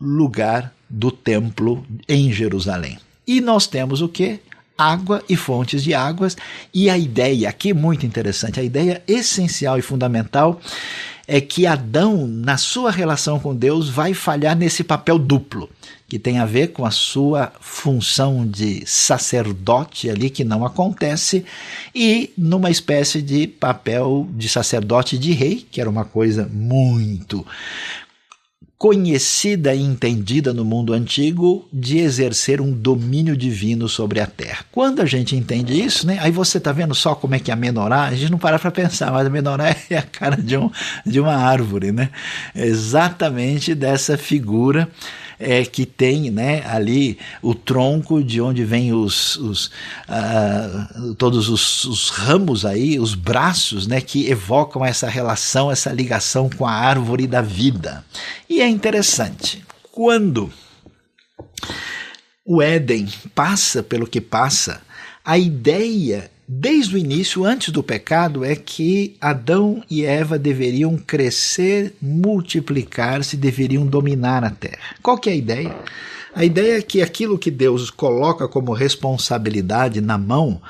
lugar 0.00 0.72
do 0.88 1.10
templo 1.10 1.84
em 2.08 2.32
Jerusalém. 2.32 2.98
E 3.26 3.40
nós 3.40 3.66
temos 3.66 4.00
o 4.02 4.08
que? 4.08 4.40
Água 4.76 5.22
e 5.28 5.36
fontes 5.36 5.84
de 5.84 5.94
águas. 5.94 6.36
E 6.72 6.88
a 6.88 6.96
ideia, 6.96 7.48
aqui 7.48 7.72
muito 7.74 8.06
interessante, 8.06 8.58
a 8.58 8.62
ideia 8.62 9.02
essencial 9.06 9.78
e 9.78 9.82
fundamental 9.82 10.60
é 11.28 11.40
que 11.40 11.64
Adão, 11.64 12.26
na 12.26 12.56
sua 12.56 12.90
relação 12.90 13.38
com 13.38 13.54
Deus, 13.54 13.88
vai 13.88 14.14
falhar 14.14 14.56
nesse 14.56 14.82
papel 14.82 15.16
duplo, 15.16 15.70
que 16.08 16.18
tem 16.18 16.40
a 16.40 16.44
ver 16.44 16.72
com 16.72 16.84
a 16.84 16.90
sua 16.90 17.52
função 17.60 18.44
de 18.44 18.82
sacerdote 18.84 20.10
ali, 20.10 20.28
que 20.28 20.42
não 20.42 20.64
acontece, 20.64 21.44
e 21.94 22.32
numa 22.36 22.68
espécie 22.68 23.22
de 23.22 23.46
papel 23.46 24.26
de 24.32 24.48
sacerdote 24.48 25.16
de 25.16 25.30
rei, 25.30 25.64
que 25.70 25.80
era 25.80 25.88
uma 25.88 26.04
coisa 26.04 26.50
muito 26.52 27.46
conhecida 28.80 29.74
e 29.74 29.82
entendida 29.82 30.54
no 30.54 30.64
mundo 30.64 30.94
antigo 30.94 31.68
de 31.70 31.98
exercer 31.98 32.62
um 32.62 32.72
domínio 32.72 33.36
divino 33.36 33.86
sobre 33.90 34.20
a 34.20 34.26
terra. 34.26 34.64
Quando 34.72 35.02
a 35.02 35.04
gente 35.04 35.36
entende 35.36 35.78
isso, 35.78 36.06
né, 36.06 36.16
aí 36.18 36.30
você 36.30 36.56
está 36.56 36.72
vendo 36.72 36.94
só 36.94 37.14
como 37.14 37.34
é 37.34 37.38
que 37.38 37.52
a 37.52 37.56
menorá, 37.56 38.04
a 38.04 38.14
gente 38.14 38.32
não 38.32 38.38
para 38.38 38.58
para 38.58 38.70
pensar, 38.70 39.12
mas 39.12 39.26
a 39.26 39.28
menorá 39.28 39.76
é 39.90 39.98
a 39.98 40.02
cara 40.02 40.38
de, 40.38 40.56
um, 40.56 40.70
de 41.04 41.20
uma 41.20 41.34
árvore, 41.34 41.92
né? 41.92 42.08
exatamente 42.54 43.74
dessa 43.74 44.16
figura 44.16 44.88
é, 45.40 45.64
que 45.64 45.86
tem 45.86 46.30
né, 46.30 46.62
ali 46.66 47.18
o 47.40 47.54
tronco 47.54 48.22
de 48.22 48.40
onde 48.40 48.62
vem 48.62 48.92
os, 48.92 49.36
os 49.36 49.66
uh, 50.06 51.14
todos 51.14 51.48
os, 51.48 51.84
os, 51.84 52.10
ramos 52.10 52.66
aí, 52.66 53.00
os 53.00 53.14
braços 53.14 53.86
né, 53.86 54.02
que 54.02 54.28
evocam 54.28 54.84
essa 54.84 55.08
relação, 55.08 55.70
essa 55.70 55.90
ligação 55.90 56.50
com 56.50 56.66
a 56.66 56.72
árvore 56.72 57.26
da 57.26 57.40
vida. 57.40 58.04
E 58.48 58.60
é 58.60 58.68
interessante, 58.68 59.64
quando 59.90 60.52
o 62.44 62.60
Éden 62.60 63.08
passa 63.34 63.82
pelo 63.82 64.06
que 64.06 64.20
passa, 64.20 64.82
a 65.24 65.38
ideia 65.38 66.30
desde 66.52 66.96
o 66.96 66.98
início, 66.98 67.44
antes 67.44 67.72
do 67.72 67.80
pecado, 67.80 68.44
é 68.44 68.56
que 68.56 69.14
Adão 69.20 69.84
e 69.88 70.04
Eva 70.04 70.36
deveriam 70.36 70.96
crescer, 70.96 71.94
multiplicar-se, 72.02 73.36
deveriam 73.36 73.86
dominar 73.86 74.42
a 74.42 74.50
terra. 74.50 74.96
Qual 75.00 75.16
que 75.16 75.30
é 75.30 75.32
a 75.32 75.36
ideia? 75.36 75.76
A 76.34 76.44
ideia 76.44 76.78
é 76.78 76.82
que 76.82 77.02
aquilo 77.02 77.38
que 77.38 77.52
Deus 77.52 77.88
coloca 77.88 78.48
como 78.48 78.72
responsabilidade 78.72 80.00
na 80.00 80.18
mão 80.18 80.60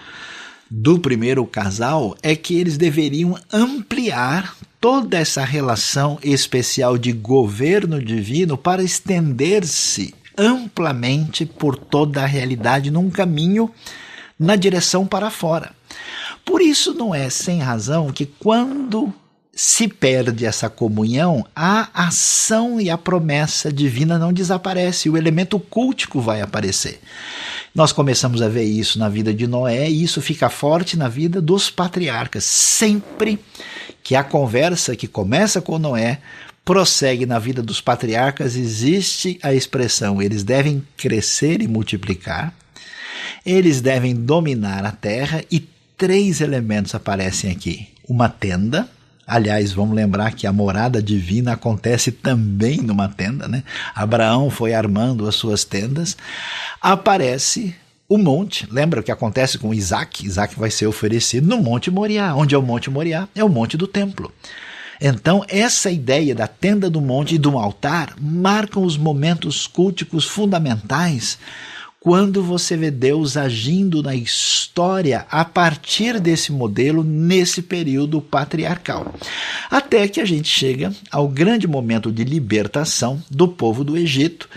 do 0.71 0.99
primeiro 0.99 1.47
casal 1.47 2.15
é 2.23 2.37
que 2.37 2.59
eles 2.59 2.77
deveriam 2.77 3.39
ampliar 3.51 4.55
toda 4.79 5.17
essa 5.17 5.47
relação 5.47 6.19
especial 6.23 6.99
de 6.99 7.11
governo 7.11 8.05
divino 8.05 8.59
para 8.59 8.83
estender-se 8.83 10.13
amplamente 10.37 11.47
por 11.47 11.75
toda 11.75 12.23
a 12.23 12.27
realidade 12.27 12.91
num 12.91 13.09
caminho 13.09 13.71
na 14.41 14.57
direção 14.57 15.07
para 15.07 15.31
fora. 15.31 15.73
Por 16.47 16.63
isso 16.63 16.95
não 16.95 17.15
é 17.15 17.29
sem 17.29 17.61
razão 17.61 18.11
que 18.11 18.25
quando 18.25 19.13
se 19.53 19.87
perde 19.87 20.47
essa 20.47 20.71
comunhão, 20.71 21.45
a 21.55 21.91
ação 21.93 22.81
e 22.81 22.89
a 22.89 22.97
promessa 22.97 23.71
divina 23.71 24.19
não 24.19 24.33
desaparece, 24.33 25.11
o 25.11 25.19
elemento 25.19 25.61
cultico 25.61 26.19
vai 26.19 26.41
aparecer. 26.41 26.99
Nós 27.75 27.93
começamos 27.93 28.41
a 28.41 28.49
ver 28.49 28.65
isso 28.65 28.99
na 28.99 29.09
vida 29.09 29.35
de 29.35 29.47
Noé 29.47 29.91
e 29.91 30.03
isso 30.03 30.23
fica 30.23 30.49
forte 30.49 30.97
na 30.97 31.09
vida 31.09 31.43
dos 31.43 31.69
patriarcas. 31.69 32.45
Sempre 32.45 33.39
que 34.03 34.17
a 34.17 34.25
conversa 34.25 34.97
que 34.97 35.07
começa 35.07 35.61
com 35.61 35.79
Noé 35.79 36.21
prossegue 36.65 37.27
na 37.27 37.39
vida 37.39 37.63
dos 37.63 37.81
patriarcas, 37.81 38.57
existe 38.57 39.39
a 39.43 39.53
expressão: 39.53 40.23
eles 40.23 40.43
devem 40.43 40.83
crescer 40.97 41.61
e 41.61 41.69
multiplicar, 41.69 42.55
eles 43.45 43.81
devem 43.81 44.15
dominar 44.15 44.85
a 44.85 44.93
terra 44.93 45.43
e 45.51 45.61
três 45.97 46.41
elementos 46.41 46.95
aparecem 46.95 47.51
aqui: 47.51 47.89
uma 48.09 48.29
tenda. 48.29 48.89
Aliás, 49.27 49.73
vamos 49.73 49.95
lembrar 49.95 50.33
que 50.33 50.45
a 50.45 50.53
morada 50.53 51.01
divina 51.01 51.53
acontece 51.53 52.11
também 52.11 52.79
numa 52.79 53.09
tenda, 53.09 53.47
né? 53.47 53.63
Abraão 53.95 54.51
foi 54.51 54.75
armando 54.75 55.29
as 55.29 55.37
suas 55.37 55.63
tendas. 55.63 56.17
Aparece 56.81 57.77
o 58.09 58.19
monte, 58.19 58.67
lembra 58.73 58.99
o 58.99 59.03
que 59.05 59.13
acontece 59.13 59.57
com 59.57 59.73
Isaac? 59.73 60.27
Isaac 60.27 60.59
vai 60.59 60.69
ser 60.69 60.89
oferecido 60.89 61.47
no 61.47 61.63
Monte 61.63 61.93
Moriá. 61.93 62.35
Onde 62.35 62.57
é 62.57 62.59
o 62.59 62.63
Monte 62.63 62.91
Moriá? 62.91 63.29
É 63.37 63.45
o 63.45 63.49
Monte 63.49 63.77
do 63.77 63.87
Templo. 63.87 64.33
Então, 65.01 65.45
essa 65.49 65.91
ideia 65.91 66.35
da 66.35 66.47
tenda 66.47 66.91
do 66.91 67.01
monte 67.01 67.37
e 67.37 67.39
do 67.39 67.57
altar 67.57 68.15
marcam 68.21 68.83
os 68.83 68.99
momentos 68.99 69.67
culticos 69.67 70.27
fundamentais 70.27 71.39
quando 72.01 72.43
você 72.43 72.79
vê 72.79 72.91
Deus 72.91 73.37
agindo 73.37 74.03
na 74.03 74.15
história 74.17 75.27
a 75.31 75.45
partir 75.45 76.19
desse 76.19 76.51
modelo 76.51 77.05
nesse 77.05 77.61
período 77.61 78.23
patriarcal. 78.23 79.15
Até 79.71 80.09
que 80.09 80.19
a 80.19 80.25
gente 80.25 80.49
chega 80.49 80.93
ao 81.11 81.29
grande 81.29 81.69
momento 81.69 82.11
de 82.11 82.25
libertação 82.25 83.23
do 83.31 83.47
povo 83.47 83.85
do 83.85 83.99
Egito, 83.99 84.49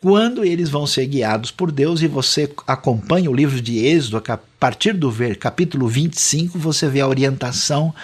quando 0.00 0.42
eles 0.42 0.70
vão 0.70 0.86
ser 0.86 1.06
guiados 1.06 1.50
por 1.50 1.70
Deus 1.70 2.00
e 2.00 2.06
você 2.06 2.50
acompanha 2.66 3.30
o 3.30 3.34
livro 3.34 3.60
de 3.60 3.84
Êxodo, 3.84 4.22
a 4.28 4.38
partir 4.58 4.94
do 4.94 5.12
capítulo 5.38 5.88
25, 5.88 6.58
você 6.58 6.88
vê 6.88 7.00
a 7.00 7.08
orientação 7.08 7.94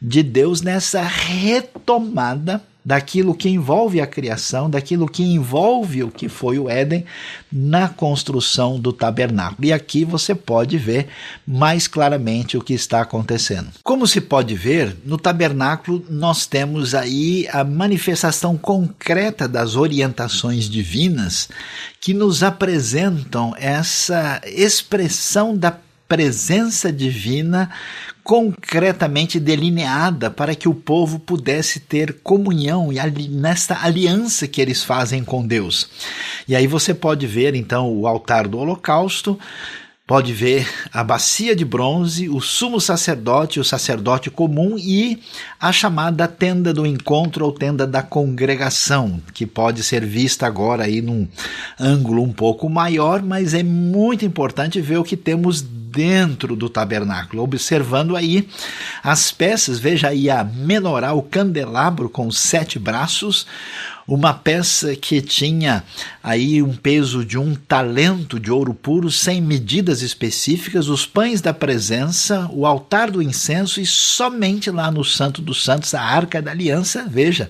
de 0.00 0.22
Deus 0.22 0.62
nessa 0.62 1.02
retomada 1.02 2.60
daquilo 2.84 3.34
que 3.34 3.48
envolve 3.48 4.00
a 4.00 4.06
criação, 4.06 4.68
daquilo 4.68 5.08
que 5.08 5.22
envolve 5.22 6.02
o 6.02 6.10
que 6.10 6.28
foi 6.28 6.58
o 6.58 6.68
Éden 6.68 7.04
na 7.50 7.88
construção 7.88 8.78
do 8.78 8.92
tabernáculo. 8.92 9.66
E 9.66 9.72
aqui 9.72 10.04
você 10.04 10.34
pode 10.34 10.76
ver 10.78 11.08
mais 11.46 11.86
claramente 11.86 12.56
o 12.56 12.62
que 12.62 12.74
está 12.74 13.00
acontecendo. 13.00 13.68
Como 13.82 14.06
se 14.06 14.20
pode 14.20 14.54
ver, 14.54 14.96
no 15.04 15.16
tabernáculo 15.16 16.04
nós 16.08 16.46
temos 16.46 16.94
aí 16.94 17.46
a 17.52 17.62
manifestação 17.62 18.56
concreta 18.56 19.46
das 19.46 19.76
orientações 19.76 20.68
divinas 20.68 21.48
que 22.00 22.12
nos 22.12 22.42
apresentam 22.42 23.54
essa 23.58 24.40
expressão 24.44 25.56
da 25.56 25.76
presença 26.12 26.92
divina 26.92 27.70
concretamente 28.22 29.40
delineada 29.40 30.30
para 30.30 30.54
que 30.54 30.68
o 30.68 30.74
povo 30.74 31.18
pudesse 31.18 31.80
ter 31.80 32.18
comunhão 32.22 32.92
e 32.92 33.00
ali, 33.00 33.28
nesta 33.28 33.82
aliança 33.82 34.46
que 34.46 34.60
eles 34.60 34.84
fazem 34.84 35.24
com 35.24 35.46
Deus. 35.46 35.88
E 36.46 36.54
aí 36.54 36.66
você 36.66 36.92
pode 36.92 37.26
ver 37.26 37.54
então 37.54 37.90
o 37.90 38.06
altar 38.06 38.46
do 38.46 38.58
holocausto, 38.58 39.38
pode 40.06 40.32
ver 40.32 40.68
a 40.92 41.04
bacia 41.04 41.54
de 41.54 41.64
bronze, 41.64 42.28
o 42.28 42.40
sumo 42.40 42.80
sacerdote, 42.80 43.60
o 43.60 43.64
sacerdote 43.64 44.30
comum 44.30 44.76
e 44.76 45.20
a 45.60 45.70
chamada 45.72 46.26
tenda 46.26 46.72
do 46.74 46.84
encontro 46.84 47.44
ou 47.44 47.52
tenda 47.52 47.86
da 47.86 48.02
congregação, 48.02 49.22
que 49.32 49.46
pode 49.46 49.82
ser 49.82 50.04
vista 50.04 50.46
agora 50.46 50.84
aí 50.84 51.00
num 51.00 51.26
ângulo 51.78 52.22
um 52.22 52.32
pouco 52.32 52.68
maior, 52.68 53.22
mas 53.22 53.54
é 53.54 53.62
muito 53.62 54.24
importante 54.24 54.80
ver 54.80 54.98
o 54.98 55.04
que 55.04 55.16
temos 55.16 55.62
dentro 55.92 56.56
do 56.56 56.70
tabernáculo, 56.70 57.42
observando 57.42 58.16
aí 58.16 58.48
as 59.02 59.30
peças, 59.30 59.78
veja 59.78 60.08
aí 60.08 60.30
a 60.30 60.42
menorá, 60.42 61.12
o 61.12 61.22
candelabro 61.22 62.08
com 62.08 62.30
sete 62.30 62.78
braços, 62.78 63.46
uma 64.06 64.34
peça 64.34 64.94
que 64.96 65.20
tinha 65.20 65.84
aí 66.22 66.62
um 66.62 66.74
peso 66.74 67.24
de 67.24 67.38
um 67.38 67.54
talento 67.54 68.38
de 68.38 68.50
ouro 68.50 68.74
puro, 68.74 69.10
sem 69.10 69.40
medidas 69.40 70.02
específicas, 70.02 70.88
os 70.88 71.06
pães 71.06 71.40
da 71.40 71.54
presença, 71.54 72.48
o 72.52 72.66
altar 72.66 73.10
do 73.10 73.22
incenso 73.22 73.80
e 73.80 73.86
somente 73.86 74.70
lá 74.70 74.90
no 74.90 75.04
Santo 75.04 75.40
dos 75.40 75.64
Santos 75.64 75.94
a 75.94 76.02
arca 76.02 76.42
da 76.42 76.50
aliança, 76.50 77.06
veja, 77.08 77.48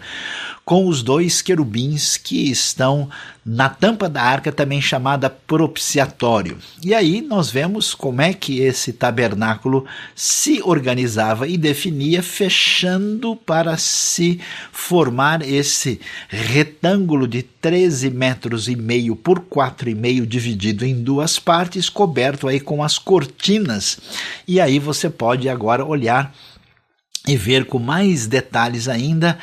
com 0.73 0.87
os 0.87 1.03
dois 1.03 1.43
querubins 1.43 2.17
que 2.17 2.51
estão 2.51 3.11
na 3.45 3.69
tampa 3.69 4.09
da 4.09 4.23
arca, 4.23 4.51
também 4.51 4.81
chamada 4.81 5.29
propiciatório. 5.29 6.57
E 6.83 6.95
aí 6.95 7.21
nós 7.21 7.51
vemos 7.51 7.93
como 7.93 8.23
é 8.23 8.33
que 8.33 8.61
esse 8.61 8.91
tabernáculo 8.91 9.85
se 10.15 10.63
organizava 10.63 11.47
e 11.47 11.59
definia, 11.59 12.23
fechando 12.23 13.37
para 13.37 13.77
se 13.77 14.41
formar 14.73 15.43
esse 15.43 16.01
retângulo 16.27 17.29
de 17.29 17.43
13 17.43 18.09
metros 18.09 18.67
e 18.67 18.75
meio 18.75 19.15
por 19.15 19.41
4,5 19.41 20.25
dividido 20.25 20.87
em 20.87 21.03
duas 21.03 21.39
partes, 21.39 21.91
coberto 21.91 22.49
aí 22.49 22.59
com 22.59 22.83
as 22.83 22.97
cortinas. 22.97 24.01
E 24.49 24.59
aí 24.59 24.79
você 24.79 25.11
pode 25.11 25.51
agora 25.51 25.85
olhar 25.85 26.35
e 27.29 27.37
ver 27.37 27.67
com 27.67 27.79
mais 27.79 28.27
detalhes 28.27 28.89
ainda 28.89 29.39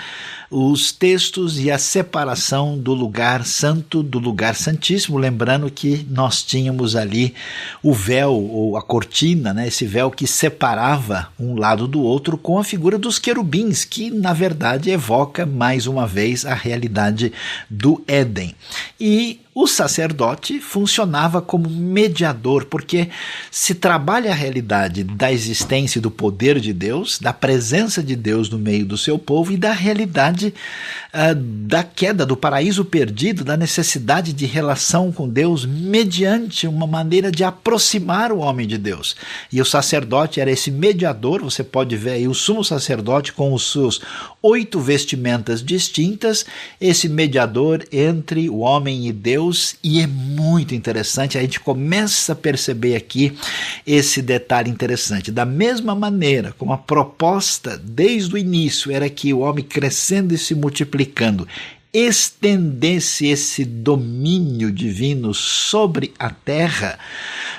os 0.52 0.92
textos 0.92 1.60
e 1.60 1.70
a 1.70 1.78
separação 1.78 2.78
do 2.78 2.94
lugar 2.94 3.46
santo 3.46 4.02
do 4.02 4.18
lugar 4.18 4.56
santíssimo, 4.56 5.18
lembrando 5.18 5.70
que 5.70 6.06
nós 6.10 6.42
tínhamos 6.42 6.96
ali 6.96 7.36
o 7.84 7.94
véu 7.94 8.34
ou 8.34 8.76
a 8.76 8.82
cortina, 8.82 9.54
né, 9.54 9.68
esse 9.68 9.86
véu 9.86 10.10
que 10.10 10.26
separava 10.26 11.30
um 11.40 11.56
lado 11.56 11.88
do 11.88 12.02
outro 12.02 12.38
com 12.38 12.58
a 12.58 12.64
figura 12.64 12.98
dos 12.98 13.20
querubins, 13.20 13.86
que 13.86 14.10
na 14.10 14.34
verdade 14.34 14.90
evoca 14.90 15.46
mais 15.46 15.86
uma 15.86 16.08
vez 16.08 16.46
a 16.46 16.54
realidade 16.54 17.32
do 17.70 18.04
Éden. 18.08 18.56
E 19.00 19.40
o 19.62 19.68
sacerdote 19.68 20.62
funcionava 20.62 21.42
como 21.42 21.70
mediador, 21.70 22.66
porque 22.66 23.10
se 23.52 23.76
trabalha 23.76 24.32
a 24.32 24.34
realidade 24.34 25.04
da 25.04 25.34
existência 25.34 26.00
e 26.00 26.02
do 26.02 26.10
poder 26.10 26.62
de 26.62 26.72
Deus, 26.72 27.20
da 27.20 27.34
presença 27.34 28.02
de 28.02 28.16
Deus 28.16 28.50
no 28.50 28.58
meio 28.58 28.86
do 28.86 28.98
seu 28.98 29.20
povo 29.20 29.52
e 29.52 29.58
da 29.58 29.74
realidade 29.74 30.39
uh, 30.48 31.36
da 31.36 31.84
queda, 31.84 32.26
do 32.26 32.36
paraíso 32.36 32.84
perdido, 32.84 33.44
da 33.44 33.56
necessidade 33.56 34.34
de 34.34 34.46
relação 34.46 35.12
com 35.12 35.28
Deus 35.28 35.66
mediante 35.66 36.68
uma 36.68 36.88
maneira 36.88 37.32
de 37.32 37.44
aproximar 37.44 38.32
o 38.32 38.40
homem 38.40 38.68
de 38.68 38.78
Deus. 38.78 39.16
E 39.52 39.62
o 39.62 39.66
sacerdote 39.66 40.40
era 40.40 40.52
esse 40.52 40.72
mediador, 40.72 41.44
você 41.44 41.64
pode 41.64 41.96
ver 41.96 42.12
aí 42.12 42.28
o 42.28 42.34
sumo 42.34 42.64
sacerdote 42.64 43.34
com 43.34 43.54
os 43.54 43.72
seus 43.72 44.02
oito 44.42 44.80
vestimentas 44.80 45.64
distintas, 45.64 46.46
esse 46.80 47.10
mediador 47.10 47.86
entre 47.92 48.50
o 48.50 48.60
homem 48.60 49.08
e 49.08 49.12
Deus, 49.12 49.76
e 49.84 50.00
é 50.02 50.08
muito 50.08 50.74
interessante, 50.74 51.38
a 51.38 51.42
gente 51.42 51.60
começa 51.60 52.34
a 52.34 52.36
perceber 52.36 52.96
aqui 52.96 53.38
esse 53.86 54.22
detalhe 54.22 54.70
interessante. 54.70 55.32
Da 55.32 55.46
mesma 55.46 55.94
maneira 55.94 56.54
como 56.58 56.74
a 56.74 56.78
proposta 56.78 57.78
desde 57.78 58.34
o 58.34 58.38
início 58.38 58.92
era 58.92 59.10
que 59.10 59.34
o 59.34 59.40
homem 59.40 59.64
crescendo 59.64 60.29
e 60.34 60.38
se 60.38 60.56
multiplicando 60.56 61.48
estendesse 61.92 63.28
esse 63.28 63.66
domínio 63.66 64.72
divino 64.72 65.34
sobre 65.34 66.14
a 66.20 66.30
terra, 66.30 67.00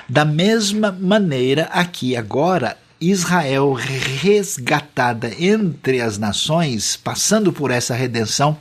da 0.07 0.23
mesma 0.23 0.91
maneira 0.91 1.63
aqui 1.65 2.15
agora 2.15 2.77
Israel 3.01 3.73
resgatada 3.73 5.31
entre 5.39 5.99
as 6.01 6.19
nações, 6.19 6.95
passando 6.95 7.51
por 7.51 7.71
essa 7.71 7.95
redenção, 7.95 8.55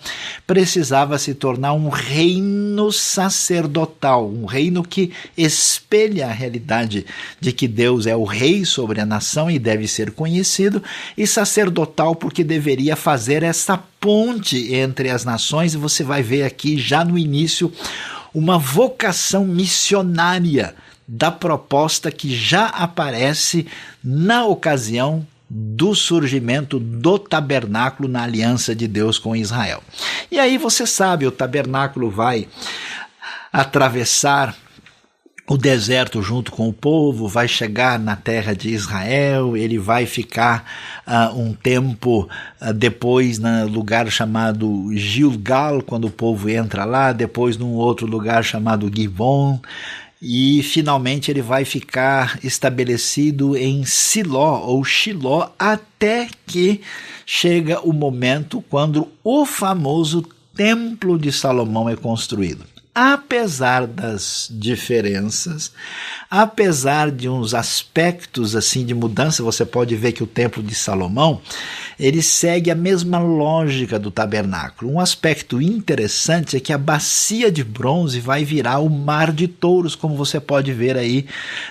precisava 0.46 1.18
se 1.18 1.34
tornar 1.34 1.74
um 1.74 1.90
reino 1.90 2.90
sacerdotal, 2.90 4.26
um 4.26 4.46
reino 4.46 4.82
que 4.82 5.12
espelha 5.36 6.28
a 6.28 6.32
realidade 6.32 7.04
de 7.38 7.52
que 7.52 7.68
Deus 7.68 8.06
é 8.06 8.16
o 8.16 8.24
rei 8.24 8.64
sobre 8.64 8.98
a 8.98 9.04
nação 9.04 9.50
e 9.50 9.58
deve 9.58 9.86
ser 9.86 10.12
conhecido, 10.12 10.82
e 11.18 11.26
sacerdotal 11.26 12.16
porque 12.16 12.42
deveria 12.42 12.96
fazer 12.96 13.42
essa 13.42 13.76
ponte 14.00 14.72
entre 14.72 15.10
as 15.10 15.22
nações, 15.22 15.74
e 15.74 15.76
você 15.76 16.02
vai 16.02 16.22
ver 16.22 16.44
aqui 16.44 16.78
já 16.78 17.04
no 17.04 17.18
início 17.18 17.70
uma 18.32 18.58
vocação 18.58 19.44
missionária 19.44 20.74
da 21.12 21.32
proposta 21.32 22.08
que 22.12 22.32
já 22.32 22.66
aparece 22.66 23.66
na 24.02 24.44
ocasião 24.44 25.26
do 25.50 25.92
surgimento 25.92 26.78
do 26.78 27.18
tabernáculo 27.18 28.08
na 28.08 28.22
aliança 28.22 28.76
de 28.76 28.86
Deus 28.86 29.18
com 29.18 29.34
Israel. 29.34 29.82
E 30.30 30.38
aí 30.38 30.56
você 30.56 30.86
sabe, 30.86 31.26
o 31.26 31.32
tabernáculo 31.32 32.08
vai 32.08 32.46
atravessar 33.52 34.54
o 35.48 35.58
deserto 35.58 36.22
junto 36.22 36.52
com 36.52 36.68
o 36.68 36.72
povo, 36.72 37.26
vai 37.26 37.48
chegar 37.48 37.98
na 37.98 38.14
terra 38.14 38.54
de 38.54 38.68
Israel, 38.68 39.56
ele 39.56 39.78
vai 39.78 40.06
ficar 40.06 40.64
uh, 41.04 41.36
um 41.36 41.52
tempo 41.52 42.28
uh, 42.62 42.72
depois 42.72 43.36
no 43.40 43.66
lugar 43.66 44.08
chamado 44.12 44.96
Gilgal, 44.96 45.82
quando 45.82 46.04
o 46.04 46.10
povo 46.10 46.48
entra 46.48 46.84
lá, 46.84 47.12
depois 47.12 47.56
num 47.56 47.72
outro 47.72 48.06
lugar 48.06 48.44
chamado 48.44 48.88
Gibon, 48.94 49.58
e 50.20 50.62
finalmente 50.62 51.30
ele 51.30 51.40
vai 51.40 51.64
ficar 51.64 52.38
estabelecido 52.44 53.56
em 53.56 53.84
Siló 53.84 54.60
ou 54.66 54.84
Shiló 54.84 55.48
até 55.58 56.28
que 56.46 56.82
chega 57.24 57.80
o 57.80 57.92
momento 57.92 58.62
quando 58.68 59.08
o 59.24 59.46
famoso 59.46 60.26
Templo 60.54 61.18
de 61.18 61.32
Salomão 61.32 61.88
é 61.88 61.96
construído 61.96 62.64
apesar 63.02 63.86
das 63.86 64.46
diferenças, 64.50 65.72
apesar 66.30 67.10
de 67.10 67.30
uns 67.30 67.54
aspectos 67.54 68.54
assim 68.54 68.84
de 68.84 68.92
mudança, 68.92 69.42
você 69.42 69.64
pode 69.64 69.96
ver 69.96 70.12
que 70.12 70.22
o 70.22 70.26
templo 70.26 70.62
de 70.62 70.74
Salomão, 70.74 71.40
ele 71.98 72.20
segue 72.20 72.70
a 72.70 72.74
mesma 72.74 73.18
lógica 73.18 73.98
do 73.98 74.10
tabernáculo. 74.10 74.92
Um 74.92 75.00
aspecto 75.00 75.62
interessante 75.62 76.58
é 76.58 76.60
que 76.60 76.74
a 76.74 76.78
bacia 76.78 77.50
de 77.50 77.64
bronze 77.64 78.20
vai 78.20 78.44
virar 78.44 78.80
o 78.80 78.90
mar 78.90 79.32
de 79.32 79.48
touros, 79.48 79.94
como 79.94 80.14
você 80.14 80.38
pode 80.38 80.70
ver 80.70 80.98
aí 80.98 81.24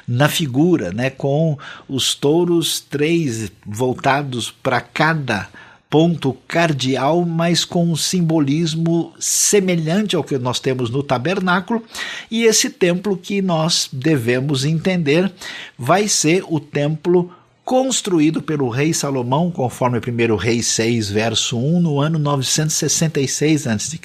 na 0.07 0.27
figura, 0.27 0.91
né, 0.91 1.11
com 1.11 1.59
os 1.87 2.15
touros 2.15 2.79
três 2.79 3.51
voltados 3.63 4.49
para 4.49 4.81
cada 4.81 5.47
ponto 5.89 6.37
cardial, 6.47 7.25
mas 7.25 7.65
com 7.65 7.91
um 7.91 7.95
simbolismo 7.95 9.11
semelhante 9.19 10.15
ao 10.15 10.23
que 10.23 10.37
nós 10.37 10.59
temos 10.59 10.89
no 10.89 11.01
tabernáculo, 11.01 11.83
e 12.29 12.43
esse 12.43 12.69
templo 12.69 13.17
que 13.17 13.41
nós 13.41 13.89
devemos 13.91 14.65
entender 14.65 15.31
vai 15.77 16.07
ser 16.07 16.43
o 16.47 16.59
templo 16.59 17.31
construído 17.65 18.41
pelo 18.41 18.69
rei 18.69 18.93
Salomão, 18.93 19.51
conforme 19.51 19.99
1 19.99 20.35
Reis 20.35 20.67
6, 20.67 21.09
verso 21.09 21.57
1, 21.57 21.79
no 21.79 21.99
ano 21.99 22.19
966 22.19 23.67
a.C. 23.67 23.99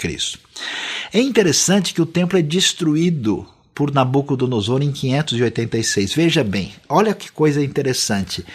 É 1.13 1.19
interessante 1.19 1.93
que 1.93 2.01
o 2.01 2.05
templo 2.05 2.37
é 2.37 2.41
destruído 2.41 3.47
por 3.73 3.91
Nabucodonosor 3.91 4.81
em 4.81 4.91
586. 4.91 6.13
Veja 6.13 6.43
bem, 6.43 6.73
olha 6.87 7.13
que 7.13 7.31
coisa 7.31 7.63
interessante 7.63 8.45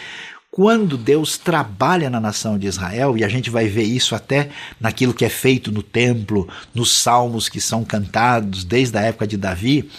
quando 0.51 0.97
Deus 0.97 1.37
trabalha 1.37 2.09
na 2.09 2.19
nação 2.19 2.59
de 2.59 2.67
Israel, 2.67 3.17
e 3.17 3.23
a 3.23 3.29
gente 3.29 3.49
vai 3.49 3.69
ver 3.69 3.83
isso 3.83 4.13
até 4.13 4.49
naquilo 4.81 5.13
que 5.13 5.23
é 5.23 5.29
feito 5.29 5.71
no 5.71 5.81
templo, 5.81 6.45
nos 6.75 6.91
salmos 6.91 7.47
que 7.47 7.61
são 7.61 7.85
cantados 7.85 8.65
desde 8.65 8.97
a 8.97 9.01
época 9.01 9.25
de 9.25 9.37
Davi, 9.37 9.89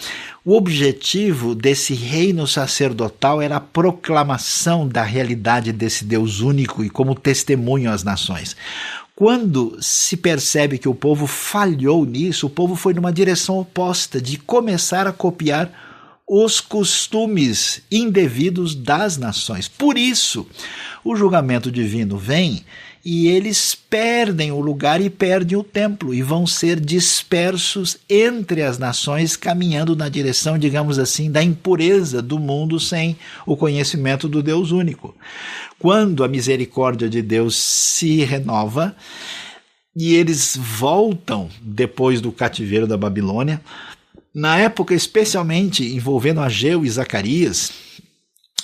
o 0.45 0.53
objetivo 0.53 1.55
desse 1.55 1.95
reino 1.95 2.45
sacerdotal 2.45 3.41
era 3.41 3.55
a 3.55 3.61
proclamação 3.61 4.87
da 4.87 5.01
realidade 5.01 5.71
desse 5.71 6.05
Deus 6.05 6.39
único 6.39 6.83
e 6.83 6.89
como 6.89 7.15
testemunho 7.15 7.89
às 7.89 8.03
nações. 8.03 8.55
Quando 9.15 9.75
se 9.81 10.15
percebe 10.17 10.77
que 10.77 10.89
o 10.89 10.93
povo 10.93 11.25
falhou 11.25 12.05
nisso, 12.05 12.45
o 12.45 12.49
povo 12.49 12.75
foi 12.75 12.93
numa 12.93 13.11
direção 13.11 13.57
oposta 13.57 14.21
de 14.21 14.37
começar 14.37 15.07
a 15.07 15.11
copiar 15.13 15.92
os 16.35 16.59
costumes 16.59 17.83
indevidos 17.91 18.73
das 18.73 19.19
nações. 19.19 19.67
Por 19.67 19.99
isso, 19.99 20.47
o 21.05 21.15
julgamento 21.15 21.71
divino 21.71 22.17
vem 22.17 22.65
e 23.05 23.27
eles 23.27 23.75
perdem 23.75 24.51
o 24.51 24.59
lugar 24.59 24.99
e 24.99 25.11
perdem 25.11 25.55
o 25.55 25.63
templo 25.63 26.11
e 26.11 26.23
vão 26.23 26.47
ser 26.47 26.79
dispersos 26.79 27.99
entre 28.09 28.63
as 28.63 28.79
nações, 28.79 29.35
caminhando 29.35 29.95
na 29.95 30.09
direção, 30.09 30.57
digamos 30.57 30.97
assim, 30.97 31.29
da 31.29 31.43
impureza 31.43 32.19
do 32.19 32.39
mundo 32.39 32.79
sem 32.79 33.15
o 33.45 33.55
conhecimento 33.55 34.27
do 34.27 34.41
Deus 34.41 34.71
único. 34.71 35.15
Quando 35.77 36.23
a 36.23 36.27
misericórdia 36.27 37.07
de 37.07 37.21
Deus 37.21 37.55
se 37.55 38.23
renova 38.23 38.95
e 39.95 40.15
eles 40.15 40.57
voltam 40.59 41.47
depois 41.61 42.19
do 42.19 42.31
cativeiro 42.31 42.87
da 42.87 42.97
Babilônia, 42.97 43.61
na 44.33 44.57
época, 44.57 44.93
especialmente 44.93 45.83
envolvendo 45.95 46.41
Ageu 46.41 46.83
e 46.83 46.89
Zacarias, 46.89 47.71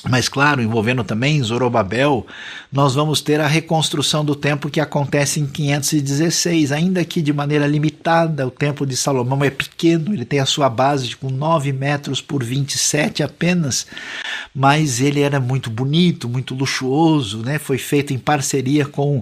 mas 0.08 0.30
claro, 0.30 0.62
envolvendo 0.62 1.04
também 1.04 1.44
Zorobabel, 1.44 2.26
nós 2.72 2.96
vamos 2.96 3.20
ter 3.20 3.42
a 3.42 3.48
reconstrução 3.48 4.24
do 4.24 4.34
templo 4.34 4.70
que 4.70 4.80
acontece 4.80 5.42
em 5.42 5.46
516, 5.46 6.72
ainda 6.72 7.04
que 7.04 7.22
de 7.22 7.34
maneira 7.34 7.68
limitada. 7.68 8.48
O 8.48 8.52
templo 8.52 8.86
de 8.86 8.96
Salomão 8.96 9.44
é 9.44 9.50
pequeno, 9.50 10.14
ele 10.14 10.24
tem 10.24 10.40
a 10.40 10.46
sua 10.46 10.70
base 10.70 11.18
com 11.18 11.30
9 11.30 11.74
metros 11.74 12.22
por 12.22 12.42
27 12.42 13.24
apenas, 13.24 13.86
mas 14.56 15.02
ele 15.02 15.20
era 15.20 15.38
muito 15.38 15.70
bonito, 15.70 16.30
muito 16.30 16.56
luxuoso, 16.56 17.40
né? 17.40 17.60
foi 17.60 17.78
feito 17.78 18.14
em 18.14 18.18
parceria 18.18 18.86
com 18.86 19.22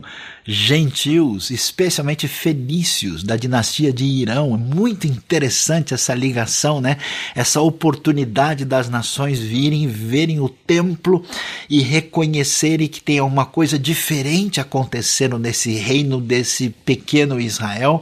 gentios, 0.49 1.51
especialmente 1.51 2.25
fenícios 2.25 3.21
da 3.21 3.35
dinastia 3.35 3.91
de 3.91 4.05
Irão. 4.05 4.55
É 4.55 4.57
muito 4.57 5.05
interessante 5.05 5.93
essa 5.93 6.13
ligação, 6.15 6.79
né? 6.79 6.97
essa 7.35 7.59
oportunidade 7.59 8.63
das 8.63 8.87
nações 8.87 9.39
virem, 9.39 9.87
verem 9.87 10.39
o 10.39 10.47
templo 10.47 11.21
e 11.69 11.81
reconhecerem 11.81 12.87
que 12.87 13.01
tem 13.01 13.19
uma 13.19 13.45
coisa 13.45 13.77
diferente 13.77 14.61
acontecendo 14.61 15.37
nesse 15.37 15.73
reino 15.73 16.21
desse 16.21 16.69
pequeno 16.69 17.41
Israel. 17.41 18.01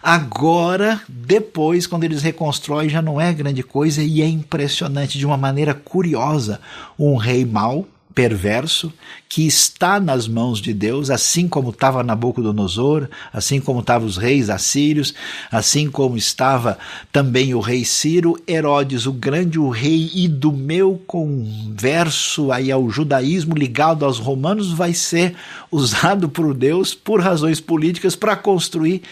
Agora, 0.00 1.00
depois, 1.08 1.88
quando 1.88 2.04
eles 2.04 2.22
reconstroem, 2.22 2.88
já 2.88 3.02
não 3.02 3.20
é 3.20 3.32
grande 3.32 3.64
coisa 3.64 4.00
e 4.00 4.22
é 4.22 4.28
impressionante 4.28 5.18
de 5.18 5.26
uma 5.26 5.36
maneira 5.36 5.74
curiosa. 5.74 6.60
Um 6.96 7.16
rei 7.16 7.44
mau 7.44 7.88
perverso 8.14 8.92
que 9.28 9.46
está 9.46 10.00
nas 10.00 10.26
mãos 10.26 10.60
de 10.60 10.74
Deus, 10.74 11.08
assim 11.08 11.46
como 11.46 11.70
estava 11.70 12.02
Nabucodonosor, 12.02 13.08
assim 13.32 13.60
como 13.60 13.78
estavam 13.78 14.08
os 14.08 14.16
reis 14.16 14.50
assírios, 14.50 15.14
assim 15.52 15.88
como 15.88 16.16
estava 16.16 16.76
também 17.12 17.54
o 17.54 17.60
rei 17.60 17.84
Ciro, 17.84 18.36
Herodes 18.46 19.06
o 19.06 19.12
Grande, 19.12 19.56
o 19.56 19.68
rei 19.68 20.10
idumeu, 20.12 21.00
converso 21.06 22.50
aí 22.50 22.72
ao 22.72 22.90
judaísmo 22.90 23.54
ligado 23.54 24.04
aos 24.04 24.18
romanos, 24.18 24.72
vai 24.72 24.92
ser 24.92 25.36
usado 25.70 26.28
por 26.28 26.52
Deus 26.52 26.92
por 26.92 27.20
razões 27.20 27.60
políticas 27.60 28.16
para 28.16 28.34
construir, 28.34 29.02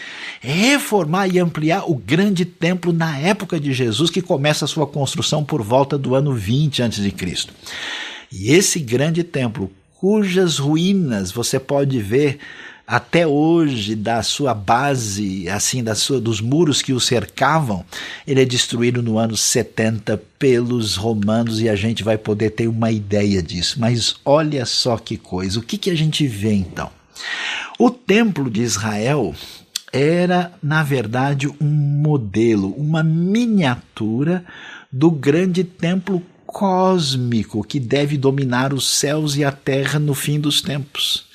reformar 0.41 1.27
e 1.27 1.39
ampliar 1.39 1.89
o 1.89 1.95
grande 1.95 2.43
templo 2.43 2.91
na 2.91 3.17
época 3.17 3.57
de 3.57 3.71
Jesus, 3.71 4.09
que 4.09 4.21
começa 4.21 4.65
a 4.65 4.67
sua 4.67 4.85
construção 4.85 5.45
por 5.45 5.61
volta 5.61 5.97
do 5.97 6.13
ano 6.13 6.33
20 6.33 6.83
a.C. 6.83 7.13
E 8.31 8.51
esse 8.51 8.79
grande 8.79 9.23
templo, 9.23 9.71
cujas 9.95 10.57
ruínas 10.57 11.31
você 11.31 11.59
pode 11.59 11.99
ver 11.99 12.39
até 12.89 13.27
hoje 13.27 13.95
da 13.95 14.23
sua 14.23 14.51
base, 14.51 15.47
assim, 15.47 15.83
da 15.83 15.93
sua, 15.93 16.19
dos 16.19 16.41
muros 16.41 16.81
que 16.81 16.91
o 16.91 16.99
cercavam, 16.99 17.85
ele 18.25 18.41
é 18.41 18.45
destruído 18.45 19.03
no 19.03 19.19
ano 19.19 19.37
70 19.37 20.19
pelos 20.39 20.95
romanos 20.95 21.61
e 21.61 21.69
a 21.69 21.75
gente 21.75 22.03
vai 22.03 22.17
poder 22.17 22.49
ter 22.49 22.67
uma 22.67 22.91
ideia 22.91 23.43
disso. 23.43 23.79
Mas 23.79 24.15
olha 24.25 24.65
só 24.65 24.97
que 24.97 25.17
coisa, 25.17 25.59
o 25.59 25.61
que, 25.61 25.77
que 25.77 25.91
a 25.91 25.95
gente 25.95 26.25
vê 26.25 26.53
então? 26.53 26.89
O 27.77 27.91
templo 27.91 28.49
de 28.49 28.61
Israel 28.61 29.35
era, 29.93 30.51
na 30.61 30.81
verdade, 30.81 31.47
um 31.47 31.67
modelo, 31.67 32.73
uma 32.75 33.03
miniatura 33.03 34.43
do 34.91 35.11
grande 35.11 35.63
templo 35.63 36.23
cósmico 36.51 37.63
que 37.63 37.79
deve 37.79 38.17
dominar 38.17 38.73
os 38.73 38.89
céus 38.89 39.37
e 39.37 39.43
a 39.43 39.51
terra 39.51 39.99
no 39.99 40.13
fim 40.13 40.39
dos 40.39 40.61
tempos. 40.61 41.27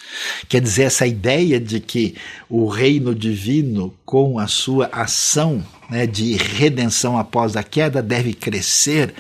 Quer 0.48 0.60
dizer, 0.60 0.84
essa 0.84 1.06
ideia 1.06 1.60
de 1.60 1.80
que 1.80 2.14
o 2.48 2.68
reino 2.68 3.14
divino, 3.14 3.94
com 4.04 4.38
a 4.38 4.46
sua 4.46 4.86
ação 4.92 5.64
né, 5.90 6.06
de 6.06 6.34
redenção 6.34 7.18
após 7.18 7.56
a 7.56 7.62
queda, 7.62 8.02
deve 8.02 8.32
crescer, 8.32 9.12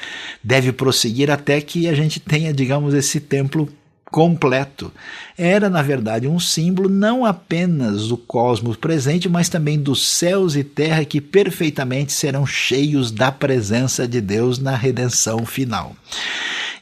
deve 0.42 0.72
prosseguir 0.72 1.30
até 1.30 1.60
que 1.60 1.88
a 1.88 1.94
gente 1.94 2.20
tenha, 2.20 2.52
digamos, 2.52 2.94
esse 2.94 3.20
templo 3.20 3.68
completo. 4.14 4.92
Era, 5.36 5.68
na 5.68 5.82
verdade, 5.82 6.28
um 6.28 6.38
símbolo 6.38 6.88
não 6.88 7.24
apenas 7.24 8.06
do 8.06 8.16
cosmos 8.16 8.76
presente, 8.76 9.28
mas 9.28 9.48
também 9.48 9.76
dos 9.76 10.06
céus 10.06 10.54
e 10.54 10.62
terra 10.62 11.04
que 11.04 11.20
perfeitamente 11.20 12.12
serão 12.12 12.46
cheios 12.46 13.10
da 13.10 13.32
presença 13.32 14.06
de 14.06 14.20
Deus 14.20 14.60
na 14.60 14.76
redenção 14.76 15.44
final. 15.44 15.96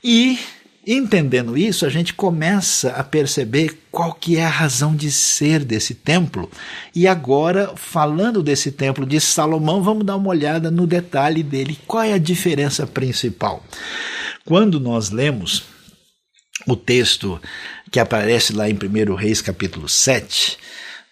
E 0.05 0.39
Entendendo 0.85 1.57
isso, 1.57 1.87
a 1.87 1.89
gente 1.89 2.13
começa 2.13 2.91
a 2.91 3.05
perceber 3.05 3.79
qual 3.89 4.13
que 4.13 4.37
é 4.37 4.45
a 4.45 4.49
razão 4.49 4.97
de 4.97 5.13
ser 5.13 5.65
desse 5.65 5.95
templo. 5.95 6.51
E 6.93 7.07
agora, 7.07 7.73
falando 7.77 8.43
desse 8.43 8.73
templo 8.73 9.07
de 9.07 9.21
Salomão, 9.21 9.81
vamos 9.81 10.05
dar 10.05 10.17
uma 10.17 10.31
olhada 10.31 10.73
no 10.73 10.85
detalhe 10.85 11.45
dele. 11.45 11.79
Qual 11.87 12.03
é 12.03 12.15
a 12.15 12.19
diferença 12.19 12.85
principal? 12.85 13.63
Quando 14.45 14.81
nós 14.81 15.11
lemos 15.11 15.72
o 16.67 16.77
texto 16.77 17.41
que 17.91 18.01
aparece 18.01 18.53
lá 18.53 18.69
em 18.69 18.75
1 18.75 19.15
Reis 19.15 19.43
capítulo 19.43 19.89
7, 19.89 20.59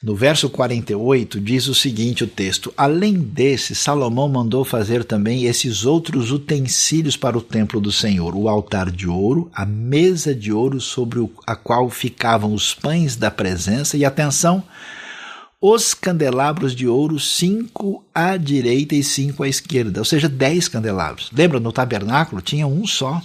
No 0.03 0.17
verso 0.17 0.49
48 0.49 1.39
diz 1.39 1.67
o 1.67 1.75
seguinte: 1.75 2.25
o 2.25 2.27
texto: 2.27 2.73
Além 2.75 3.15
desse, 3.19 3.75
Salomão 3.75 4.31
mandou 4.31 4.65
fazer 4.65 5.05
também 5.05 5.45
esses 5.45 5.85
outros 5.85 6.33
utensílios 6.33 7.19
para 7.19 7.37
o 7.37 7.43
templo 7.43 7.79
do 7.83 7.93
Senhor: 7.93 8.35
o 8.35 8.49
altar 8.49 8.91
de 8.91 9.07
ouro, 9.07 9.51
a 9.55 9.67
mesa 9.67 10.35
de 10.35 10.51
ouro 10.51 10.81
sobre 10.81 11.29
a 11.47 11.55
qual 11.55 11.91
ficavam 11.91 12.55
os 12.55 12.73
pães 12.73 13.15
da 13.15 13.31
presença, 13.31 13.99
e 13.99 14.05
atenção, 14.05 14.65
os 15.61 15.93
candelabros 15.93 16.75
de 16.75 16.89
ouro, 16.89 17.21
cinco 17.21 18.03
à 18.15 18.39
direita 18.39 18.95
e 18.95 19.05
cinco 19.05 19.43
à 19.43 19.49
esquerda, 19.49 20.01
ou 20.01 20.05
seja, 20.07 20.31
dez 20.31 20.67
candelabros. 20.67 21.31
Lembra, 21.31 21.61
no 21.61 21.73
tabernáculo 21.73 22.41
tinha 22.41 22.67
um 22.67 22.87
só. 22.87 23.21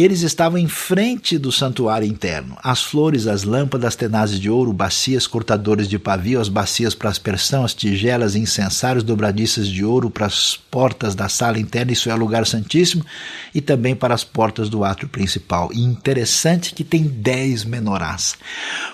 Eles 0.00 0.22
estavam 0.22 0.58
em 0.58 0.68
frente 0.68 1.36
do 1.36 1.50
santuário 1.50 2.06
interno. 2.06 2.56
As 2.62 2.84
flores, 2.84 3.26
as 3.26 3.42
lâmpadas, 3.42 3.96
tenazes 3.96 4.38
de 4.38 4.48
ouro, 4.48 4.72
bacias, 4.72 5.26
cortadores 5.26 5.88
de 5.88 5.98
pavio, 5.98 6.40
as 6.40 6.48
bacias 6.48 6.94
para 6.94 7.10
aspersão, 7.10 7.64
as 7.64 7.74
tigelas, 7.74 8.36
incensários, 8.36 9.02
dobradiças 9.02 9.66
de 9.66 9.84
ouro 9.84 10.08
para 10.08 10.26
as 10.26 10.56
portas 10.56 11.16
da 11.16 11.28
sala 11.28 11.58
interna, 11.58 11.90
isso 11.90 12.08
é 12.08 12.14
lugar 12.14 12.46
santíssimo, 12.46 13.04
e 13.52 13.60
também 13.60 13.96
para 13.96 14.14
as 14.14 14.22
portas 14.22 14.68
do 14.68 14.84
átrio 14.84 15.08
principal. 15.08 15.68
E 15.72 15.80
interessante 15.80 16.74
que 16.74 16.84
tem 16.84 17.02
dez 17.02 17.64
menorás. 17.64 18.36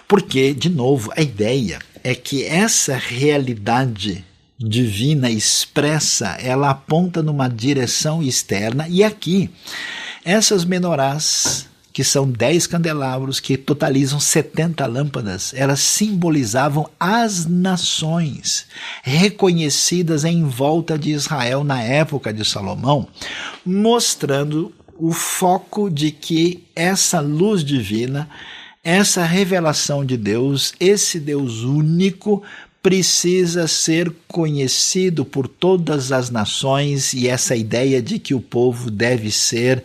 Porque, 0.08 0.54
de 0.54 0.70
novo, 0.70 1.12
a 1.14 1.20
ideia 1.20 1.80
é 2.02 2.14
que 2.14 2.46
essa 2.46 2.96
realidade 2.96 4.24
divina 4.58 5.30
expressa, 5.30 6.28
ela 6.40 6.70
aponta 6.70 7.22
numa 7.22 7.46
direção 7.46 8.22
externa, 8.22 8.88
e 8.88 9.04
aqui 9.04 9.50
essas 10.24 10.64
menorás, 10.64 11.68
que 11.92 12.02
são 12.02 12.28
dez 12.28 12.66
candelabros 12.66 13.38
que 13.38 13.56
totalizam 13.56 14.18
70 14.18 14.84
lâmpadas, 14.86 15.52
elas 15.54 15.78
simbolizavam 15.78 16.90
as 16.98 17.46
nações 17.46 18.66
reconhecidas 19.02 20.24
em 20.24 20.42
volta 20.44 20.98
de 20.98 21.12
Israel 21.12 21.62
na 21.62 21.80
época 21.82 22.32
de 22.32 22.44
Salomão, 22.44 23.06
mostrando 23.64 24.72
o 24.98 25.12
foco 25.12 25.88
de 25.88 26.10
que 26.10 26.64
essa 26.74 27.20
luz 27.20 27.62
divina, 27.62 28.28
essa 28.82 29.24
revelação 29.24 30.04
de 30.04 30.16
Deus, 30.16 30.74
esse 30.80 31.20
Deus 31.20 31.62
único, 31.62 32.42
precisa 32.84 33.66
ser 33.66 34.12
conhecido 34.28 35.24
por 35.24 35.48
todas 35.48 36.12
as 36.12 36.28
nações 36.28 37.14
e 37.14 37.26
essa 37.26 37.56
ideia 37.56 38.02
de 38.02 38.18
que 38.18 38.34
o 38.34 38.40
povo 38.40 38.90
deve 38.90 39.30
ser 39.30 39.82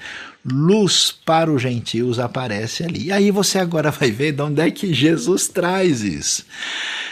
luz 0.52 1.14
para 1.26 1.52
os 1.52 1.62
gentios 1.62 2.20
aparece 2.20 2.84
ali. 2.84 3.06
E 3.06 3.12
aí 3.12 3.32
você 3.32 3.60
agora 3.60 3.92
vai 3.92 4.12
ver 4.12 4.34
de 4.34 4.42
onde 4.42 4.62
é 4.62 4.72
que 4.72 4.94
Jesus 4.94 5.48
traz 5.48 6.02
isso. 6.02 6.46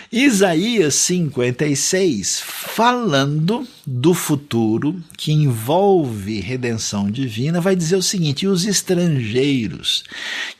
Isaías 0.10 0.96
56, 0.96 2.42
falando 2.42 3.68
do 3.86 4.14
futuro 4.14 4.96
que 5.18 5.34
envolve 5.34 6.40
redenção 6.40 7.12
divina, 7.12 7.60
vai 7.60 7.76
dizer 7.76 7.98
o 7.98 8.02
seguinte: 8.02 8.44
e 8.44 8.48
os 8.48 8.64
estrangeiros 8.64 10.06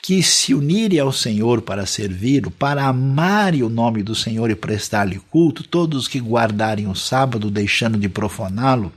que 0.02 0.22
se 0.22 0.54
unirem 0.54 1.00
ao 1.00 1.14
Senhor 1.14 1.62
para 1.62 1.86
servir, 1.86 2.50
para 2.52 2.88
amarem 2.88 3.64
o 3.64 3.70
nome 3.70 4.04
do 4.04 4.14
Senhor 4.14 4.50
e 4.50 4.56
prestar-lhe 4.56 5.22
culto, 5.32 5.64
todos 5.64 6.10
que 6.10 6.20
guardarem 6.20 6.88
o 6.88 6.96
sábado, 6.96 7.50
deixando 7.50 7.98
de 7.98 8.10
profaná-lo, 8.10 8.92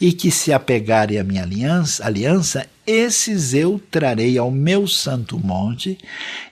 e 0.00 0.12
que 0.12 0.30
se 0.30 0.52
apegarem 0.52 1.18
à 1.18 1.24
minha 1.24 1.42
aliança, 1.42 2.04
aliança 2.04 2.66
esses 2.86 3.54
eu 3.54 3.80
trarei 3.90 4.36
ao 4.36 4.50
meu 4.50 4.86
santo 4.86 5.38
monte 5.38 5.96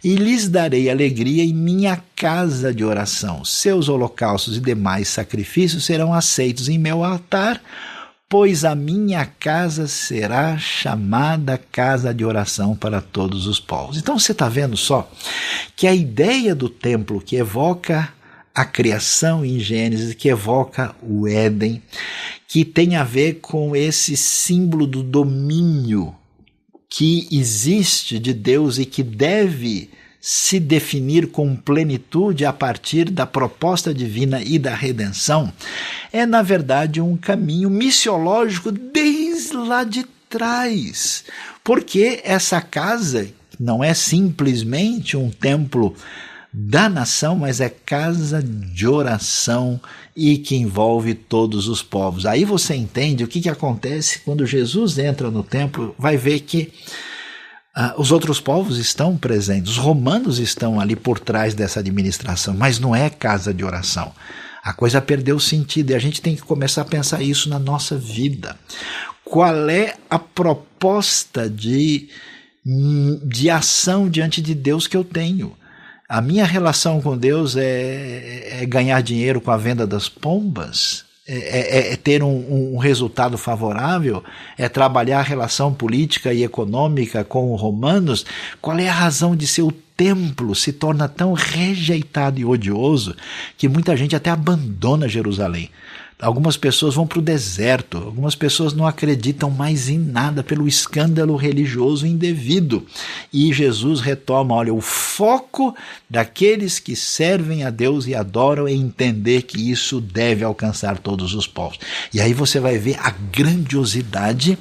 e 0.03 0.15
lhes 0.15 0.49
darei 0.49 0.89
alegria 0.89 1.45
em 1.45 1.53
minha 1.53 2.03
casa 2.17 2.73
de 2.73 2.83
oração. 2.83 3.45
Seus 3.45 3.89
holocaustos 3.89 4.57
e 4.57 4.61
demais 4.61 5.09
sacrifícios 5.09 5.85
serão 5.85 6.15
aceitos 6.15 6.69
em 6.69 6.79
meu 6.79 7.05
altar, 7.05 7.61
pois 8.31 8.65
a 8.65 8.75
minha 8.75 9.27
casa 9.27 9.87
será 9.87 10.57
chamada 10.57 11.59
casa 11.59 12.15
de 12.15 12.25
oração 12.25 12.75
para 12.75 13.03
todos 13.03 13.47
os 13.47 13.61
povos. 13.61 13.99
Então 13.99 14.19
você 14.19 14.33
está 14.33 14.49
vendo 14.49 14.77
só 14.77 15.11
que 15.77 15.87
a 15.87 15.95
ideia 15.95 16.55
do 16.55 16.71
templo 16.71 17.21
que 17.21 17.37
evoca 17.37 18.09
a 18.55 18.65
criação 18.65 19.45
em 19.45 19.59
Gênesis, 19.59 20.15
que 20.15 20.29
evoca 20.29 20.95
o 21.03 21.27
Éden, 21.27 21.83
que 22.47 22.65
tem 22.65 22.97
a 22.97 23.05
ver 23.05 23.41
com 23.41 23.75
esse 23.75 24.17
símbolo 24.17 24.87
do 24.87 25.03
domínio 25.03 26.15
que 26.89 27.27
existe 27.33 28.19
de 28.19 28.35
Deus 28.35 28.79
e 28.79 28.85
que 28.85 29.03
deve 29.03 29.89
se 30.21 30.61
definir 30.61 31.29
com 31.29 31.57
plenitude 31.57 32.45
a 32.45 32.53
partir 32.53 33.11
da 33.11 33.27
proposta 33.27 33.93
divina 33.93 34.41
e 34.41 34.57
da 34.57 34.73
redenção, 34.73 35.53
é 36.13 36.25
na 36.25 36.43
verdade 36.43 37.01
um 37.01 37.17
caminho 37.17 37.69
missiológico 37.69 38.71
desde 38.71 39.55
lá 39.57 39.83
de 39.83 40.05
trás. 40.29 41.25
Porque 41.65 42.21
essa 42.23 42.61
casa 42.61 43.29
não 43.59 43.83
é 43.83 43.95
simplesmente 43.95 45.17
um 45.17 45.29
templo 45.29 45.97
da 46.53 46.89
nação, 46.89 47.37
mas 47.37 47.61
é 47.61 47.71
casa 47.71 48.43
de 48.43 48.87
oração 48.87 49.81
e 50.15 50.37
que 50.37 50.55
envolve 50.55 51.15
todos 51.15 51.67
os 51.67 51.83
povos. 51.83 52.27
Aí 52.27 52.45
você 52.45 52.75
entende 52.75 53.25
o 53.25 53.29
que, 53.29 53.41
que 53.41 53.49
acontece 53.49 54.21
quando 54.21 54.45
Jesus 54.45 54.99
entra 54.99 55.31
no 55.31 55.43
templo, 55.43 55.95
vai 55.99 56.19
ver 56.19 56.41
que 56.41 56.71
ah, 57.75 57.95
os 57.97 58.13
outros 58.13 58.39
povos 58.39 58.77
estão 58.77 59.17
presentes, 59.17 59.73
os 59.73 59.79
romanos 59.79 60.39
estão 60.39 60.79
ali 60.79 60.95
por 60.95 61.19
trás 61.19 61.55
dessa 61.55 61.81
administração, 61.81 62.55
mas 62.55 62.79
não 62.79 62.95
é 62.95 63.09
casa 63.09 63.55
de 63.55 63.65
oração. 63.65 64.13
A 64.63 64.75
coisa 64.75 65.01
perdeu 65.01 65.41
sentido 65.41 65.91
e 65.91 65.95
a 65.95 65.99
gente 65.99 66.21
tem 66.21 66.37
que 66.37 66.43
começar 66.43 66.83
a 66.83 66.85
pensar 66.85 67.23
isso 67.23 67.49
na 67.49 67.59
nossa 67.59 67.97
vida. 67.97 68.57
Qual 69.25 69.71
é 69.71 69.97
a 70.11 70.19
proposta 70.19 71.49
de, 71.49 72.11
de 73.25 73.49
ação 73.49 74.09
diante 74.09 74.43
de 74.43 74.55
Deus 74.55 74.87
que 74.87 74.97
eu 74.97 75.03
tenho? 75.03 75.57
A 76.13 76.21
minha 76.21 76.45
relação 76.45 77.01
com 77.01 77.17
Deus 77.17 77.57
é, 77.57 78.61
é 78.61 78.67
ganhar 78.67 79.01
dinheiro 79.01 79.41
com 79.41 79.51
a 79.51 79.57
venda 79.57 79.87
das 79.87 80.11
pombas? 80.11 81.07
É, 81.27 81.39
é, 81.39 81.93
é 81.95 81.97
ter 81.97 82.23
um, 82.23 82.75
um, 82.75 82.77
resultado 82.77 83.39
favorável? 83.39 84.23
É 84.59 84.69
trabalhar 84.69 85.21
a 85.21 85.23
relação 85.23 85.73
política 85.73 86.31
e 86.35 86.45
econômica 86.45 87.25
com 87.25 87.55
os 87.55 87.59
romanos? 87.59 88.27
Qual 88.61 88.79
é 88.79 88.91
a 88.91 88.93
razão 88.93 89.35
de 89.35 89.47
ser 89.47 89.63
o 89.63 89.73
templo 89.73 90.55
se 90.55 90.71
torna 90.71 91.09
tão 91.09 91.33
rejeitado 91.33 92.39
e 92.39 92.45
odioso 92.45 93.17
que 93.57 93.67
muita 93.67 93.97
gente 93.97 94.15
até 94.15 94.29
abandona 94.29 95.09
Jerusalém? 95.09 95.71
Algumas 96.23 96.57
pessoas 96.57 96.95
vão 96.95 97.05
para 97.05 97.19
o 97.19 97.23
deserto, 97.23 97.99
algumas 97.99 98.37
pessoas 98.37 98.73
não 98.73 98.87
acreditam 98.87 99.51
mais 99.51 99.89
em 99.89 99.99
nada 99.99 100.45
pelo 100.45 100.69
escândalo 100.69 101.35
religioso 101.35 102.07
indevido. 102.07 102.87
E 103.33 103.53
Jesus 103.53 104.01
retoma: 104.01 104.55
olha, 104.55 104.73
o 104.73 104.81
foco 104.81 105.75
daqueles 106.09 106.79
que 106.79 106.95
servem 106.95 107.65
a 107.65 107.71
Deus 107.71 108.07
e 108.07 108.15
adoram 108.15 108.69
é 108.69 108.73
entender 108.73 109.43
que 109.43 109.69
isso 109.69 110.01
deve 110.01 110.45
alcançar 110.45 110.97
todos 110.97 111.35
os 111.35 111.49
povos. 111.49 111.81
E 112.15 112.21
aí 112.21 112.33
você 112.33 112.61
vai 112.61 112.79
ver 112.79 113.01
a 113.01 113.11
grandiosidade 113.11 114.57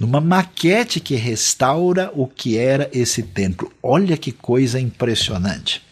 numa 0.00 0.20
maquete 0.20 0.98
que 0.98 1.14
restaura 1.14 2.10
o 2.14 2.26
que 2.26 2.56
era 2.56 2.88
esse 2.90 3.22
templo. 3.22 3.70
Olha 3.82 4.16
que 4.16 4.32
coisa 4.32 4.80
impressionante. 4.80 5.85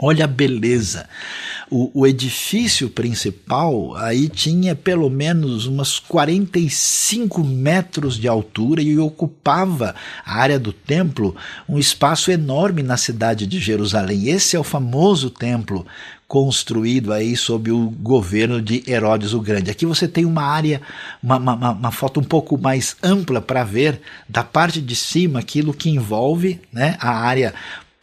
Olha 0.00 0.24
a 0.24 0.28
beleza. 0.28 1.08
O, 1.70 1.90
o, 2.00 2.06
edifício 2.06 2.90
principal 2.90 3.96
aí 3.96 4.28
tinha 4.28 4.74
pelo 4.74 5.08
menos 5.08 5.66
umas 5.66 5.98
45 5.98 7.42
metros 7.42 8.18
de 8.18 8.28
altura 8.28 8.82
e 8.82 8.98
ocupava 8.98 9.94
a 10.24 10.36
área 10.36 10.58
do 10.58 10.72
templo 10.72 11.34
um 11.68 11.78
espaço 11.78 12.30
enorme 12.30 12.82
na 12.82 12.96
cidade 12.96 13.46
de 13.46 13.58
Jerusalém. 13.58 14.28
Esse 14.28 14.56
é 14.56 14.60
o 14.60 14.64
famoso 14.64 15.30
templo 15.30 15.86
construído 16.26 17.12
aí 17.12 17.36
sob 17.36 17.70
o 17.70 17.90
governo 17.90 18.60
de 18.60 18.82
Herodes 18.88 19.32
o 19.32 19.40
Grande. 19.40 19.70
Aqui 19.70 19.86
você 19.86 20.08
tem 20.08 20.24
uma 20.24 20.42
área, 20.42 20.80
uma, 21.22 21.36
uma, 21.36 21.70
uma 21.72 21.90
foto 21.92 22.18
um 22.18 22.24
pouco 22.24 22.58
mais 22.58 22.96
ampla 23.02 23.40
para 23.40 23.62
ver 23.62 24.00
da 24.28 24.42
parte 24.42 24.80
de 24.80 24.96
cima 24.96 25.38
aquilo 25.38 25.74
que 25.74 25.90
envolve 25.90 26.60
né, 26.72 26.96
a 26.98 27.10
área 27.10 27.54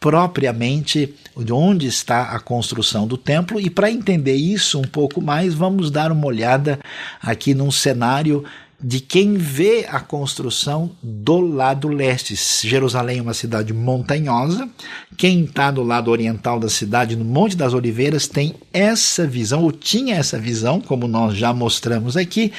propriamente 0.02 1.14
de 1.36 1.52
onde 1.52 1.86
está 1.86 2.32
a 2.32 2.40
construção 2.40 3.06
do 3.06 3.16
templo. 3.16 3.60
E 3.60 3.70
para 3.70 3.88
entender 3.88 4.34
isso 4.34 4.80
um 4.80 4.82
pouco 4.82 5.22
mais, 5.22 5.54
vamos 5.54 5.92
dar 5.92 6.10
uma 6.10 6.26
olhada 6.26 6.80
aqui 7.22 7.54
num 7.54 7.70
cenário 7.70 8.44
de 8.82 8.98
quem 8.98 9.34
vê 9.34 9.86
a 9.88 10.00
construção 10.00 10.90
do 11.00 11.40
lado 11.40 11.86
leste. 11.88 12.34
Jerusalém 12.66 13.18
é 13.18 13.22
uma 13.22 13.34
cidade 13.34 13.72
montanhosa. 13.72 14.68
Quem 15.16 15.44
está 15.44 15.70
do 15.70 15.82
lado 15.82 16.10
oriental 16.10 16.58
da 16.58 16.68
cidade, 16.68 17.14
no 17.14 17.24
Monte 17.24 17.56
das 17.56 17.74
Oliveiras, 17.74 18.26
tem 18.26 18.54
essa 18.72 19.26
visão, 19.26 19.62
ou 19.62 19.70
tinha 19.70 20.16
essa 20.16 20.38
visão, 20.38 20.80
como 20.80 21.06
nós 21.06 21.36
já 21.36 21.52
mostramos 21.52 22.16
aqui, 22.16 22.52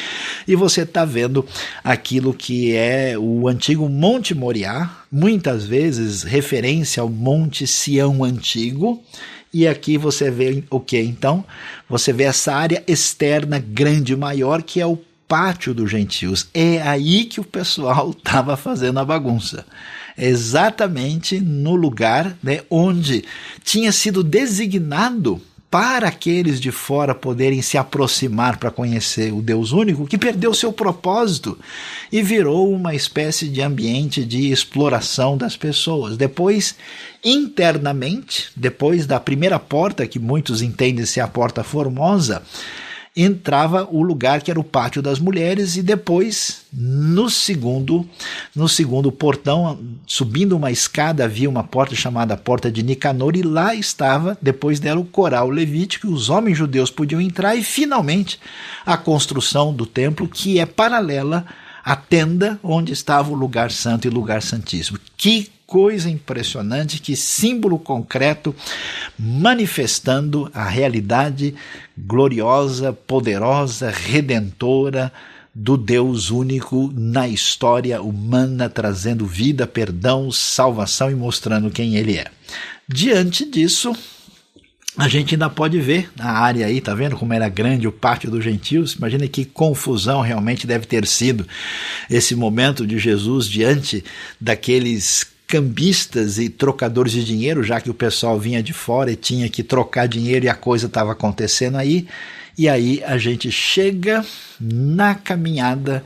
e 0.47 0.55
você 0.55 0.83
está 0.83 1.03
vendo 1.03 1.45
aquilo 1.83 2.33
que 2.33 2.73
é 2.73 3.17
o 3.17 3.47
antigo 3.47 3.89
Monte 3.89 4.33
Moriá, 4.33 4.89
muitas 5.11 5.65
vezes 5.65 6.23
referência 6.23 7.01
ao 7.01 7.09
Monte 7.09 7.67
Sião 7.67 8.23
Antigo 8.23 9.03
E 9.53 9.67
aqui 9.67 9.97
você 9.97 10.31
vê 10.31 10.63
o 10.69 10.79
que 10.79 10.99
então? 10.99 11.45
Você 11.87 12.11
vê 12.11 12.23
essa 12.23 12.53
área 12.55 12.83
externa 12.87 13.59
grande 13.59 14.15
maior 14.15 14.63
que 14.63 14.81
é 14.81 14.85
o 14.87 14.97
pátio 15.33 15.73
dos 15.73 15.89
gentios. 15.89 16.47
É 16.53 16.79
aí 16.83 17.25
que 17.25 17.39
o 17.39 17.43
pessoal 17.43 18.11
estava 18.15 18.55
fazendo 18.55 18.99
a 18.99 19.05
bagunça. 19.05 19.65
Exatamente 20.15 21.41
no 21.41 21.73
lugar 21.73 22.37
né, 22.43 22.61
onde 22.69 23.25
tinha 23.63 23.91
sido 23.91 24.23
designado 24.23 25.41
para 25.71 26.07
aqueles 26.07 26.61
de 26.61 26.69
fora 26.69 27.15
poderem 27.15 27.63
se 27.63 27.79
aproximar 27.79 28.57
para 28.57 28.69
conhecer 28.69 29.33
o 29.33 29.41
Deus 29.41 29.71
único, 29.71 30.05
que 30.05 30.19
perdeu 30.19 30.53
seu 30.53 30.71
propósito 30.71 31.57
e 32.11 32.21
virou 32.21 32.71
uma 32.71 32.93
espécie 32.93 33.49
de 33.49 33.59
ambiente 33.59 34.23
de 34.23 34.51
exploração 34.51 35.35
das 35.35 35.57
pessoas. 35.57 36.15
Depois, 36.15 36.75
internamente, 37.25 38.51
depois 38.55 39.07
da 39.07 39.19
primeira 39.19 39.57
porta, 39.57 40.05
que 40.05 40.19
muitos 40.19 40.61
entendem 40.61 41.07
ser 41.07 41.21
a 41.21 41.27
porta 41.27 41.63
formosa, 41.63 42.43
entrava 43.15 43.87
o 43.91 44.01
lugar 44.01 44.41
que 44.41 44.49
era 44.49 44.59
o 44.59 44.63
pátio 44.63 44.99
das 44.99 45.19
mulheres 45.19 45.75
e 45.75 45.83
depois 45.83 46.65
no 46.73 47.29
segundo 47.29 48.07
no 48.55 48.67
segundo 48.67 49.11
portão 49.11 49.79
subindo 50.07 50.57
uma 50.57 50.71
escada 50.71 51.23
havia 51.23 51.47
uma 51.47 51.63
porta 51.63 51.93
chamada 51.93 52.35
porta 52.35 52.71
de 52.71 52.81
Nicanor 52.81 53.35
e 53.35 53.43
lá 53.43 53.75
estava 53.75 54.35
depois 54.41 54.79
dela 54.79 54.99
o 54.99 55.05
coral 55.05 55.49
levítico 55.49 56.07
os 56.07 56.29
homens 56.29 56.57
judeus 56.57 56.89
podiam 56.89 57.21
entrar 57.21 57.55
e 57.55 57.63
finalmente 57.63 58.39
a 58.83 58.97
construção 58.97 59.71
do 59.71 59.85
templo 59.85 60.27
que 60.27 60.57
é 60.57 60.65
paralela 60.65 61.45
à 61.83 61.95
tenda 61.95 62.59
onde 62.63 62.93
estava 62.93 63.29
o 63.29 63.35
lugar 63.35 63.69
santo 63.69 64.07
e 64.07 64.09
lugar 64.09 64.41
santíssimo. 64.41 64.97
Que 65.17 65.49
coisa 65.73 66.07
impressionante, 66.07 67.01
que 67.01 67.15
símbolo 67.15 67.79
concreto 67.79 68.55
manifestando 69.17 70.47
a 70.53 70.65
realidade 70.65 71.55
gloriosa, 71.97 72.93
poderosa, 72.93 73.89
redentora 73.89 75.11
do 75.51 75.75
Deus 75.75 76.29
único 76.29 76.93
na 76.95 77.27
história 77.27 78.03
humana, 78.03 78.69
trazendo 78.69 79.25
vida, 79.25 79.65
perdão, 79.65 80.31
salvação 80.31 81.09
e 81.09 81.15
mostrando 81.15 81.71
quem 81.71 81.95
ele 81.95 82.19
é. 82.19 82.27
Diante 82.87 83.43
disso, 83.43 83.95
a 84.95 85.07
gente 85.07 85.33
ainda 85.33 85.49
pode 85.49 85.81
ver 85.81 86.07
a 86.19 86.39
área 86.39 86.67
aí, 86.67 86.81
tá 86.81 86.93
vendo 86.93 87.15
como 87.15 87.33
era 87.33 87.49
grande 87.49 87.87
o 87.87 87.91
pátio 87.91 88.29
dos 88.29 88.43
gentios? 88.43 88.93
Imagina 88.93 89.27
que 89.27 89.43
confusão 89.43 90.21
realmente 90.21 90.67
deve 90.67 90.85
ter 90.85 91.07
sido 91.07 91.47
esse 92.11 92.35
momento 92.35 92.85
de 92.85 92.99
Jesus 92.99 93.47
diante 93.47 94.03
daqueles 94.39 95.32
cambistas 95.53 96.39
e 96.39 96.49
trocadores 96.49 97.13
de 97.13 97.23
dinheiro, 97.23 97.61
já 97.61 97.79
que 97.79 97.87
o 97.87 97.93
pessoal 97.93 98.39
vinha 98.39 98.63
de 98.63 98.73
fora 98.73 99.11
e 99.11 99.15
tinha 99.15 99.47
que 99.47 99.61
trocar 99.61 100.07
dinheiro 100.07 100.45
e 100.45 100.49
a 100.49 100.55
coisa 100.55 100.87
estava 100.87 101.11
acontecendo 101.11 101.77
aí. 101.77 102.07
E 102.57 102.67
aí 102.67 103.03
a 103.05 103.19
gente 103.19 103.51
chega 103.51 104.25
na 104.59 105.13
caminhada 105.13 106.03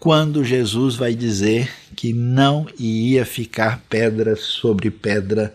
quando 0.00 0.42
Jesus 0.42 0.94
vai 0.94 1.14
dizer 1.14 1.68
que 1.94 2.14
não 2.14 2.66
ia 2.78 3.26
ficar 3.26 3.82
pedra 3.86 4.34
sobre 4.34 4.90
pedra, 4.90 5.52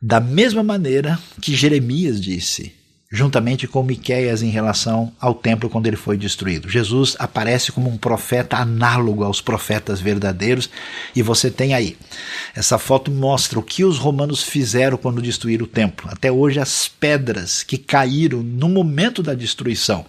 da 0.00 0.20
mesma 0.20 0.62
maneira 0.62 1.18
que 1.42 1.56
Jeremias 1.56 2.22
disse 2.22 2.72
juntamente 3.14 3.68
com 3.68 3.80
Miqueias 3.84 4.42
em 4.42 4.50
relação 4.50 5.12
ao 5.20 5.32
templo 5.32 5.70
quando 5.70 5.86
ele 5.86 5.96
foi 5.96 6.18
destruído. 6.18 6.68
Jesus 6.68 7.14
aparece 7.16 7.70
como 7.70 7.88
um 7.88 7.96
profeta 7.96 8.56
análogo 8.56 9.22
aos 9.22 9.40
profetas 9.40 10.00
verdadeiros 10.00 10.68
e 11.14 11.22
você 11.22 11.48
tem 11.48 11.74
aí. 11.74 11.96
Essa 12.56 12.76
foto 12.76 13.12
mostra 13.12 13.56
o 13.56 13.62
que 13.62 13.84
os 13.84 13.98
romanos 13.98 14.42
fizeram 14.42 14.96
quando 14.96 15.22
destruíram 15.22 15.64
o 15.64 15.68
templo. 15.68 16.08
Até 16.10 16.32
hoje 16.32 16.58
as 16.58 16.88
pedras 16.88 17.62
que 17.62 17.78
caíram 17.78 18.42
no 18.42 18.68
momento 18.68 19.22
da 19.22 19.32
destruição 19.32 20.04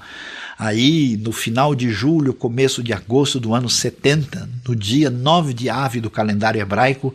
aí 0.57 1.17
no 1.17 1.31
final 1.31 1.75
de 1.75 1.89
julho, 1.89 2.33
começo 2.33 2.81
de 2.81 2.93
agosto 2.93 3.39
do 3.39 3.53
ano 3.53 3.69
70, 3.69 4.49
no 4.67 4.75
dia 4.75 5.09
9 5.09 5.53
de 5.53 5.69
Ave 5.69 5.99
do 5.99 6.09
calendário 6.09 6.61
hebraico, 6.61 7.13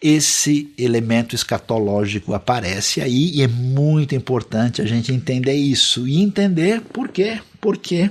esse 0.00 0.72
elemento 0.76 1.34
escatológico 1.34 2.34
aparece 2.34 3.00
aí 3.00 3.30
e 3.34 3.42
é 3.42 3.48
muito 3.48 4.14
importante 4.14 4.82
a 4.82 4.86
gente 4.86 5.12
entender 5.12 5.54
isso 5.54 6.06
e 6.06 6.20
entender 6.20 6.80
por 6.80 7.08
quê? 7.08 7.40
Porque 7.60 8.10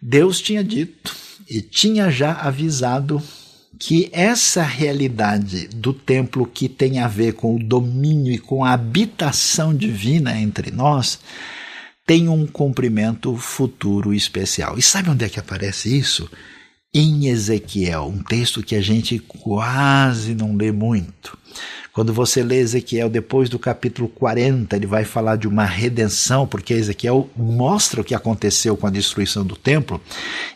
Deus 0.00 0.40
tinha 0.40 0.64
dito 0.64 1.14
e 1.48 1.60
tinha 1.60 2.10
já 2.10 2.32
avisado 2.32 3.22
que 3.78 4.08
essa 4.12 4.62
realidade 4.62 5.68
do 5.68 5.92
templo 5.92 6.46
que 6.46 6.68
tem 6.68 7.00
a 7.00 7.08
ver 7.08 7.34
com 7.34 7.56
o 7.56 7.62
domínio 7.62 8.32
e 8.32 8.38
com 8.38 8.64
a 8.64 8.72
habitação 8.72 9.74
divina 9.74 10.38
entre 10.40 10.70
nós 10.70 11.18
tem 12.06 12.28
um 12.28 12.46
cumprimento 12.46 13.34
futuro 13.36 14.12
especial. 14.12 14.78
E 14.78 14.82
sabe 14.82 15.10
onde 15.10 15.24
é 15.24 15.28
que 15.28 15.40
aparece 15.40 15.96
isso? 15.96 16.30
Em 16.92 17.26
Ezequiel, 17.26 18.06
um 18.06 18.22
texto 18.22 18.62
que 18.62 18.76
a 18.76 18.80
gente 18.80 19.18
quase 19.18 20.34
não 20.34 20.54
lê 20.54 20.70
muito. 20.70 21.36
Quando 21.92 22.12
você 22.12 22.42
lê 22.42 22.58
Ezequiel 22.58 23.08
depois 23.08 23.48
do 23.48 23.58
capítulo 23.58 24.08
40, 24.08 24.76
ele 24.76 24.86
vai 24.86 25.04
falar 25.04 25.36
de 25.36 25.48
uma 25.48 25.64
redenção, 25.64 26.46
porque 26.46 26.74
Ezequiel 26.74 27.30
mostra 27.36 28.00
o 28.00 28.04
que 28.04 28.14
aconteceu 28.14 28.76
com 28.76 28.86
a 28.86 28.90
destruição 28.90 29.44
do 29.44 29.56
templo 29.56 30.00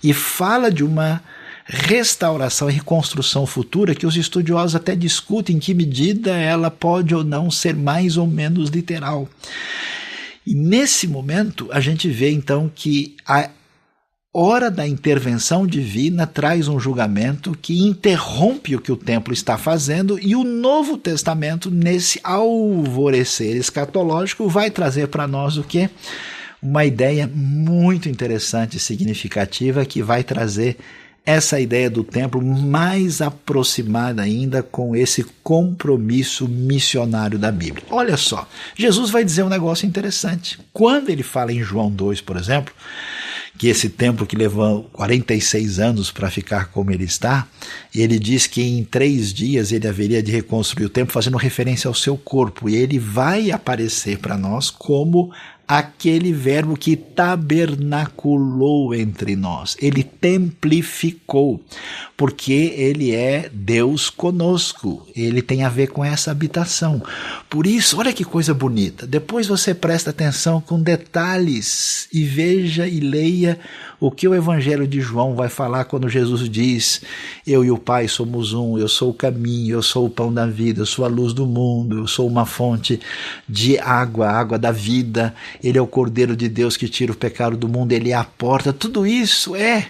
e 0.03 0.13
fala 0.13 0.71
de 0.71 0.85
uma 0.85 1.23
restauração 1.65 2.69
e 2.69 2.73
reconstrução 2.73 3.47
futura 3.47 3.95
que 3.95 4.07
os 4.07 4.17
estudiosos 4.17 4.75
até 4.75 4.97
discutem 4.97 5.57
em 5.57 5.59
que 5.59 5.75
medida 5.75 6.35
ela 6.35 6.71
pode 6.71 7.15
ou 7.15 7.23
não 7.23 7.51
ser 7.51 7.75
mais 7.75 8.17
ou 8.17 8.27
menos 8.27 8.71
literal. 8.71 9.29
E 10.49 10.55
nesse 10.55 11.07
momento, 11.07 11.69
a 11.71 11.79
gente 11.79 12.09
vê 12.09 12.31
então 12.31 12.73
que 12.75 13.15
a 13.27 13.51
hora 14.33 14.71
da 14.71 14.89
intervenção 14.89 15.67
divina 15.67 16.27
traz 16.27 16.69
um 16.69 16.81
julgamento 16.81 17.53
que 17.61 17.81
interrompe 17.81 18.75
o 18.75 18.81
que 18.81 18.91
o 18.91 18.97
templo 18.97 19.35
está 19.35 19.59
fazendo, 19.59 20.19
e 20.19 20.35
o 20.35 20.45
Novo 20.45 20.97
Testamento, 20.97 21.71
nesse 21.71 22.19
alvorecer 22.25 23.57
escatológico, 23.57 24.49
vai 24.49 24.71
trazer 24.71 25.09
para 25.09 25.27
nós 25.27 25.59
o 25.59 25.63
que? 25.63 25.91
Uma 26.63 26.87
ideia 26.87 27.31
muito 27.31 28.09
interessante 28.09 28.79
e 28.79 28.81
significativa 28.81 29.85
que 29.85 30.03
vai 30.03 30.25
trazer 30.25 30.79
essa 31.29 31.61
ideia 31.61 31.91
do 31.91 32.03
templo 32.03 32.43
mais 32.43 33.21
aproximada 33.21 34.23
ainda 34.23 34.63
com 34.63 34.97
esse 34.97 35.23
compromisso 35.43 36.49
missionário 36.49 37.39
da 37.39 37.53
Bíblia. 37.53 37.85
Olha 37.91 38.17
só, 38.17 38.49
Jesus 38.75 39.11
vai 39.11 39.23
dizer 39.23 39.43
um 39.43 39.51
negócio 39.51 39.87
interessante. 39.87 40.59
Quando 40.73 41.11
ele 41.11 41.23
fala 41.23 41.53
em 41.53 41.63
João 41.63 41.91
2, 41.91 42.23
por 42.23 42.39
exemplo, 42.39 42.73
que 43.59 43.69
esse 43.69 43.91
templo 43.91 44.27
que 44.27 44.37
levou 44.37 44.85
46 44.85 45.79
anos 45.79 46.11
para 46.11 46.31
ficar 46.31 46.71
como 46.71 46.93
ele 46.93 47.05
está, 47.05 47.47
ele 47.95 48.19
diz 48.19 48.47
que 48.47 48.63
em 48.63 48.83
três 48.83 49.31
dias 49.31 49.71
ele 49.71 49.87
haveria 49.87 50.23
de 50.23 50.33
reconstruir 50.33 50.87
o 50.87 50.91
templo, 50.91 51.13
fazendo 51.13 51.37
referência 51.37 51.89
ao 51.89 51.95
seu 51.95 52.17
corpo, 52.17 52.71
e 52.71 52.77
ele 52.77 52.99
vai 52.99 53.51
aparecer 53.51 54.17
para 54.19 54.39
nós 54.39 54.71
como 54.71 55.31
aquele 55.69 56.33
verbo 56.33 56.79
que 56.79 56.97
tabernaculou 56.97 58.95
entre 58.95 59.37
nós, 59.37 59.77
ele 59.79 60.03
templificou, 60.03 61.63
porque 62.17 62.73
ele 62.75 63.15
é 63.15 63.51
Deus 63.53 64.09
conosco, 64.09 65.07
ele 65.15 65.43
tem 65.43 65.65
a 65.65 65.69
ver 65.69 65.89
com 65.89 66.03
essa 66.03 66.31
habitação. 66.31 67.03
Por 67.51 67.67
isso, 67.67 67.99
olha 67.99 68.15
que 68.15 68.25
coisa 68.25 68.55
bonita. 68.55 69.07
Depois 69.07 69.47
você 69.47 69.75
presta 69.75 70.09
atenção 70.09 70.59
com 70.59 70.81
detalhes 70.81 72.09
e 72.15 72.25
veja 72.25 72.89
e 72.89 72.99
leia 72.99 73.61
o 74.01 74.11
que 74.11 74.29
o 74.29 74.35
Evangelho 74.35 74.87
de 74.87 75.01
João 75.01 75.35
vai 75.35 75.49
falar 75.49 75.85
quando 75.85 76.09
Jesus 76.09 76.49
diz: 76.49 77.03
Eu 77.47 77.65
e 77.65 77.71
o 77.71 77.77
Pai 77.77 78.07
somos 78.07 78.53
um, 78.53 78.79
eu 78.79 78.89
sou 78.89 79.11
o 79.11 79.15
caminho, 79.15 79.75
eu 79.75 79.83
sou 79.83 80.07
o 80.07 80.11
pão 80.11 80.33
da 80.33 80.47
vida, 80.47 80.81
eu 80.81 80.87
sou 80.87 81.05
a 81.05 81.09
luz 81.09 81.33
do 81.33 81.47
mundo, 81.47 81.99
eu 81.99 82.07
sou 82.07 82.27
uma 82.27 82.47
fonte 82.47 83.01
de 83.49 83.79
água, 83.79 84.29
água 84.29 84.59
da 84.59 84.71
vida. 84.71 85.35
Ele 85.63 85.79
é 85.79 85.83
o 85.83 85.87
Cordeiro 85.87 86.37
de 86.37 86.49
Deus 86.49 86.77
que 86.77 86.89
tira 86.89 87.13
o 87.13 87.17
pecado 87.17 87.57
do 87.57 87.69
mundo, 87.69 87.93
ele 87.93 88.11
é 88.11 88.15
a 88.15 88.25
porta. 88.25 88.73
Tudo 88.73 89.07
isso 89.07 89.57
é, 89.57 89.89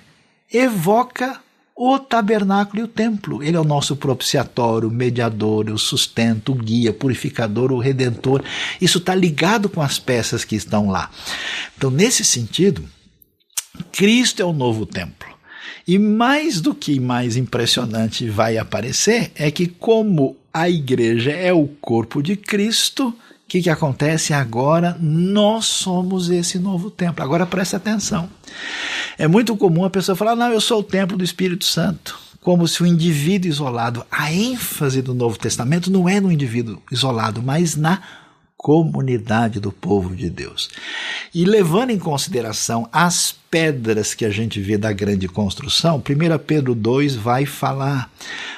evoca 0.52 1.40
o 1.76 1.96
tabernáculo 1.96 2.80
e 2.80 2.84
o 2.84 2.88
templo. 2.88 3.40
Ele 3.42 3.56
é 3.56 3.60
o 3.60 3.64
nosso 3.64 3.94
propiciatório, 3.94 4.88
o 4.88 4.92
mediador, 4.92 5.70
o 5.70 5.78
sustento, 5.78 6.50
o 6.50 6.56
guia, 6.56 6.92
purificador, 6.92 7.70
o 7.70 7.78
redentor. 7.78 8.42
Isso 8.80 8.98
está 8.98 9.14
ligado 9.14 9.68
com 9.68 9.80
as 9.80 9.98
peças 9.98 10.44
que 10.44 10.56
estão 10.56 10.90
lá. 10.90 11.08
Então, 11.76 11.88
nesse 11.88 12.24
sentido, 12.24 12.84
Cristo 13.92 14.42
é 14.42 14.44
o 14.44 14.52
novo 14.52 14.84
templo. 14.84 15.28
E 15.86 15.98
mais 15.98 16.60
do 16.60 16.74
que 16.74 16.98
mais 16.98 17.36
impressionante 17.36 18.28
vai 18.28 18.58
aparecer 18.58 19.30
é 19.36 19.50
que, 19.50 19.68
como 19.68 20.36
a 20.52 20.68
igreja 20.68 21.30
é 21.30 21.52
o 21.52 21.68
corpo 21.80 22.20
de 22.20 22.36
Cristo, 22.36 23.14
o 23.48 23.50
que, 23.50 23.62
que 23.62 23.70
acontece 23.70 24.34
agora? 24.34 24.94
Nós 25.00 25.64
somos 25.64 26.28
esse 26.28 26.58
novo 26.58 26.90
templo. 26.90 27.24
Agora 27.24 27.46
presta 27.46 27.78
atenção. 27.78 28.28
É 29.16 29.26
muito 29.26 29.56
comum 29.56 29.86
a 29.86 29.90
pessoa 29.90 30.14
falar: 30.14 30.36
não, 30.36 30.52
eu 30.52 30.60
sou 30.60 30.80
o 30.80 30.82
templo 30.82 31.16
do 31.16 31.24
Espírito 31.24 31.64
Santo. 31.64 32.20
Como 32.42 32.68
se 32.68 32.82
o 32.82 32.86
indivíduo 32.86 33.48
isolado. 33.48 34.04
A 34.10 34.30
ênfase 34.30 35.00
do 35.00 35.14
Novo 35.14 35.38
Testamento 35.38 35.90
não 35.90 36.06
é 36.06 36.20
no 36.20 36.30
indivíduo 36.30 36.82
isolado, 36.92 37.42
mas 37.42 37.74
na 37.74 38.02
comunidade 38.58 39.60
do 39.60 39.70
povo 39.70 40.16
de 40.16 40.28
Deus. 40.28 40.68
E 41.32 41.44
levando 41.44 41.90
em 41.90 41.98
consideração 41.98 42.88
as 42.92 43.34
pedras 43.48 44.14
que 44.14 44.24
a 44.24 44.30
gente 44.30 44.60
vê 44.60 44.76
da 44.76 44.92
grande 44.92 45.28
construção, 45.28 45.96
1 45.98 46.38
Pedro 46.44 46.74
2 46.74 47.14
vai 47.14 47.46
falar: 47.46 48.10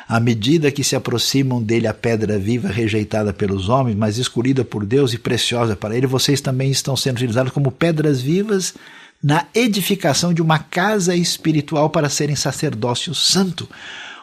à 0.09 0.19
medida 0.19 0.73
que 0.73 0.83
se 0.83 0.97
aproximam 0.97 1.63
dele 1.63 1.87
a 1.87 1.95
pedra 1.95 2.39
viva 2.39 2.69
rejeitada 2.69 3.33
pelos 3.33 3.69
homens, 3.69 3.95
mas 3.95 4.17
escolhida 4.17 4.65
por 4.65 4.87
Deus 4.87 5.13
e 5.13 5.19
preciosa 5.19 5.77
para 5.77 5.95
ele, 5.95 6.07
vocês 6.07 6.41
também 6.41 6.71
estão 6.71 6.97
sendo 6.97 7.17
utilizados 7.17 7.53
como 7.53 7.71
pedras 7.71 8.23
vivas 8.23 8.75
na 9.23 9.47
edificação 9.55 10.33
de 10.33 10.41
uma 10.41 10.59
casa 10.59 11.15
espiritual 11.15 11.91
para 11.91 12.09
serem 12.09 12.35
sacerdócio 12.35 13.15
santo 13.15 13.69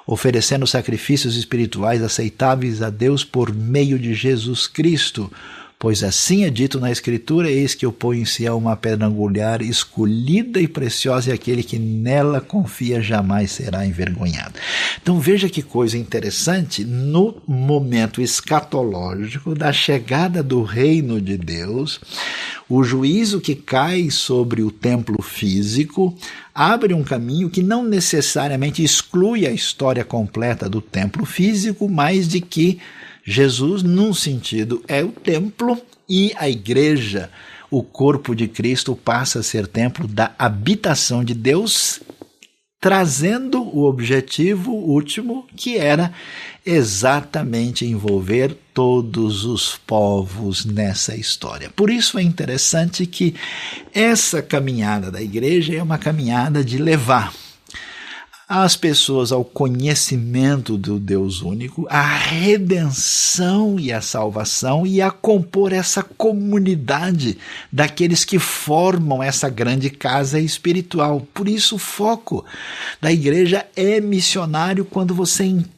oferecendo 0.07 0.65
sacrifícios 0.65 1.35
espirituais 1.35 2.01
aceitáveis 2.01 2.81
a 2.81 2.89
Deus 2.89 3.25
por 3.25 3.53
meio 3.53 3.99
de 3.99 4.13
Jesus 4.13 4.65
Cristo, 4.65 5.29
Pois 5.79 6.03
assim 6.03 6.43
é 6.43 6.49
dito 6.49 6.79
na 6.79 6.91
Escritura: 6.91 7.51
Eis 7.51 7.75
que 7.75 7.85
eu 7.85 7.91
ponho 7.91 8.21
em 8.21 8.25
Sião 8.25 8.57
uma 8.57 8.75
pedra 8.75 9.05
angular, 9.05 9.61
escolhida 9.61 10.59
e 10.59 10.67
preciosa, 10.67 11.29
e 11.29 11.33
aquele 11.33 11.61
que 11.61 11.77
nela 11.77 12.41
confia 12.41 12.99
jamais 12.99 13.51
será 13.51 13.85
envergonhado. 13.85 14.55
Então 14.99 15.19
veja 15.19 15.47
que 15.47 15.61
coisa 15.61 15.95
interessante, 15.95 16.83
no 16.83 17.39
momento 17.47 18.21
escatológico 18.21 19.53
da 19.53 19.71
chegada 19.71 20.41
do 20.41 20.63
reino 20.63 21.21
de 21.21 21.37
Deus, 21.37 21.99
o 22.67 22.83
juízo 22.83 23.39
que 23.39 23.53
cai 23.53 24.09
sobre 24.09 24.63
o 24.63 24.71
templo 24.71 25.21
físico 25.21 26.15
abre 26.55 26.91
um 26.95 27.03
caminho 27.03 27.51
que 27.51 27.61
não 27.61 27.83
necessariamente 27.83 28.83
exclui 28.83 29.45
a 29.45 29.51
história 29.51 30.03
completa 30.03 30.67
do 30.67 30.81
templo 30.81 31.23
físico, 31.23 31.87
mas 31.87 32.27
de 32.27 32.41
que 32.41 32.79
Jesus, 33.29 33.83
num 33.83 34.13
sentido, 34.13 34.81
é 34.87 35.03
o 35.03 35.09
templo 35.11 35.77
e 36.07 36.31
a 36.37 36.49
igreja, 36.49 37.29
o 37.69 37.83
corpo 37.83 38.33
de 38.33 38.47
Cristo, 38.47 38.95
passa 38.95 39.39
a 39.39 39.43
ser 39.43 39.67
templo 39.67 40.07
da 40.07 40.33
habitação 40.39 41.25
de 41.25 41.33
Deus, 41.33 41.99
trazendo 42.79 43.61
o 43.61 43.83
objetivo 43.83 44.71
último, 44.71 45.45
que 45.57 45.77
era 45.77 46.13
exatamente 46.65 47.85
envolver 47.85 48.55
todos 48.73 49.43
os 49.43 49.75
povos 49.75 50.63
nessa 50.63 51.13
história. 51.13 51.69
Por 51.75 51.89
isso 51.89 52.17
é 52.17 52.23
interessante 52.23 53.05
que 53.05 53.35
essa 53.93 54.41
caminhada 54.41 55.11
da 55.11 55.21
igreja 55.21 55.75
é 55.75 55.83
uma 55.83 55.97
caminhada 55.97 56.63
de 56.63 56.77
levar 56.77 57.33
as 58.49 58.77
pessoas 58.77 59.33
ao 59.33 59.43
conhecimento 59.43 60.77
do 60.77 60.97
Deus 60.99 61.41
único, 61.41 61.85
à 61.89 62.01
redenção 62.01 63.77
e 63.77 63.91
à 63.91 63.99
salvação 63.99 64.87
e 64.87 65.01
a 65.01 65.11
compor 65.11 65.73
essa 65.73 66.01
comunidade 66.01 67.37
daqueles 67.69 68.23
que 68.23 68.39
formam 68.39 69.21
essa 69.21 69.49
grande 69.49 69.89
casa 69.89 70.39
espiritual. 70.39 71.27
Por 71.33 71.49
isso, 71.49 71.75
o 71.75 71.79
foco 71.79 72.45
da 73.01 73.11
igreja 73.11 73.65
é 73.75 73.99
missionário 73.99 74.85
quando 74.85 75.13
você 75.13 75.43
entende 75.43 75.76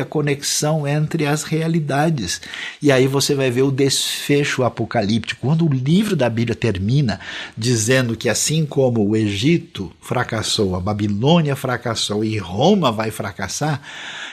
a 0.00 0.04
conexão 0.04 0.86
entre 0.86 1.26
as 1.26 1.42
realidades. 1.42 2.40
E 2.82 2.92
aí 2.92 3.06
você 3.06 3.34
vai 3.34 3.50
ver 3.50 3.62
o 3.62 3.70
desfecho 3.70 4.64
apocalíptico. 4.64 5.46
Quando 5.46 5.66
o 5.66 5.72
livro 5.72 6.14
da 6.14 6.28
Bíblia 6.28 6.54
termina 6.54 7.20
dizendo 7.56 8.16
que, 8.16 8.28
assim 8.28 8.66
como 8.66 9.06
o 9.06 9.16
Egito 9.16 9.92
fracassou, 10.00 10.76
a 10.76 10.80
Babilônia 10.80 11.56
fracassou 11.56 12.24
e 12.24 12.36
Roma 12.38 12.92
vai 12.92 13.10
fracassar, 13.10 13.80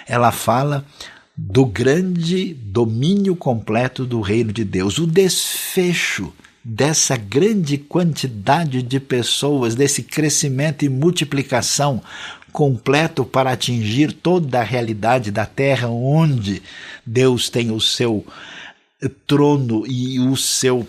ela 0.07 0.31
fala 0.31 0.85
do 1.35 1.65
grande 1.65 2.53
domínio 2.53 3.35
completo 3.35 4.05
do 4.05 4.21
reino 4.21 4.51
de 4.51 4.63
Deus, 4.63 4.97
o 4.97 5.07
desfecho 5.07 6.31
dessa 6.63 7.17
grande 7.17 7.77
quantidade 7.77 8.81
de 8.81 8.99
pessoas, 8.99 9.75
desse 9.75 10.03
crescimento 10.03 10.85
e 10.85 10.89
multiplicação 10.89 12.01
completo 12.53 13.25
para 13.25 13.51
atingir 13.51 14.13
toda 14.13 14.59
a 14.59 14.63
realidade 14.63 15.31
da 15.31 15.45
terra 15.45 15.89
onde 15.89 16.61
Deus 17.05 17.49
tem 17.49 17.71
o 17.71 17.81
seu 17.81 18.25
trono 19.27 19.85
e 19.87 20.19
o 20.19 20.37
seu 20.37 20.87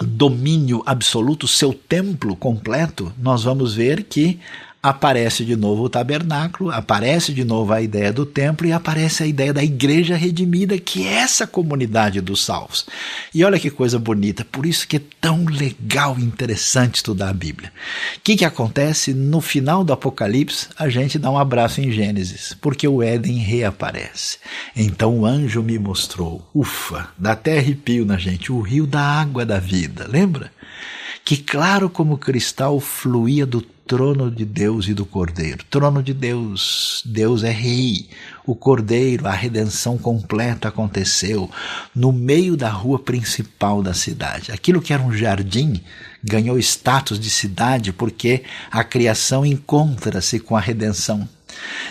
domínio 0.00 0.82
absoluto, 0.86 1.48
seu 1.48 1.72
templo 1.72 2.36
completo, 2.36 3.12
nós 3.18 3.42
vamos 3.42 3.74
ver 3.74 4.04
que 4.04 4.38
aparece 4.82 5.44
de 5.44 5.56
novo 5.56 5.84
o 5.84 5.88
tabernáculo, 5.88 6.70
aparece 6.70 7.32
de 7.32 7.44
novo 7.44 7.72
a 7.72 7.82
ideia 7.82 8.12
do 8.12 8.24
templo 8.24 8.66
e 8.66 8.72
aparece 8.72 9.22
a 9.22 9.26
ideia 9.26 9.52
da 9.52 9.62
igreja 9.62 10.16
redimida, 10.16 10.78
que 10.78 11.06
é 11.06 11.14
essa 11.14 11.46
comunidade 11.46 12.20
dos 12.20 12.44
salvos. 12.44 12.86
E 13.34 13.44
olha 13.44 13.58
que 13.58 13.70
coisa 13.70 13.98
bonita, 13.98 14.44
por 14.44 14.64
isso 14.64 14.86
que 14.86 14.96
é 14.96 15.02
tão 15.20 15.44
legal 15.44 16.16
e 16.18 16.22
interessante 16.22 16.96
estudar 16.96 17.30
a 17.30 17.34
Bíblia. 17.34 17.72
O 18.16 18.20
que, 18.22 18.36
que 18.36 18.44
acontece? 18.44 19.12
No 19.12 19.40
final 19.40 19.82
do 19.82 19.92
Apocalipse, 19.92 20.68
a 20.78 20.88
gente 20.88 21.18
dá 21.18 21.30
um 21.30 21.38
abraço 21.38 21.80
em 21.80 21.90
Gênesis, 21.90 22.56
porque 22.60 22.86
o 22.86 23.02
Éden 23.02 23.38
reaparece. 23.38 24.38
Então 24.76 25.18
o 25.18 25.26
anjo 25.26 25.62
me 25.62 25.78
mostrou, 25.78 26.48
ufa, 26.54 27.08
dá 27.18 27.32
até 27.32 27.58
arrepio 27.58 28.04
na 28.04 28.16
gente, 28.16 28.52
o 28.52 28.60
rio 28.60 28.86
da 28.86 29.00
água 29.00 29.44
da 29.44 29.58
vida, 29.58 30.06
lembra? 30.08 30.52
Que 31.24 31.36
claro 31.36 31.90
como 31.90 32.16
cristal 32.16 32.80
fluía 32.80 33.44
do 33.44 33.60
trono 33.88 34.30
de 34.30 34.44
Deus 34.44 34.86
e 34.86 34.92
do 34.92 35.06
Cordeiro. 35.06 35.64
Trono 35.70 36.02
de 36.02 36.12
Deus, 36.12 37.02
Deus 37.06 37.42
é 37.42 37.50
rei. 37.50 38.06
O 38.46 38.54
Cordeiro, 38.54 39.26
a 39.26 39.32
redenção 39.32 39.96
completa 39.96 40.68
aconteceu 40.68 41.50
no 41.94 42.12
meio 42.12 42.54
da 42.54 42.68
rua 42.68 42.98
principal 42.98 43.82
da 43.82 43.94
cidade. 43.94 44.52
Aquilo 44.52 44.82
que 44.82 44.92
era 44.92 45.02
um 45.02 45.12
jardim 45.12 45.80
ganhou 46.22 46.58
status 46.58 47.18
de 47.18 47.30
cidade 47.30 47.90
porque 47.90 48.44
a 48.70 48.84
criação 48.84 49.44
encontra-se 49.44 50.38
com 50.38 50.54
a 50.54 50.60
redenção. 50.60 51.26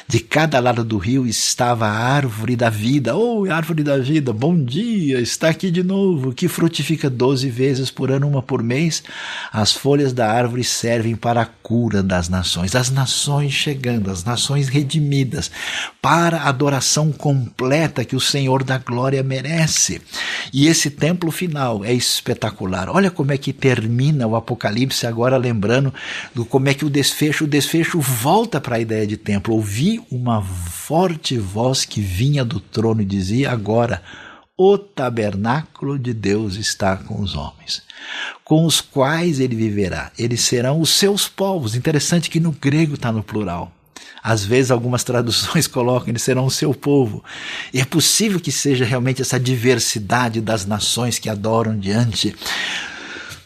De 0.07 0.19
cada 0.19 0.59
lado 0.59 0.83
do 0.83 0.97
rio 0.97 1.25
estava 1.25 1.87
a 1.87 1.91
árvore 1.91 2.55
da 2.55 2.69
vida. 2.69 3.15
Oh, 3.15 3.45
árvore 3.51 3.83
da 3.83 3.97
vida, 3.97 4.31
bom 4.31 4.57
dia, 4.63 5.19
está 5.19 5.49
aqui 5.49 5.69
de 5.69 5.83
novo, 5.83 6.33
que 6.33 6.47
frutifica 6.47 7.09
doze 7.09 7.49
vezes 7.49 7.91
por 7.91 8.11
ano, 8.11 8.27
uma 8.27 8.41
por 8.41 8.63
mês. 8.63 9.03
As 9.51 9.73
folhas 9.73 10.13
da 10.13 10.31
árvore 10.31 10.63
servem 10.63 11.15
para 11.15 11.41
a 11.41 11.45
cura 11.45 12.01
das 12.01 12.29
nações. 12.29 12.75
As 12.75 12.89
nações 12.89 13.51
chegando, 13.51 14.09
as 14.09 14.23
nações 14.23 14.69
redimidas, 14.69 15.51
para 16.01 16.37
a 16.37 16.49
adoração 16.49 17.11
completa 17.11 18.05
que 18.05 18.15
o 18.15 18.21
Senhor 18.21 18.63
da 18.63 18.77
glória 18.77 19.21
merece. 19.23 20.01
E 20.53 20.67
esse 20.67 20.89
templo 20.89 21.31
final 21.31 21.83
é 21.83 21.93
espetacular. 21.93 22.89
Olha 22.89 23.11
como 23.11 23.31
é 23.31 23.37
que 23.37 23.51
termina 23.51 24.25
o 24.25 24.35
Apocalipse, 24.35 25.05
agora 25.05 25.37
lembrando 25.37 25.93
do 26.33 26.45
como 26.45 26.69
é 26.69 26.73
que 26.73 26.85
o 26.85 26.89
desfecho, 26.89 27.43
o 27.43 27.47
desfecho 27.47 27.99
volta 27.99 28.61
para 28.61 28.77
a 28.77 28.79
ideia 28.79 29.05
de 29.05 29.17
templo 29.17 29.56
ouvi 29.57 29.99
uma 30.11 30.41
forte 30.41 31.37
voz 31.37 31.83
que 31.83 31.99
vinha 31.99 32.45
do 32.45 32.59
trono 32.59 33.01
e 33.01 33.05
dizia: 33.05 33.51
Agora 33.51 34.01
o 34.55 34.77
tabernáculo 34.77 35.97
de 35.97 36.13
Deus 36.13 36.55
está 36.55 36.95
com 36.95 37.21
os 37.21 37.35
homens, 37.35 37.81
com 38.43 38.65
os 38.65 38.81
quais 38.81 39.39
ele 39.39 39.55
viverá. 39.55 40.11
Eles 40.17 40.41
serão 40.41 40.79
os 40.79 40.91
seus 40.91 41.27
povos. 41.27 41.75
Interessante 41.75 42.29
que 42.29 42.39
no 42.39 42.51
grego 42.51 42.93
está 42.93 43.11
no 43.11 43.23
plural. 43.23 43.71
Às 44.23 44.43
vezes, 44.43 44.71
algumas 44.71 45.03
traduções 45.03 45.65
colocam, 45.67 46.09
eles 46.09 46.21
serão 46.21 46.45
o 46.45 46.51
seu 46.51 46.73
povo. 46.73 47.23
E 47.73 47.79
é 47.79 47.85
possível 47.85 48.39
que 48.39 48.51
seja 48.51 48.85
realmente 48.85 49.21
essa 49.21 49.39
diversidade 49.39 50.41
das 50.41 50.65
nações 50.65 51.17
que 51.17 51.29
adoram 51.29 51.77
diante 51.77 52.35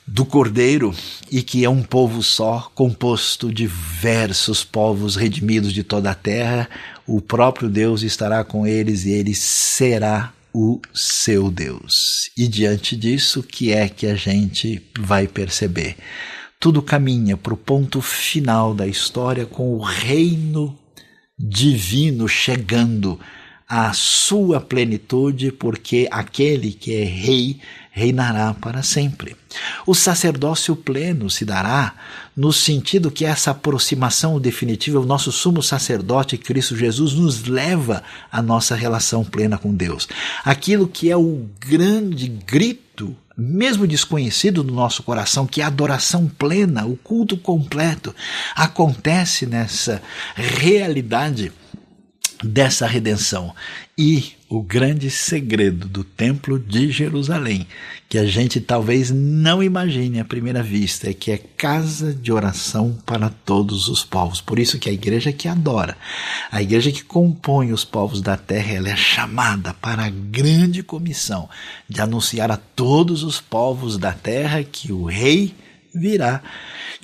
do 0.05 0.25
Cordeiro 0.25 0.93
e 1.31 1.41
que 1.41 1.63
é 1.63 1.69
um 1.69 1.83
povo 1.83 2.21
só, 2.21 2.71
composto 2.75 3.47
de 3.47 3.67
diversos 3.67 4.63
povos 4.63 5.15
redimidos 5.15 5.71
de 5.71 5.83
toda 5.83 6.11
a 6.11 6.15
terra. 6.15 6.69
O 7.07 7.21
próprio 7.21 7.69
Deus 7.69 8.03
estará 8.03 8.43
com 8.43 8.65
eles 8.65 9.05
e 9.05 9.11
ele 9.11 9.33
será 9.33 10.33
o 10.53 10.81
seu 10.93 11.49
Deus. 11.49 12.29
E 12.37 12.47
diante 12.47 12.95
disso, 12.95 13.43
que 13.43 13.71
é 13.71 13.87
que 13.87 14.07
a 14.07 14.15
gente 14.15 14.81
vai 14.99 15.27
perceber? 15.27 15.95
Tudo 16.59 16.81
caminha 16.81 17.37
para 17.37 17.53
o 17.53 17.57
ponto 17.57 18.01
final 18.01 18.73
da 18.73 18.85
história 18.85 19.45
com 19.45 19.75
o 19.75 19.81
reino 19.81 20.77
divino 21.39 22.27
chegando 22.27 23.19
à 23.67 23.93
sua 23.93 24.59
plenitude, 24.59 25.51
porque 25.51 26.07
aquele 26.11 26.71
que 26.73 26.93
é 26.93 27.03
rei 27.03 27.59
reinará 27.91 28.53
para 28.53 28.81
sempre. 28.81 29.35
O 29.85 29.93
sacerdócio 29.93 30.75
pleno 30.75 31.29
se 31.29 31.43
dará 31.43 31.93
no 32.35 32.53
sentido 32.53 33.11
que 33.11 33.25
essa 33.25 33.51
aproximação 33.51 34.39
definitiva, 34.39 34.99
o 34.99 35.05
nosso 35.05 35.31
sumo 35.31 35.61
sacerdote 35.61 36.37
Cristo 36.37 36.75
Jesus 36.75 37.13
nos 37.13 37.43
leva 37.43 38.01
à 38.31 38.41
nossa 38.41 38.75
relação 38.75 39.25
plena 39.25 39.57
com 39.57 39.73
Deus. 39.73 40.07
Aquilo 40.43 40.87
que 40.87 41.11
é 41.11 41.17
o 41.17 41.45
grande 41.59 42.27
grito 42.27 43.15
mesmo 43.37 43.87
desconhecido 43.87 44.63
no 44.63 44.73
nosso 44.73 45.01
coração, 45.01 45.47
que 45.47 45.61
a 45.61 45.67
adoração 45.67 46.27
plena, 46.27 46.85
o 46.85 46.95
culto 46.95 47.35
completo, 47.35 48.13
acontece 48.55 49.47
nessa 49.47 50.01
realidade 50.35 51.51
dessa 52.43 52.85
redenção. 52.85 53.53
E 53.97 54.33
o 54.51 54.61
grande 54.61 55.09
segredo 55.09 55.87
do 55.87 56.03
Templo 56.03 56.59
de 56.59 56.91
Jerusalém, 56.91 57.65
que 58.09 58.17
a 58.17 58.25
gente 58.25 58.59
talvez 58.59 59.09
não 59.09 59.63
imagine 59.63 60.19
à 60.19 60.25
primeira 60.25 60.61
vista, 60.61 61.09
é 61.09 61.13
que 61.13 61.31
é 61.31 61.37
casa 61.37 62.13
de 62.13 62.33
oração 62.33 62.97
para 63.05 63.29
todos 63.29 63.87
os 63.87 64.03
povos. 64.03 64.41
Por 64.41 64.59
isso 64.59 64.77
que 64.77 64.89
a 64.89 64.91
igreja 64.91 65.31
que 65.31 65.47
adora, 65.47 65.95
a 66.51 66.61
igreja 66.61 66.91
que 66.91 67.01
compõe 67.01 67.71
os 67.71 67.85
povos 67.85 68.21
da 68.21 68.35
terra, 68.35 68.73
ela 68.73 68.89
é 68.89 68.95
chamada 68.97 69.73
para 69.73 70.03
a 70.03 70.09
grande 70.09 70.83
comissão 70.83 71.47
de 71.87 72.01
anunciar 72.01 72.51
a 72.51 72.57
todos 72.57 73.23
os 73.23 73.39
povos 73.39 73.97
da 73.97 74.11
terra 74.11 74.65
que 74.65 74.91
o 74.91 75.05
rei 75.05 75.55
virá, 75.95 76.41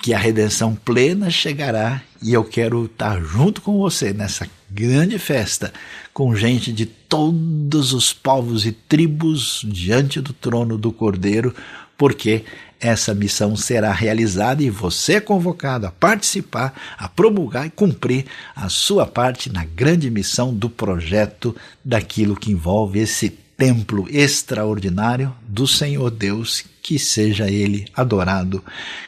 que 0.02 0.12
a 0.12 0.18
redenção 0.18 0.74
plena 0.74 1.30
chegará 1.30 2.02
e 2.22 2.34
eu 2.34 2.44
quero 2.44 2.84
estar 2.84 3.18
junto 3.22 3.62
com 3.62 3.78
você 3.78 4.12
nessa 4.12 4.46
grande 4.70 5.18
festa, 5.18 5.72
com 6.12 6.34
gente 6.34 6.72
de 6.72 6.86
todos 6.86 7.92
os 7.92 8.12
povos 8.12 8.66
e 8.66 8.72
tribos 8.72 9.64
diante 9.66 10.20
do 10.20 10.32
trono 10.32 10.76
do 10.76 10.92
Cordeiro, 10.92 11.54
porque 11.96 12.44
essa 12.80 13.12
missão 13.14 13.56
será 13.56 13.92
realizada 13.92 14.62
e 14.62 14.70
você 14.70 15.14
é 15.14 15.20
convocado 15.20 15.86
a 15.86 15.90
participar, 15.90 16.72
a 16.96 17.08
promulgar 17.08 17.66
e 17.66 17.70
cumprir 17.70 18.26
a 18.54 18.68
sua 18.68 19.06
parte 19.06 19.50
na 19.50 19.64
grande 19.64 20.10
missão 20.10 20.54
do 20.54 20.70
projeto 20.70 21.56
daquilo 21.84 22.36
que 22.36 22.52
envolve 22.52 23.00
esse 23.00 23.30
templo 23.30 24.06
extraordinário 24.08 25.34
do 25.42 25.66
Senhor 25.66 26.10
Deus, 26.10 26.64
que 26.80 26.98
seja 26.98 27.50
ele 27.50 27.86
adorado, 27.92 28.64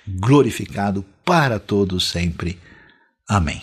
glorificado 0.06 1.04
para 1.24 1.60
todos 1.60 2.10
sempre. 2.10 2.58
Amém. 3.28 3.62